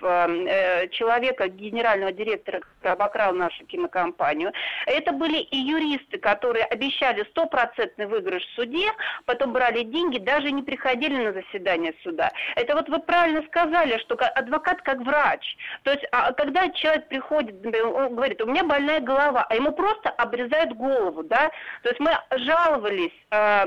э, 0.56 0.88
человека, 0.88 1.48
генерального 1.48 2.12
директора, 2.12 2.60
который 2.60 2.92
обокрал 2.92 3.32
нашу 3.34 3.64
кинокомпанию. 3.66 4.52
Это 4.86 5.12
были 5.12 5.38
и 5.38 5.56
юристы, 5.56 6.18
которые 6.18 6.64
обещали 6.64 7.24
стопроцентный 7.30 8.06
выигрыш 8.06 8.44
в 8.44 8.54
суде, 8.54 8.90
потом 9.24 9.52
брали 9.52 9.82
деньги, 9.82 10.18
даже 10.18 10.50
не 10.50 10.62
приходили 10.62 11.16
на 11.16 11.32
заседание 11.32 11.94
суда. 12.02 12.30
Это 12.56 12.74
вот 12.74 12.88
вы 12.88 12.98
правильно 13.00 13.42
сказали, 13.48 13.98
что 13.98 14.14
адвокат 14.14 14.82
как 14.82 14.98
врач. 15.00 15.56
То 15.82 15.92
есть, 15.92 16.04
а 16.12 16.32
когда 16.32 16.68
человек 16.70 17.08
приходит, 17.08 17.54
он 17.84 18.14
говорит, 18.14 18.40
у 18.42 18.46
меня 18.46 18.64
больная 18.64 19.00
голова, 19.00 19.46
а 19.48 19.54
ему 19.54 19.72
просто 19.72 20.10
обрезают 20.10 20.72
голову, 20.72 21.22
да? 21.22 21.50
То 21.82 21.88
есть 21.90 22.00
мы 22.00 22.12
жаловались 22.38 23.12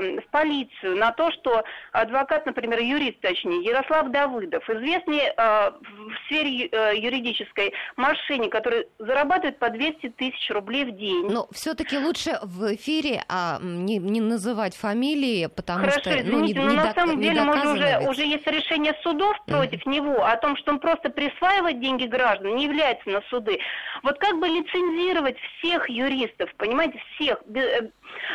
в 0.00 0.30
полицию 0.30 0.96
на 0.96 1.12
то, 1.12 1.30
что 1.32 1.62
адвокат, 1.92 2.46
например, 2.46 2.80
юрист, 2.80 3.20
точнее, 3.20 3.62
Ярослав 3.62 4.10
Давыдов, 4.10 4.68
известный 4.68 5.20
э, 5.24 5.32
в 5.36 6.26
сфере 6.26 6.66
э, 6.66 6.96
юридической 6.96 7.72
машине, 7.96 8.48
которая 8.48 8.86
зарабатывает 8.98 9.58
по 9.58 9.70
200 9.70 10.10
тысяч 10.10 10.50
рублей 10.50 10.84
в 10.84 10.96
день. 10.96 11.28
Но 11.30 11.48
все-таки 11.52 11.98
лучше 11.98 12.38
в 12.42 12.74
эфире 12.74 13.24
а, 13.28 13.58
не, 13.60 13.98
не 13.98 14.20
называть 14.20 14.76
фамилии, 14.76 15.46
потому 15.46 15.80
Хорошо, 15.80 16.00
что 16.00 16.24
ну, 16.24 16.40
не, 16.40 16.54
но 16.54 16.70
не 16.70 16.76
на 16.76 16.92
самом 16.94 17.20
деле 17.20 17.42
мы 17.42 17.72
уже, 17.72 18.08
уже 18.08 18.22
есть 18.22 18.46
решение 18.46 18.94
судов 19.02 19.36
против 19.46 19.86
mm. 19.86 19.90
него 19.90 20.24
о 20.24 20.36
том, 20.36 20.56
что 20.56 20.72
он 20.72 20.78
просто 20.78 21.10
присваивает 21.10 21.80
деньги 21.80 22.06
граждан, 22.06 22.56
не 22.56 22.64
является 22.64 23.08
на 23.08 23.22
суды. 23.30 23.58
Вот 24.02 24.18
как 24.18 24.38
бы 24.38 24.46
лицензировать 24.46 25.36
всех 25.58 25.88
юристов, 25.88 26.50
понимаете, 26.56 27.00
всех, 27.14 27.38
э, 27.54 27.90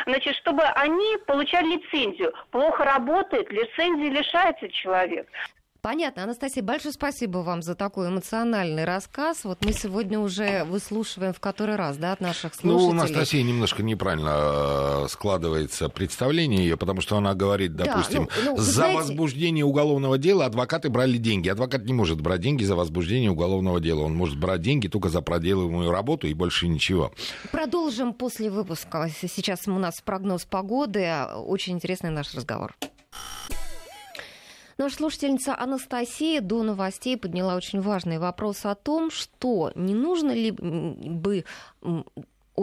значит, 0.06 0.34
чтобы 0.36 0.62
они 0.62 1.16
получали 1.26 1.76
лицензию. 1.76 2.32
Плохо 2.50 2.84
работает, 2.84 3.50
лицензии 3.50 4.08
лишается 4.08 4.68
человек. 4.68 5.28
Понятно. 5.80 6.24
Анастасия, 6.24 6.62
большое 6.62 6.92
спасибо 6.92 7.38
вам 7.38 7.62
за 7.62 7.74
такой 7.74 8.08
эмоциональный 8.08 8.84
рассказ. 8.84 9.44
Вот 9.44 9.64
мы 9.64 9.72
сегодня 9.72 10.18
уже 10.18 10.64
выслушиваем 10.64 11.32
в 11.32 11.40
который 11.40 11.76
раз, 11.76 11.96
да, 11.96 12.12
от 12.12 12.20
наших 12.20 12.54
слушателей. 12.54 12.84
Ну, 12.84 12.88
у 12.88 12.90
Анастасии 12.90 13.42
немножко 13.42 13.82
неправильно 13.82 15.04
э, 15.04 15.06
складывается 15.08 15.88
представление 15.88 16.60
ее, 16.60 16.76
потому 16.76 17.00
что 17.00 17.16
она 17.16 17.34
говорит, 17.34 17.76
допустим, 17.76 18.26
да, 18.26 18.42
ну, 18.44 18.50
ну, 18.52 18.56
за 18.56 18.72
знаете... 18.72 18.98
возбуждение 18.98 19.64
уголовного 19.64 20.18
дела 20.18 20.46
адвокаты 20.46 20.88
брали 20.88 21.18
деньги. 21.18 21.48
Адвокат 21.48 21.84
не 21.84 21.92
может 21.92 22.20
брать 22.20 22.40
деньги 22.40 22.64
за 22.64 22.76
возбуждение 22.76 23.30
уголовного 23.30 23.80
дела. 23.80 24.02
Он 24.02 24.14
может 24.14 24.38
брать 24.38 24.62
деньги 24.62 24.88
только 24.88 25.08
за 25.08 25.20
проделываемую 25.20 25.90
работу 25.90 26.26
и 26.26 26.34
больше 26.34 26.68
ничего. 26.68 27.12
Продолжим 27.52 28.12
после 28.14 28.50
выпуска. 28.50 29.10
Сейчас 29.10 29.66
у 29.66 29.78
нас 29.78 30.00
прогноз 30.04 30.44
погоды. 30.44 31.10
Очень 31.34 31.74
интересный 31.74 32.10
наш 32.10 32.34
разговор. 32.34 32.74
Наша 34.78 34.96
слушательница 34.96 35.58
Анастасия 35.58 36.42
до 36.42 36.62
новостей 36.62 37.16
подняла 37.16 37.56
очень 37.56 37.80
важный 37.80 38.18
вопрос 38.18 38.66
о 38.66 38.74
том, 38.74 39.10
что 39.10 39.72
не 39.74 39.94
нужно 39.94 40.32
ли 40.32 40.50
бы 40.50 41.44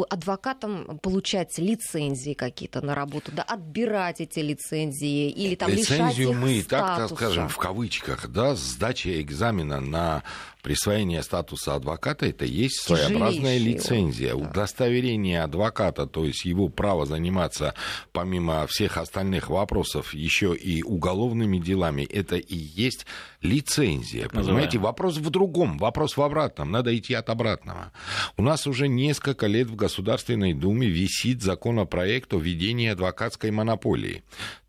адвокатам 0.09 0.99
получать 0.99 1.57
лицензии 1.57 2.33
какие-то 2.33 2.81
на 2.81 2.95
работу, 2.95 3.31
да, 3.31 3.43
отбирать 3.43 4.21
эти 4.21 4.39
лицензии 4.39 5.29
или 5.29 5.55
там 5.55 5.69
Лицензию 5.69 6.07
лишать 6.07 6.19
их 6.19 6.37
мы, 6.37 6.61
статуса. 6.61 6.97
так, 6.97 7.09
так 7.09 7.17
скажем, 7.17 7.49
в 7.49 7.57
кавычках, 7.57 8.27
да, 8.27 8.55
сдача 8.55 9.21
экзамена 9.21 9.79
на 9.79 10.23
присвоение 10.63 11.21
статуса 11.21 11.75
адвоката 11.75 12.25
это 12.25 12.45
есть 12.45 12.81
своеобразная 12.81 13.57
лицензия. 13.57 14.31
да. 14.31 14.37
Удостоверение 14.37 15.43
адвоката, 15.43 16.07
то 16.07 16.25
есть 16.25 16.45
его 16.45 16.69
право 16.69 17.05
заниматься 17.05 17.75
помимо 18.13 18.65
всех 18.67 18.97
остальных 18.97 19.49
вопросов 19.49 20.13
еще 20.13 20.55
и 20.55 20.81
уголовными 20.81 21.59
делами, 21.59 22.03
это 22.03 22.37
и 22.37 22.55
есть 22.55 23.05
лицензия. 23.41 24.29
Понимаете, 24.29 24.51
называемая. 24.51 24.79
вопрос 24.79 25.17
в 25.17 25.29
другом, 25.29 25.77
вопрос 25.77 26.17
в 26.17 26.21
обратном. 26.21 26.71
Надо 26.71 26.97
идти 26.97 27.13
от 27.13 27.29
обратного. 27.29 27.91
У 28.37 28.41
нас 28.41 28.65
уже 28.65 28.87
несколько 28.87 29.47
лет 29.47 29.67
в 29.67 29.75
Государственной 29.75 30.53
Думе 30.53 30.87
висит 30.87 31.43
законопроект 31.43 32.33
о 32.33 32.39
введении 32.39 32.87
адвокатской 32.87 33.51
монополии. 33.51 34.23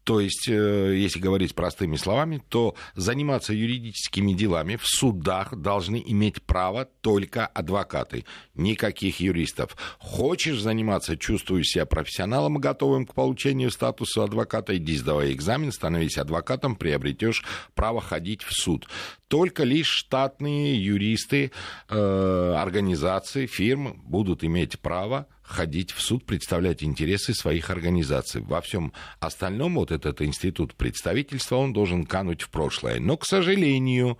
То 0.05 0.21
есть, 0.21 0.49
э, 0.49 0.97
если 0.97 1.19
говорить 1.19 1.55
простыми 1.55 1.97
словами, 1.97 2.43
то 2.51 2.75
заниматься 2.95 3.55
юридическими 3.55 4.35
делами 4.35 4.77
в 4.77 4.87
судах 4.87 5.57
должны 5.57 6.03
иметь 6.07 6.43
право 6.43 6.85
только 7.01 7.47
адвокаты, 7.47 8.27
никаких 8.55 9.21
юристов. 9.21 9.77
Хочешь 9.99 10.61
заниматься, 10.61 11.17
чувствуешь 11.17 11.69
себя 11.69 11.87
профессионалом, 11.87 12.59
готовым 12.59 13.07
к 13.07 13.15
получению 13.15 13.71
статуса 13.71 14.25
адвоката, 14.25 14.77
иди 14.77 14.95
сдавай 14.95 15.33
экзамен, 15.33 15.73
становись 15.73 16.19
адвокатом, 16.19 16.77
приобретешь 16.77 17.43
право 17.75 18.03
ходить 18.03 18.43
в 18.43 18.53
суд. 18.53 18.87
Только 19.29 19.65
лишь 19.65 19.89
штатные 19.89 20.77
юристы, 20.85 21.51
э, 21.89 22.55
организации, 22.57 23.47
фирмы 23.47 23.95
будут 24.05 24.45
иметь 24.45 24.79
право 24.81 25.27
ходить 25.45 25.93
в 25.93 26.01
суд, 26.01 26.25
представлять 26.25 26.83
интересы 26.83 27.35
своих 27.35 27.71
организаций. 27.71 28.41
Во 28.41 28.61
всем 28.61 28.93
остальном 29.21 29.75
вот 29.77 29.93
этот 29.93 30.23
институт 30.23 30.75
представительства, 30.75 31.57
он 31.57 31.73
должен 31.73 32.05
кануть 32.07 32.43
в 32.43 32.51
прошлое. 32.51 32.99
Но, 32.99 33.17
к 33.17 33.27
сожалению, 33.27 34.19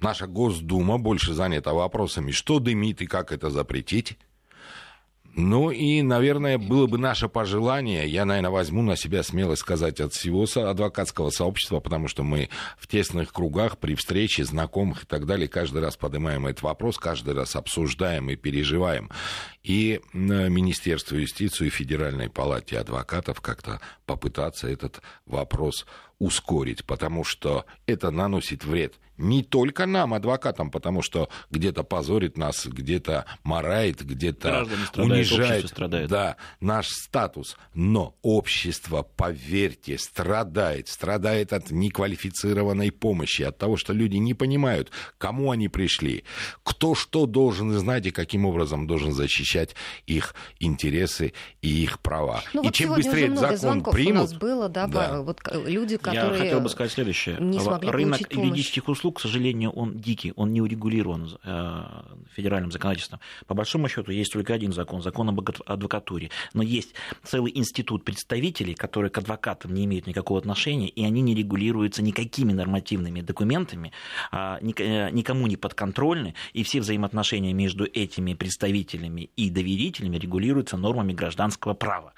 наша 0.00 0.26
Госдума 0.26 0.98
больше 0.98 1.32
занята 1.32 1.72
вопросами, 1.72 2.30
что 2.30 2.58
дымит 2.58 3.00
и 3.02 3.06
как 3.06 3.32
это 3.32 3.50
запретить. 3.50 4.18
Ну 5.36 5.72
и, 5.72 6.00
наверное, 6.02 6.58
было 6.58 6.86
бы 6.86 6.96
наше 6.96 7.28
пожелание, 7.28 8.06
я, 8.06 8.24
наверное, 8.24 8.50
возьму 8.50 8.82
на 8.82 8.96
себя 8.96 9.24
смелость 9.24 9.62
сказать 9.62 10.00
от 10.00 10.12
всего 10.12 10.44
адвокатского 10.44 11.30
сообщества, 11.30 11.80
потому 11.80 12.06
что 12.06 12.22
мы 12.22 12.50
в 12.78 12.86
тесных 12.86 13.32
кругах, 13.32 13.78
при 13.78 13.96
встрече, 13.96 14.44
знакомых 14.44 15.02
и 15.02 15.06
так 15.06 15.26
далее, 15.26 15.48
каждый 15.48 15.82
раз 15.82 15.96
поднимаем 15.96 16.46
этот 16.46 16.62
вопрос, 16.62 16.98
каждый 16.98 17.34
раз 17.34 17.56
обсуждаем 17.56 18.30
и 18.30 18.36
переживаем. 18.36 19.10
И 19.64 20.00
Министерству 20.12 21.16
юстиции 21.16 21.66
и 21.66 21.70
Федеральной 21.70 22.30
палате 22.30 22.78
адвокатов 22.78 23.40
как-то 23.40 23.80
попытаться 24.06 24.68
этот 24.68 25.00
вопрос 25.26 25.84
ускорить, 26.20 26.84
потому 26.84 27.24
что 27.24 27.64
это 27.86 28.12
наносит 28.12 28.64
вред 28.64 28.94
не 29.16 29.42
только 29.42 29.86
нам, 29.86 30.14
адвокатам, 30.14 30.70
потому 30.70 31.02
что 31.02 31.28
где-то 31.50 31.82
позорит 31.84 32.36
нас, 32.36 32.66
где-то 32.66 33.26
морает, 33.42 34.04
где-то 34.04 34.66
унижает 34.96 35.68
страдает. 35.68 36.08
да, 36.08 36.36
наш 36.60 36.88
статус. 36.88 37.56
Но 37.74 38.16
общество, 38.22 39.02
поверьте, 39.16 39.98
страдает. 39.98 40.88
Страдает 40.88 41.52
от 41.52 41.70
неквалифицированной 41.70 42.90
помощи, 42.92 43.42
от 43.42 43.58
того, 43.58 43.76
что 43.76 43.92
люди 43.92 44.16
не 44.16 44.34
понимают, 44.34 44.90
кому 45.18 45.50
они 45.50 45.68
пришли, 45.68 46.24
кто 46.62 46.94
что 46.94 47.26
должен 47.26 47.72
знать 47.72 48.06
и 48.06 48.10
каким 48.10 48.46
образом 48.46 48.86
должен 48.86 49.12
защищать 49.12 49.74
их 50.06 50.34
интересы 50.60 51.32
и 51.62 51.82
их 51.82 52.00
права. 52.00 52.42
Ну, 52.52 52.62
и 52.62 52.66
вот 52.66 52.74
чем 52.74 52.94
быстрее 52.94 53.24
уже 53.24 53.32
много 53.32 53.46
закон 53.56 53.58
звонков 53.58 53.94
примут, 53.94 54.16
у 54.16 54.22
нас 54.22 54.34
было, 54.34 54.68
да, 54.68 54.86
Да. 54.86 55.20
вот 55.22 55.40
к- 55.40 55.54
люди, 55.66 55.92
Я 55.94 55.98
которые... 55.98 56.38
хотел 56.42 56.60
бы 56.60 56.68
сказать 56.68 56.92
следующее. 56.92 57.36
не 57.40 57.58
смогли 57.60 57.90
Рынок 57.90 58.20
юридических 58.32 58.88
услуг, 58.88 59.03
к 59.12 59.20
сожалению, 59.20 59.70
он 59.70 59.98
дикий, 59.98 60.32
он 60.36 60.52
не 60.52 60.60
урегулирован 60.60 61.38
э, 61.42 61.82
федеральным 62.34 62.70
законодательством. 62.70 63.20
По 63.46 63.54
большому 63.54 63.88
счету 63.88 64.12
есть 64.12 64.32
только 64.32 64.54
один 64.54 64.72
закон, 64.72 65.02
закон 65.02 65.28
об 65.28 65.40
адвок- 65.40 65.62
адвокатуре. 65.66 66.30
Но 66.52 66.62
есть 66.62 66.94
целый 67.22 67.52
институт 67.54 68.04
представителей, 68.04 68.74
которые 68.74 69.10
к 69.10 69.18
адвокатам 69.18 69.74
не 69.74 69.84
имеют 69.84 70.06
никакого 70.06 70.38
отношения, 70.38 70.88
и 70.88 71.04
они 71.04 71.22
не 71.22 71.34
регулируются 71.34 72.02
никакими 72.02 72.52
нормативными 72.52 73.20
документами, 73.20 73.92
а, 74.30 74.58
э, 74.60 75.10
никому 75.10 75.46
не 75.46 75.56
подконтрольны, 75.56 76.34
и 76.52 76.62
все 76.62 76.80
взаимоотношения 76.80 77.52
между 77.52 77.84
этими 77.84 78.34
представителями 78.34 79.30
и 79.36 79.50
доверителями 79.50 80.18
регулируются 80.18 80.76
нормами 80.76 81.12
гражданского 81.12 81.74
права. 81.74 82.14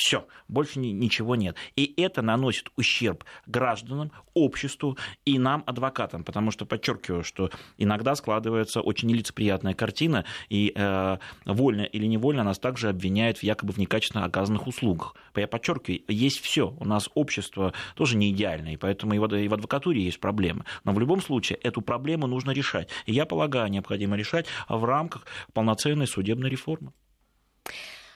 Все, 0.00 0.26
больше 0.48 0.78
ни- 0.78 0.92
ничего 0.92 1.36
нет. 1.36 1.56
И 1.76 1.92
это 2.00 2.22
наносит 2.22 2.70
ущерб 2.76 3.22
гражданам, 3.44 4.12
обществу 4.32 4.96
и 5.26 5.38
нам, 5.38 5.62
адвокатам, 5.66 6.24
потому 6.24 6.50
что, 6.50 6.64
подчеркиваю, 6.64 7.22
что 7.22 7.50
иногда 7.76 8.14
складывается 8.14 8.80
очень 8.80 9.08
нелицеприятная 9.08 9.74
картина, 9.74 10.24
и 10.48 10.72
э, 10.74 11.18
вольно 11.44 11.82
или 11.82 12.06
невольно 12.06 12.44
нас 12.44 12.58
также 12.58 12.88
обвиняют 12.88 13.36
в 13.36 13.42
якобы 13.42 13.74
в 13.74 13.76
некачественно 13.76 14.24
оказанных 14.24 14.66
услугах. 14.66 15.14
Я 15.36 15.46
подчеркиваю, 15.46 16.00
есть 16.08 16.40
все. 16.40 16.74
У 16.80 16.86
нас 16.86 17.10
общество 17.12 17.74
тоже 17.94 18.16
не 18.16 18.30
идеальное, 18.30 18.72
и 18.72 18.76
поэтому 18.78 19.12
и 19.12 19.18
в, 19.18 19.24
адвокатуре 19.24 20.02
есть 20.02 20.18
проблемы. 20.18 20.64
Но 20.84 20.92
в 20.94 20.98
любом 20.98 21.20
случае 21.20 21.58
эту 21.58 21.82
проблему 21.82 22.26
нужно 22.26 22.52
решать. 22.52 22.88
И 23.04 23.12
я 23.12 23.26
полагаю, 23.26 23.70
необходимо 23.70 24.16
решать 24.16 24.46
в 24.66 24.82
рамках 24.82 25.26
полноценной 25.52 26.06
судебной 26.06 26.48
реформы. 26.48 26.94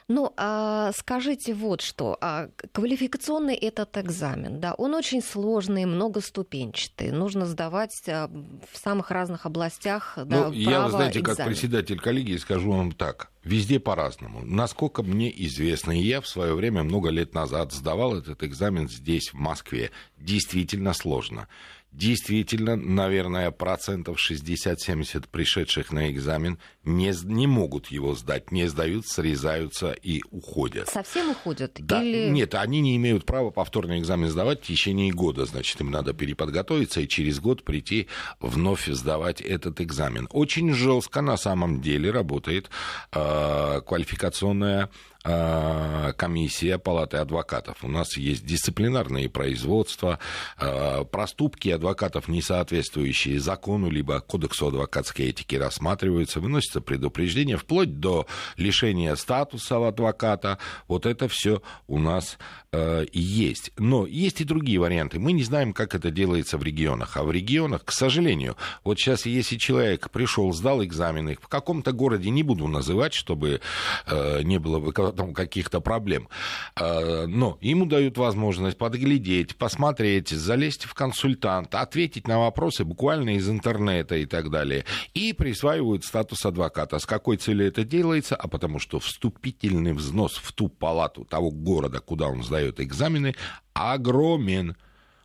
Ну, 0.07 0.33
а, 0.37 0.93
скажите 0.93 1.55
вот 1.55 1.81
что. 1.81 2.19
А, 2.21 2.49
квалификационный 2.73 3.55
этот 3.55 3.97
экзамен, 3.97 4.61
да, 4.61 4.75
он 4.75 4.95
очень 4.95 5.23
сложный, 5.23 5.87
многоступенчатый. 5.87 7.11
Нужно 7.11 7.47
сдавать 7.47 8.03
а, 8.09 8.29
в 8.71 8.77
самых 8.77 9.11
разных 9.11 9.47
областях 9.47 10.15
да, 10.17 10.49
Ну, 10.49 10.53
я, 10.53 10.69
вы 10.69 10.75
право 10.75 10.91
знаете, 10.91 11.21
как 11.21 11.35
экзамен. 11.35 11.53
председатель 11.53 11.99
коллегии 11.99 12.37
скажу 12.37 12.73
вам 12.73 12.93
так. 12.93 13.31
Везде 13.45 13.81
по-разному. 13.81 14.43
Насколько 14.43 15.03
мне 15.03 15.33
известно, 15.47 15.93
и 15.93 16.03
я 16.03 16.21
в 16.21 16.29
свое 16.29 16.55
время, 16.55 16.83
много 16.83 17.11
лет 17.11 17.35
назад, 17.35 17.73
сдавал 17.73 18.17
этот 18.17 18.43
экзамен 18.43 18.89
здесь, 18.89 19.33
в 19.33 19.35
Москве. 19.35 19.91
Действительно 20.19 20.93
сложно. 20.93 21.49
Действительно, 21.95 22.74
наверное, 22.74 23.53
процентов 23.53 24.18
60-70 24.18 25.26
пришедших 25.30 25.92
на 25.92 26.11
экзамен 26.11 26.59
не, 26.82 27.12
не 27.24 27.47
могут 27.47 27.86
его 27.86 28.16
сдать, 28.16 28.51
не 28.51 28.66
сдают, 28.66 29.07
срезаются 29.07 29.92
и 29.92 30.20
уходят. 30.32 30.88
Совсем 30.88 31.30
уходят? 31.30 31.76
Да, 31.78 32.03
Или... 32.03 32.30
Нет, 32.30 32.57
они 32.57 32.80
не 32.80 32.97
имеют 32.97 33.24
права 33.24 33.51
повторный 33.51 34.01
экзамен 34.01 34.28
сдавать 34.28 34.64
в 34.64 34.66
течение 34.66 35.12
года. 35.12 35.45
Значит, 35.47 35.80
им 35.80 35.92
надо 35.92 36.14
переподготовиться 36.14 37.01
и 37.01 37.07
через 37.07 37.38
год 37.38 37.62
прийти 37.62 38.09
вновь 38.40 38.88
сдавать 38.88 39.40
этот 39.40 39.80
экзамен. 39.80 40.26
Очень 40.32 40.74
жестко 40.74 41.20
на 41.20 41.36
самом 41.36 41.80
деле 41.80 42.11
работает 42.11 42.70
э, 43.12 43.80
квалификационная 43.86 44.90
комиссия 45.25 46.79
Палаты 46.79 47.16
адвокатов. 47.16 47.83
У 47.83 47.89
нас 47.89 48.16
есть 48.16 48.45
дисциплинарные 48.45 49.31
производства, 49.31 50.18
э, 50.59 51.05
проступки 51.11 51.70
адвокатов, 51.70 52.29
не 52.29 52.43
соответствующие 52.43 53.41
закону, 53.41 53.91
либо 53.91 54.20
кодексу 54.20 54.68
адвокатской 54.68 55.27
этики, 55.27 55.57
рассматриваются, 55.57 56.41
выносятся 56.41 56.81
предупреждения, 56.81 57.57
вплоть 57.57 58.01
до 58.01 58.27
лишения 58.57 59.14
статуса 59.14 59.87
адвоката. 59.87 60.59
Вот 60.89 61.07
это 61.07 61.29
все 61.29 61.62
у 61.87 61.99
нас 61.99 62.39
э, 62.72 63.07
есть. 63.12 63.72
Но 63.79 64.07
есть 64.07 64.41
и 64.41 64.45
другие 64.45 64.79
варианты. 64.79 65.18
Мы 65.18 65.33
не 65.33 65.43
знаем, 65.43 65.72
как 65.72 65.95
это 65.95 66.11
делается 66.11 66.59
в 66.59 66.62
регионах. 66.62 67.16
А 67.16 67.25
в 67.25 67.33
регионах, 67.33 67.85
к 67.85 67.93
сожалению, 67.93 68.57
вот 68.85 68.99
сейчас, 68.99 69.27
если 69.27 69.57
человек 69.57 70.11
пришел, 70.11 70.53
сдал 70.53 70.85
экзамены 70.85 71.39
в 71.41 71.49
каком-то 71.49 71.93
городе, 71.93 72.31
не 72.31 72.43
буду 72.43 72.68
называть, 72.68 73.14
чтобы 73.14 73.61
э, 74.07 74.43
не 74.43 74.59
было 74.59 74.79
там 75.15 75.35
каких-то 75.35 75.81
проблем, 75.81 76.29
э, 76.77 77.27
но 77.27 77.59
ему 77.61 77.87
дают 77.87 78.19
возможность 78.19 78.77
подглядеть, 78.77 79.57
посмотреть, 79.57 80.29
залезть 80.29 80.85
в 80.85 80.95
консультанта, 80.95 81.81
ответить 81.81 82.29
на 82.29 82.39
вопросы 82.39 82.85
буквально 82.85 83.37
из 83.37 83.49
интернета 83.49 84.17
и 84.17 84.27
так 84.27 84.51
далее. 84.51 84.85
И 85.15 85.33
присваивают 85.33 86.05
статус 86.05 86.45
адвоката. 86.45 86.99
С 86.99 87.07
какой 87.07 87.37
целью 87.37 87.67
это 87.67 87.85
делается? 87.85 88.37
А 88.37 88.49
потому 88.49 88.79
что 88.79 88.99
вступительный 88.99 89.93
взнос 89.93 90.37
в 90.37 90.53
ту 90.53 90.69
палату 90.69 91.25
того 91.25 91.51
города, 91.51 92.01
куда 92.01 92.27
он 92.29 92.43
сдает 92.43 92.81
экзамены, 92.81 93.35
огромен. 93.73 94.77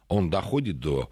Он 0.08 0.30
доходит 0.30 0.80
до 0.80 1.10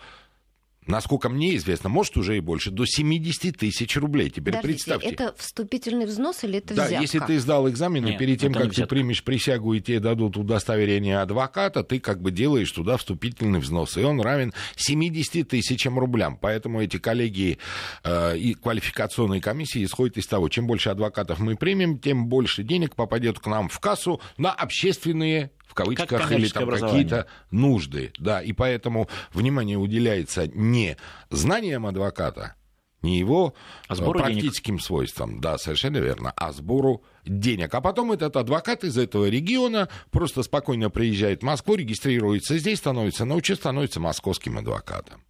насколько 0.88 1.29
мне 1.29 1.55
известно, 1.57 1.89
может 1.89 2.17
уже 2.17 2.38
и 2.38 2.39
больше, 2.39 2.71
до 2.71 2.85
70 2.85 3.57
тысяч 3.57 3.95
рублей. 3.97 4.29
Теперь 4.29 4.55
Подождите, 4.55 4.85
представьте. 4.85 5.09
это 5.09 5.35
вступительный 5.38 6.05
взнос 6.05 6.43
или 6.43 6.59
это 6.59 6.73
да, 6.73 6.85
взятка? 6.85 7.01
если 7.01 7.19
ты 7.19 7.39
сдал 7.39 7.69
экзамены, 7.69 8.07
Нет, 8.07 8.17
перед 8.17 8.39
тем, 8.39 8.53
как 8.53 8.63
не 8.63 8.69
ты 8.69 8.75
взятка. 8.75 8.95
примешь 8.95 9.23
присягу 9.23 9.73
и 9.73 9.81
тебе 9.81 9.99
дадут 9.99 10.38
удостоверение 10.38 11.19
адвоката, 11.19 11.83
ты 11.83 11.99
как 11.99 12.21
бы 12.21 12.31
делаешь 12.31 12.71
туда 12.71 12.97
вступительный 12.97 13.59
взнос, 13.59 13.97
и 13.97 14.03
он 14.03 14.21
равен 14.21 14.53
70 14.75 15.47
тысячам 15.47 15.99
рублям. 15.99 16.38
Поэтому 16.38 16.81
эти 16.81 16.97
коллеги 16.97 17.57
э, 18.03 18.38
и 18.38 18.53
квалификационной 18.53 19.41
комиссии 19.41 19.83
исходят 19.83 20.17
из 20.17 20.27
того, 20.27 20.49
чем 20.49 20.67
больше 20.67 20.89
адвокатов 20.89 21.39
мы 21.39 21.55
примем, 21.55 21.99
тем 21.99 22.27
больше 22.27 22.63
денег 22.63 22.95
попадет 22.95 23.39
к 23.39 23.47
нам 23.47 23.69
в 23.69 23.79
кассу 23.79 24.21
на 24.38 24.51
общественные 24.51 25.51
в 25.68 25.74
кавычках 25.74 26.32
или 26.32 26.47
там 26.47 26.70
какие-то 26.70 27.28
нужды, 27.51 28.11
да, 28.18 28.41
и 28.41 28.53
поэтому 28.53 29.09
внимание 29.34 29.78
уделяется 29.78 30.47
не 30.47 30.97
знаниям 31.30 31.86
адвоката, 31.86 32.55
не 33.01 33.20
его 33.20 33.53
А 33.88 33.93
э, 33.93 33.95
сбору 33.95 34.20
денег. 34.20 34.34
практическим 34.34 34.80
свойствам, 34.80 35.39
да, 35.39 35.57
совершенно 35.57 35.97
верно, 35.97 36.34
а 36.36 36.51
сбору 36.51 37.03
денег. 37.26 37.74
А 37.74 37.82
потом 37.82 38.11
этот 38.11 38.36
адвокат 38.36 38.84
из 38.84 38.97
этого 38.97 39.30
региона 39.30 39.89
просто 40.11 40.43
спокойно 40.43 40.89
приезжает 40.89 41.41
в 41.41 41.45
Москву, 41.45 41.76
регистрируется 41.76 42.57
здесь, 42.57 42.80
становится 42.80 43.26
на 43.26 43.36
учет, 43.36 43.59
становится 43.59 43.99
московским 43.99 44.57
адвокатом. 44.57 45.22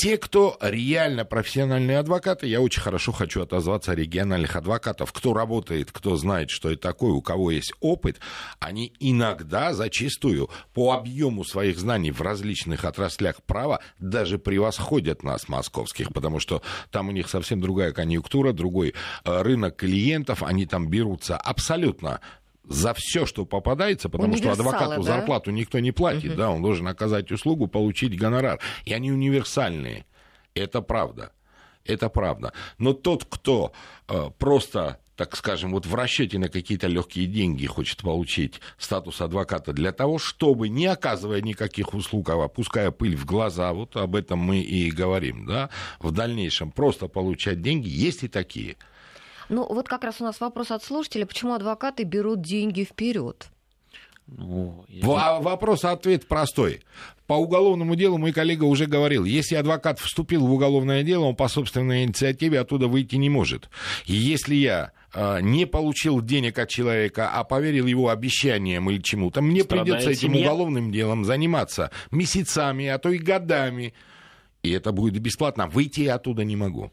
Те, 0.00 0.16
кто 0.16 0.56
реально 0.62 1.26
профессиональные 1.26 1.98
адвокаты, 1.98 2.46
я 2.46 2.62
очень 2.62 2.80
хорошо 2.80 3.12
хочу 3.12 3.42
отозваться 3.42 3.92
о 3.92 3.94
региональных 3.94 4.56
адвокатов. 4.56 5.12
Кто 5.12 5.34
работает, 5.34 5.92
кто 5.92 6.16
знает, 6.16 6.48
что 6.48 6.70
это 6.70 6.80
такое, 6.80 7.12
у 7.12 7.20
кого 7.20 7.50
есть 7.50 7.74
опыт, 7.80 8.18
они 8.60 8.94
иногда, 8.98 9.74
зачастую, 9.74 10.48
по 10.72 10.92
объему 10.92 11.44
своих 11.44 11.78
знаний 11.78 12.12
в 12.12 12.22
различных 12.22 12.86
отраслях 12.86 13.42
права 13.42 13.80
даже 13.98 14.38
превосходят 14.38 15.22
нас, 15.22 15.50
московских, 15.50 16.14
потому 16.14 16.40
что 16.40 16.62
там 16.90 17.08
у 17.08 17.12
них 17.12 17.28
совсем 17.28 17.60
другая 17.60 17.92
конъюнктура, 17.92 18.54
другой 18.54 18.94
э, 19.24 19.42
рынок 19.42 19.76
клиентов, 19.76 20.42
они 20.42 20.64
там 20.64 20.88
берутся 20.88 21.36
абсолютно 21.36 22.22
за 22.70 22.94
все, 22.94 23.26
что 23.26 23.44
попадается, 23.44 24.08
потому 24.08 24.36
что 24.36 24.52
адвокату 24.52 25.02
да? 25.02 25.02
зарплату 25.02 25.50
никто 25.50 25.80
не 25.80 25.90
платит, 25.90 26.36
да, 26.36 26.50
он 26.50 26.62
должен 26.62 26.86
оказать 26.86 27.30
услугу, 27.32 27.66
получить 27.66 28.16
гонорар. 28.16 28.60
И 28.84 28.94
они 28.94 29.10
универсальные. 29.10 30.06
Это 30.54 30.80
правда. 30.80 31.32
Это 31.84 32.08
правда. 32.08 32.52
Но 32.78 32.92
тот, 32.92 33.24
кто 33.24 33.72
э, 34.06 34.30
просто, 34.38 35.00
так 35.16 35.36
скажем, 35.36 35.72
вот 35.72 35.84
в 35.84 35.94
расчете 35.96 36.38
на 36.38 36.48
какие-то 36.48 36.86
легкие 36.86 37.26
деньги 37.26 37.66
хочет 37.66 38.02
получить 38.02 38.60
статус 38.78 39.20
адвоката 39.20 39.72
для 39.72 39.90
того, 39.90 40.18
чтобы, 40.18 40.68
не 40.68 40.86
оказывая 40.86 41.40
никаких 41.40 41.92
услуг, 41.92 42.28
а 42.30 42.44
опуская 42.44 42.92
пыль 42.92 43.16
в 43.16 43.24
глаза, 43.24 43.72
вот 43.72 43.96
об 43.96 44.14
этом 44.14 44.38
мы 44.38 44.60
и 44.60 44.92
говорим, 44.92 45.44
да, 45.44 45.70
в 45.98 46.12
дальнейшем 46.12 46.70
просто 46.70 47.08
получать 47.08 47.62
деньги, 47.62 47.88
есть 47.88 48.22
и 48.22 48.28
такие. 48.28 48.76
Ну, 49.50 49.66
вот 49.68 49.88
как 49.88 50.04
раз 50.04 50.20
у 50.20 50.24
нас 50.24 50.40
вопрос 50.40 50.70
от 50.70 50.82
слушателя, 50.84 51.26
почему 51.26 51.54
адвокаты 51.54 52.04
берут 52.04 52.40
деньги 52.40 52.84
вперед? 52.84 53.48
Ну, 54.28 54.84
я- 54.88 55.04
Во- 55.04 55.40
Вопрос-ответ 55.40 56.28
простой. 56.28 56.82
По 57.26 57.34
уголовному 57.34 57.96
делу 57.96 58.16
мой 58.16 58.32
коллега 58.32 58.62
уже 58.64 58.86
говорил, 58.86 59.24
если 59.24 59.56
адвокат 59.56 59.98
вступил 59.98 60.46
в 60.46 60.52
уголовное 60.52 61.02
дело, 61.02 61.24
он 61.24 61.34
по 61.34 61.48
собственной 61.48 62.04
инициативе 62.04 62.60
оттуда 62.60 62.86
выйти 62.86 63.16
не 63.16 63.28
может. 63.28 63.68
И 64.06 64.12
если 64.14 64.54
я 64.54 64.92
э, 65.12 65.40
не 65.40 65.66
получил 65.66 66.20
денег 66.20 66.58
от 66.60 66.68
человека, 66.68 67.30
а 67.34 67.42
поверил 67.42 67.86
его 67.86 68.08
обещаниям 68.08 68.88
или 68.88 69.00
чему-то, 69.02 69.40
мне 69.42 69.62
Страдает 69.64 69.86
придется 69.88 70.10
этим 70.10 70.32
семья. 70.32 70.46
уголовным 70.46 70.92
делом 70.92 71.24
заниматься 71.24 71.90
месяцами, 72.12 72.86
а 72.86 72.98
то 72.98 73.10
и 73.10 73.18
годами. 73.18 73.94
И 74.62 74.70
это 74.70 74.92
будет 74.92 75.18
бесплатно. 75.20 75.66
Выйти 75.66 76.02
я 76.02 76.14
оттуда 76.16 76.44
не 76.44 76.54
могу. 76.54 76.92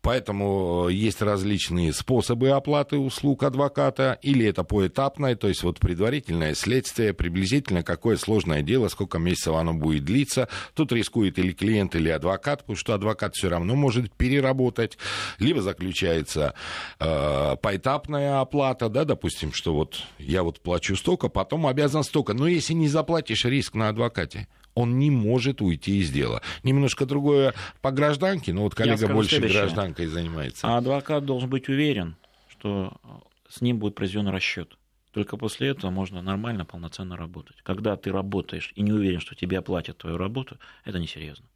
Поэтому 0.00 0.86
э, 0.88 0.92
есть 0.92 1.22
различные 1.22 1.92
способы 1.92 2.50
оплаты 2.50 2.98
услуг 2.98 3.42
адвоката, 3.42 4.18
или 4.22 4.46
это 4.46 4.62
поэтапное, 4.62 5.34
то 5.34 5.48
есть 5.48 5.62
вот 5.62 5.80
предварительное 5.80 6.54
следствие, 6.54 7.12
приблизительно 7.12 7.82
какое 7.82 8.16
сложное 8.16 8.62
дело, 8.62 8.88
сколько 8.88 9.18
месяцев 9.18 9.54
оно 9.54 9.74
будет 9.74 10.04
длиться. 10.04 10.48
Тут 10.74 10.92
рискует 10.92 11.38
или 11.38 11.52
клиент, 11.52 11.96
или 11.96 12.08
адвокат, 12.08 12.60
потому 12.60 12.76
что 12.76 12.94
адвокат 12.94 13.34
все 13.34 13.48
равно 13.48 13.74
может 13.74 14.12
переработать. 14.12 14.98
Либо 15.38 15.62
заключается 15.62 16.54
э, 17.00 17.56
поэтапная 17.60 18.40
оплата, 18.40 18.88
да, 18.88 19.04
допустим, 19.04 19.52
что 19.52 19.74
вот 19.74 20.00
я 20.18 20.42
вот 20.42 20.60
плачу 20.60 20.96
столько, 20.96 21.28
потом 21.28 21.66
обязан 21.66 22.04
столько. 22.04 22.34
Но 22.34 22.46
если 22.46 22.72
не 22.74 22.88
заплатишь, 22.88 23.44
риск 23.44 23.74
на 23.74 23.88
адвокате 23.88 24.46
он 24.78 24.96
не 24.98 25.10
может 25.10 25.60
уйти 25.60 25.98
из 25.98 26.10
дела. 26.10 26.40
Немножко 26.62 27.04
другое 27.04 27.52
по 27.82 27.90
гражданке, 27.90 28.52
но 28.52 28.62
вот 28.62 28.76
коллега 28.76 29.08
больше 29.08 29.30
следующее. 29.30 29.62
гражданкой 29.62 30.06
занимается. 30.06 30.68
А 30.68 30.78
адвокат 30.78 31.24
должен 31.24 31.50
быть 31.50 31.68
уверен, 31.68 32.16
что 32.48 32.96
э, 33.02 33.08
с 33.48 33.60
ним 33.60 33.80
будет 33.80 33.96
произведен 33.96 34.28
расчет. 34.28 34.78
Только 35.10 35.36
после 35.36 35.70
этого 35.70 35.90
можно 35.90 36.22
нормально, 36.22 36.64
полноценно 36.64 37.16
работать. 37.16 37.56
Когда 37.64 37.96
ты 37.96 38.12
работаешь 38.12 38.72
и 38.76 38.82
не 38.82 38.92
уверен, 38.92 39.18
что 39.18 39.34
тебе 39.34 39.58
оплатят 39.58 39.98
твою 39.98 40.16
работу, 40.16 40.58
это 40.84 41.00
несерьезно. 41.00 41.46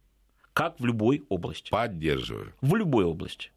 Как 0.51 0.77
в 0.81 0.85
любой 0.85 1.23
области. 1.29 1.69
Поддерживаю. 1.69 2.53
В 2.59 2.75
любой 2.75 3.05
области. 3.05 3.51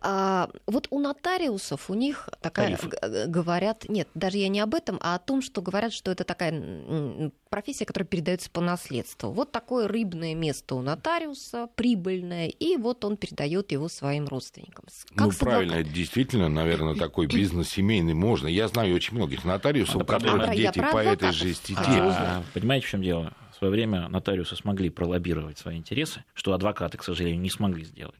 А, 0.00 0.50
вот 0.66 0.88
у 0.90 0.98
нотариусов 0.98 1.90
у 1.90 1.94
них 1.94 2.28
такая 2.40 2.76
Тарифы. 2.76 3.26
говорят, 3.26 3.88
нет, 3.88 4.08
даже 4.14 4.38
я 4.38 4.48
не 4.48 4.60
об 4.60 4.74
этом, 4.74 4.98
а 5.00 5.14
о 5.14 5.18
том, 5.18 5.42
что 5.42 5.62
говорят, 5.62 5.92
что 5.92 6.10
это 6.10 6.24
такая 6.24 7.30
профессия, 7.48 7.84
которая 7.84 8.06
передается 8.06 8.50
по 8.50 8.60
наследству. 8.60 9.30
Вот 9.30 9.52
такое 9.52 9.86
рыбное 9.86 10.34
место 10.34 10.74
у 10.74 10.82
нотариуса, 10.82 11.68
прибыльное, 11.74 12.48
и 12.48 12.76
вот 12.76 13.04
он 13.04 13.16
передает 13.16 13.72
его 13.72 13.88
своим 13.88 14.26
родственникам. 14.26 14.84
Как 15.14 15.26
ну, 15.26 15.32
правильно, 15.38 15.74
это 15.74 15.90
действительно, 15.90 16.48
наверное, 16.48 16.94
такой 16.94 17.26
бизнес 17.26 17.68
семейный 17.68 18.14
можно. 18.14 18.48
Я 18.48 18.68
знаю 18.68 18.94
очень 18.94 19.16
многих 19.16 19.44
нотариусов, 19.44 19.96
у 19.96 20.04
правда. 20.04 20.26
которых 20.26 20.54
Я 20.54 20.72
дети 20.72 20.84
по 20.90 20.98
этой 20.98 21.32
же 21.32 21.50
узнать. 21.50 22.18
А, 22.18 22.42
понимаете, 22.54 22.86
в 22.86 22.90
чем 22.90 23.02
дело? 23.02 23.32
В 23.52 23.56
свое 23.56 23.70
время 23.70 24.08
нотариусы 24.08 24.56
смогли 24.56 24.90
пролоббировать 24.90 25.58
свои 25.58 25.76
интересы, 25.76 26.24
что 26.34 26.52
адвокаты, 26.52 26.98
к 26.98 27.04
сожалению, 27.04 27.40
не 27.40 27.50
смогли 27.50 27.84
сделать. 27.84 28.18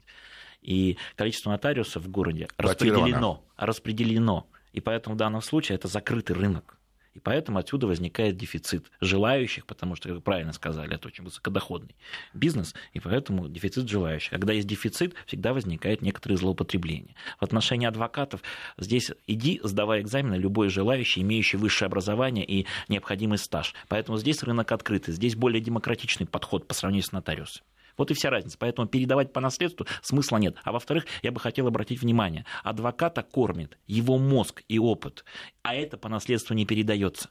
И 0.63 0.97
количество 1.17 1.51
нотариусов 1.51 2.05
в 2.05 2.11
городе 2.11 2.49
распределено, 2.57 3.45
распределено. 3.57 4.47
И 4.73 4.81
поэтому 4.81 5.17
в 5.17 5.19
данном 5.19 5.43
случае 5.43 5.77
это 5.77 5.89
закрытый 5.89 6.37
рынок. 6.37 6.79
И 7.15 7.19
поэтому 7.19 7.59
отсюда 7.59 7.87
возникает 7.87 8.39
дефицит 8.39 8.91
желающих, 9.01 9.67
потому 9.67 9.97
что, 9.97 10.09
как 10.09 10.17
вы 10.17 10.23
правильно 10.23 10.53
сказали, 10.55 10.95
это 10.95 11.09
очень 11.09 11.25
высокодоходный 11.25 11.95
бизнес, 12.33 12.75
и 12.95 13.01
поэтому 13.01 13.49
дефицит 13.49 13.87
желающих. 13.89 14.31
Когда 14.31 14.55
есть 14.55 14.67
дефицит, 14.67 15.15
всегда 15.27 15.53
возникает 15.53 16.01
некоторые 16.01 16.39
злоупотребления. 16.39 17.15
В 17.39 17.45
отношении 17.45 17.87
адвокатов 17.87 18.41
здесь 18.79 19.11
иди, 19.27 19.61
сдавай 19.63 20.01
экзамены, 20.01 20.37
любой 20.37 20.71
желающий, 20.71 21.21
имеющий 21.21 21.59
высшее 21.59 21.87
образование 21.87 22.47
и 22.47 22.67
необходимый 22.89 23.37
стаж. 23.37 23.75
Поэтому 23.89 24.17
здесь 24.17 24.43
рынок 24.43 24.73
открытый, 24.73 25.13
здесь 25.13 25.37
более 25.37 25.61
демократичный 25.61 26.27
подход 26.27 26.67
по 26.67 26.73
сравнению 26.73 27.05
с 27.05 27.13
нотариусом. 27.13 27.63
Вот 27.97 28.11
и 28.11 28.15
вся 28.15 28.31
разница. 28.31 28.59
Поэтому 28.59 28.89
передавать 28.89 29.33
по 29.33 29.41
наследству 29.41 29.87
смысла 30.03 30.39
нет. 30.39 30.57
А 30.65 30.73
во-вторых, 30.73 31.07
я 31.23 31.33
бы 31.33 31.41
хотел 31.41 31.67
обратить 31.67 32.01
внимание, 32.01 32.45
адвоката 32.63 33.23
кормит 33.23 33.79
его 33.87 34.19
мозг 34.19 34.63
и 34.69 34.79
опыт, 34.79 35.25
а 35.63 35.75
это 35.75 35.97
по 35.97 36.09
наследству 36.09 36.55
не 36.55 36.67
передается. 36.67 37.31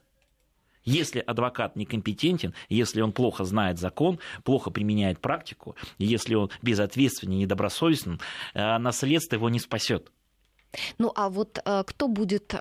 Если 0.83 1.19
адвокат 1.19 1.75
некомпетентен, 1.75 2.53
если 2.67 3.01
он 3.01 3.11
плохо 3.11 3.43
знает 3.43 3.77
закон, 3.77 4.19
плохо 4.43 4.71
применяет 4.71 5.19
практику, 5.19 5.75
если 5.99 6.33
он 6.33 6.49
безответственен, 6.61 7.37
недобросовестен, 7.37 8.19
э, 8.53 8.77
наследство 8.79 9.35
его 9.35 9.49
не 9.49 9.59
спасет. 9.59 10.11
Ну 10.97 11.11
а 11.15 11.29
вот 11.29 11.59
э, 11.63 11.83
кто 11.85 12.07
будет 12.07 12.55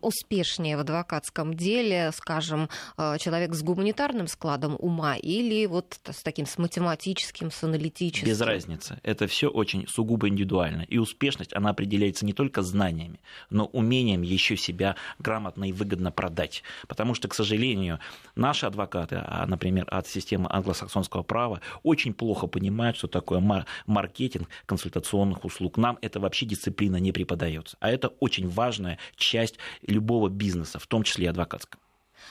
успешнее 0.00 0.76
в 0.76 0.80
адвокатском 0.80 1.54
деле, 1.54 2.10
скажем, 2.12 2.68
э, 2.96 3.16
человек 3.18 3.54
с 3.54 3.62
гуманитарным 3.62 4.26
складом 4.26 4.76
ума 4.78 5.16
или 5.16 5.66
вот 5.66 5.98
с 6.04 6.22
таким 6.22 6.46
с 6.46 6.58
математическим, 6.58 7.50
с 7.50 7.62
аналитическим? 7.62 8.28
Без 8.28 8.40
разницы. 8.40 8.98
Это 9.02 9.26
все 9.26 9.48
очень 9.48 9.86
сугубо 9.88 10.28
индивидуально. 10.28 10.82
И 10.82 10.98
успешность, 10.98 11.54
она 11.54 11.70
определяется 11.70 12.26
не 12.26 12.32
только 12.32 12.62
знаниями, 12.62 13.20
но 13.50 13.66
умением 13.66 14.22
еще 14.22 14.56
себя 14.56 14.96
грамотно 15.18 15.68
и 15.68 15.72
выгодно 15.72 16.10
продать. 16.10 16.62
Потому 16.88 17.14
что, 17.14 17.28
к 17.28 17.34
сожалению, 17.34 17.98
наши 18.34 18.66
адвокаты, 18.66 19.22
а, 19.24 19.46
например, 19.46 19.86
от 19.90 20.06
системы 20.06 20.48
англосаксонского 20.50 21.22
права, 21.22 21.60
очень 21.82 22.14
плохо 22.14 22.46
понимают, 22.46 22.96
что 22.96 23.08
такое 23.08 23.40
мар- 23.40 23.66
маркетинг 23.86 24.48
консультационных 24.66 25.44
услуг. 25.44 25.76
Нам 25.76 25.98
это 26.02 26.20
вообще 26.20 26.46
дисциплина 26.46 26.96
не 26.96 27.12
преподается. 27.52 27.76
А 27.80 27.90
это 27.90 28.08
очень 28.20 28.48
важная 28.48 28.98
часть 29.16 29.58
любого 29.86 30.28
бизнеса, 30.28 30.78
в 30.78 30.86
том 30.86 31.02
числе 31.02 31.26
и 31.26 31.28
адвокатского. 31.28 31.80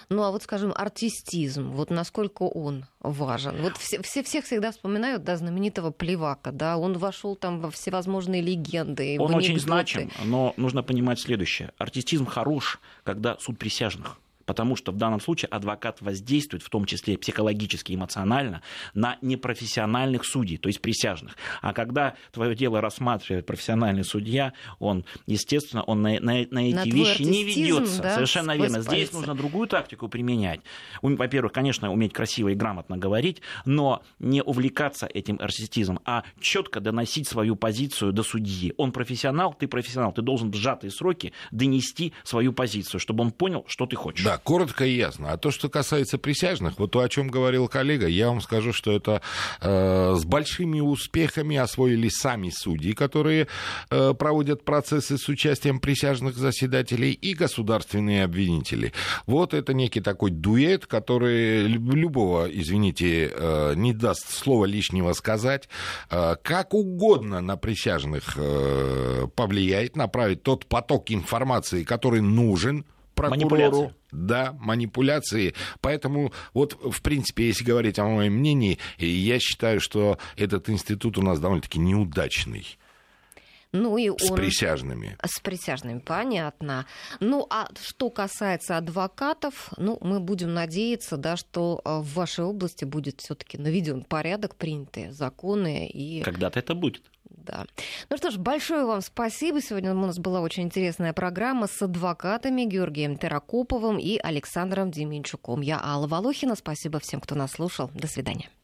Ну 0.09 0.23
а 0.23 0.31
вот, 0.31 0.43
скажем, 0.43 0.73
артистизм, 0.75 1.71
вот 1.71 1.89
насколько 1.89 2.43
он 2.43 2.85
важен? 3.01 3.61
Вот 3.61 3.77
все, 3.77 4.01
все, 4.01 4.23
всех 4.23 4.45
всегда 4.45 4.71
вспоминают, 4.71 5.23
да, 5.23 5.35
знаменитого 5.35 5.91
Плевака, 5.91 6.51
да, 6.51 6.77
он 6.77 6.97
вошел 6.97 7.35
там 7.35 7.59
во 7.59 7.69
всевозможные 7.69 8.41
легенды. 8.41 9.17
Он 9.19 9.35
очень 9.35 9.59
значим, 9.59 10.09
но 10.23 10.53
нужно 10.57 10.81
понимать 10.81 11.19
следующее. 11.19 11.71
Артистизм 11.77 12.25
хорош, 12.25 12.79
когда 13.03 13.37
суд 13.39 13.59
присяжных. 13.59 14.17
Потому 14.51 14.75
что 14.75 14.91
в 14.91 14.97
данном 14.97 15.21
случае 15.21 15.47
адвокат 15.47 16.01
воздействует, 16.01 16.61
в 16.61 16.69
том 16.69 16.83
числе 16.83 17.17
психологически, 17.17 17.95
эмоционально, 17.95 18.61
на 18.93 19.17
непрофессиональных 19.21 20.25
судей, 20.25 20.57
то 20.57 20.67
есть 20.67 20.81
присяжных. 20.81 21.37
А 21.61 21.71
когда 21.71 22.15
твое 22.33 22.53
дело 22.53 22.81
рассматривает 22.81 23.45
профессиональный 23.45 24.03
судья, 24.03 24.51
он, 24.79 25.05
естественно, 25.25 25.83
он 25.83 26.01
на, 26.01 26.19
на, 26.19 26.45
на 26.51 26.67
эти 26.67 26.75
на 26.75 26.83
вещи 26.83 27.21
не 27.21 27.45
ведется. 27.45 28.01
Да, 28.01 28.15
Совершенно 28.15 28.57
верно. 28.57 28.81
Здесь 28.81 29.13
нужно 29.13 29.35
другую 29.35 29.69
тактику 29.69 30.09
применять. 30.09 30.59
Во-первых, 31.01 31.53
конечно, 31.53 31.89
уметь 31.89 32.11
красиво 32.11 32.49
и 32.49 32.53
грамотно 32.53 32.97
говорить, 32.97 33.41
но 33.63 34.03
не 34.19 34.43
увлекаться 34.43 35.07
этим 35.07 35.37
арсистизмом, 35.39 36.01
а 36.03 36.25
четко 36.41 36.81
доносить 36.81 37.25
свою 37.25 37.55
позицию 37.55 38.11
до 38.11 38.23
судьи. 38.23 38.73
Он 38.75 38.91
профессионал, 38.91 39.53
ты 39.53 39.69
профессионал, 39.69 40.11
ты 40.11 40.21
должен 40.21 40.51
в 40.51 40.55
сжатые 40.55 40.91
сроки 40.91 41.31
донести 41.51 42.11
свою 42.25 42.51
позицию, 42.51 42.99
чтобы 42.99 43.23
он 43.23 43.31
понял, 43.31 43.63
что 43.69 43.85
ты 43.85 43.95
хочешь. 43.95 44.25
Да, 44.25 44.40
коротко 44.43 44.85
и 44.85 44.95
ясно. 44.95 45.31
А 45.31 45.37
то, 45.37 45.51
что 45.51 45.69
касается 45.69 46.17
присяжных, 46.17 46.79
вот 46.79 46.91
то, 46.91 46.99
о 46.99 47.09
чем 47.09 47.29
говорил 47.29 47.67
коллега, 47.67 48.07
я 48.07 48.27
вам 48.27 48.41
скажу, 48.41 48.73
что 48.73 48.91
это 48.91 49.21
э, 49.61 50.15
с 50.17 50.25
большими 50.25 50.79
успехами 50.79 51.57
освоили 51.57 52.09
сами 52.09 52.49
судьи, 52.49 52.93
которые 52.93 53.47
э, 53.89 54.13
проводят 54.13 54.63
процессы 54.63 55.17
с 55.17 55.27
участием 55.29 55.79
присяжных 55.79 56.35
заседателей 56.35 57.11
и 57.11 57.33
государственные 57.33 58.23
обвинители. 58.23 58.93
Вот 59.25 59.53
это 59.53 59.73
некий 59.73 60.01
такой 60.01 60.31
дуэт, 60.31 60.85
который 60.85 61.67
любого, 61.67 62.47
извините, 62.51 63.31
э, 63.33 63.73
не 63.75 63.93
даст 63.93 64.29
слова 64.29 64.65
лишнего 64.65 65.13
сказать, 65.13 65.69
э, 66.09 66.35
как 66.41 66.73
угодно 66.73 67.41
на 67.41 67.57
присяжных 67.57 68.33
э, 68.37 69.27
повлияет, 69.35 69.95
направить 69.95 70.43
тот 70.43 70.65
поток 70.65 71.11
информации, 71.11 71.83
который 71.83 72.21
нужен 72.21 72.85
прокурору. 73.29 73.93
Да, 74.11 74.55
манипуляции. 74.59 75.53
Поэтому, 75.79 76.33
вот, 76.53 76.77
в 76.81 77.01
принципе, 77.01 77.47
если 77.47 77.63
говорить 77.63 77.99
о 77.99 78.05
моем 78.05 78.33
мнении, 78.33 78.77
я 78.97 79.39
считаю, 79.39 79.79
что 79.79 80.17
этот 80.35 80.69
институт 80.69 81.17
у 81.17 81.21
нас 81.21 81.39
довольно-таки 81.39 81.79
неудачный. 81.79 82.77
Ну 83.73 83.97
и 83.97 84.09
он... 84.09 84.19
С 84.19 84.31
присяжными. 84.31 85.17
С 85.23 85.39
присяжными, 85.39 85.99
понятно. 85.99 86.85
Ну, 87.19 87.47
а 87.49 87.69
что 87.81 88.09
касается 88.09 88.77
адвокатов, 88.77 89.71
ну, 89.77 89.97
мы 90.01 90.19
будем 90.19 90.53
надеяться, 90.53 91.15
да, 91.15 91.37
что 91.37 91.81
э, 91.83 91.99
в 91.99 92.13
вашей 92.13 92.43
области 92.43 92.83
будет 92.83 93.21
все 93.21 93.33
таки 93.33 93.57
наведен 93.57 94.03
порядок, 94.03 94.55
принятые 94.55 95.13
законы 95.13 95.87
и... 95.87 96.21
Когда-то 96.21 96.59
это 96.59 96.75
будет. 96.75 97.03
Да. 97.45 97.65
Ну 98.09 98.17
что 98.17 98.31
ж, 98.31 98.37
большое 98.37 98.85
вам 98.85 99.01
спасибо. 99.01 99.61
Сегодня 99.61 99.91
у 99.93 99.95
нас 99.95 100.19
была 100.19 100.41
очень 100.41 100.63
интересная 100.63 101.13
программа 101.13 101.67
с 101.67 101.81
адвокатами 101.81 102.63
Георгием 102.63 103.17
Теракоповым 103.17 103.97
и 103.97 104.17
Александром 104.17 104.91
Деменчуком. 104.91 105.61
Я 105.61 105.81
Алла 105.83 106.07
Волохина. 106.07 106.55
Спасибо 106.55 106.99
всем, 106.99 107.19
кто 107.19 107.35
нас 107.35 107.53
слушал. 107.53 107.89
До 107.93 108.07
свидания. 108.07 108.51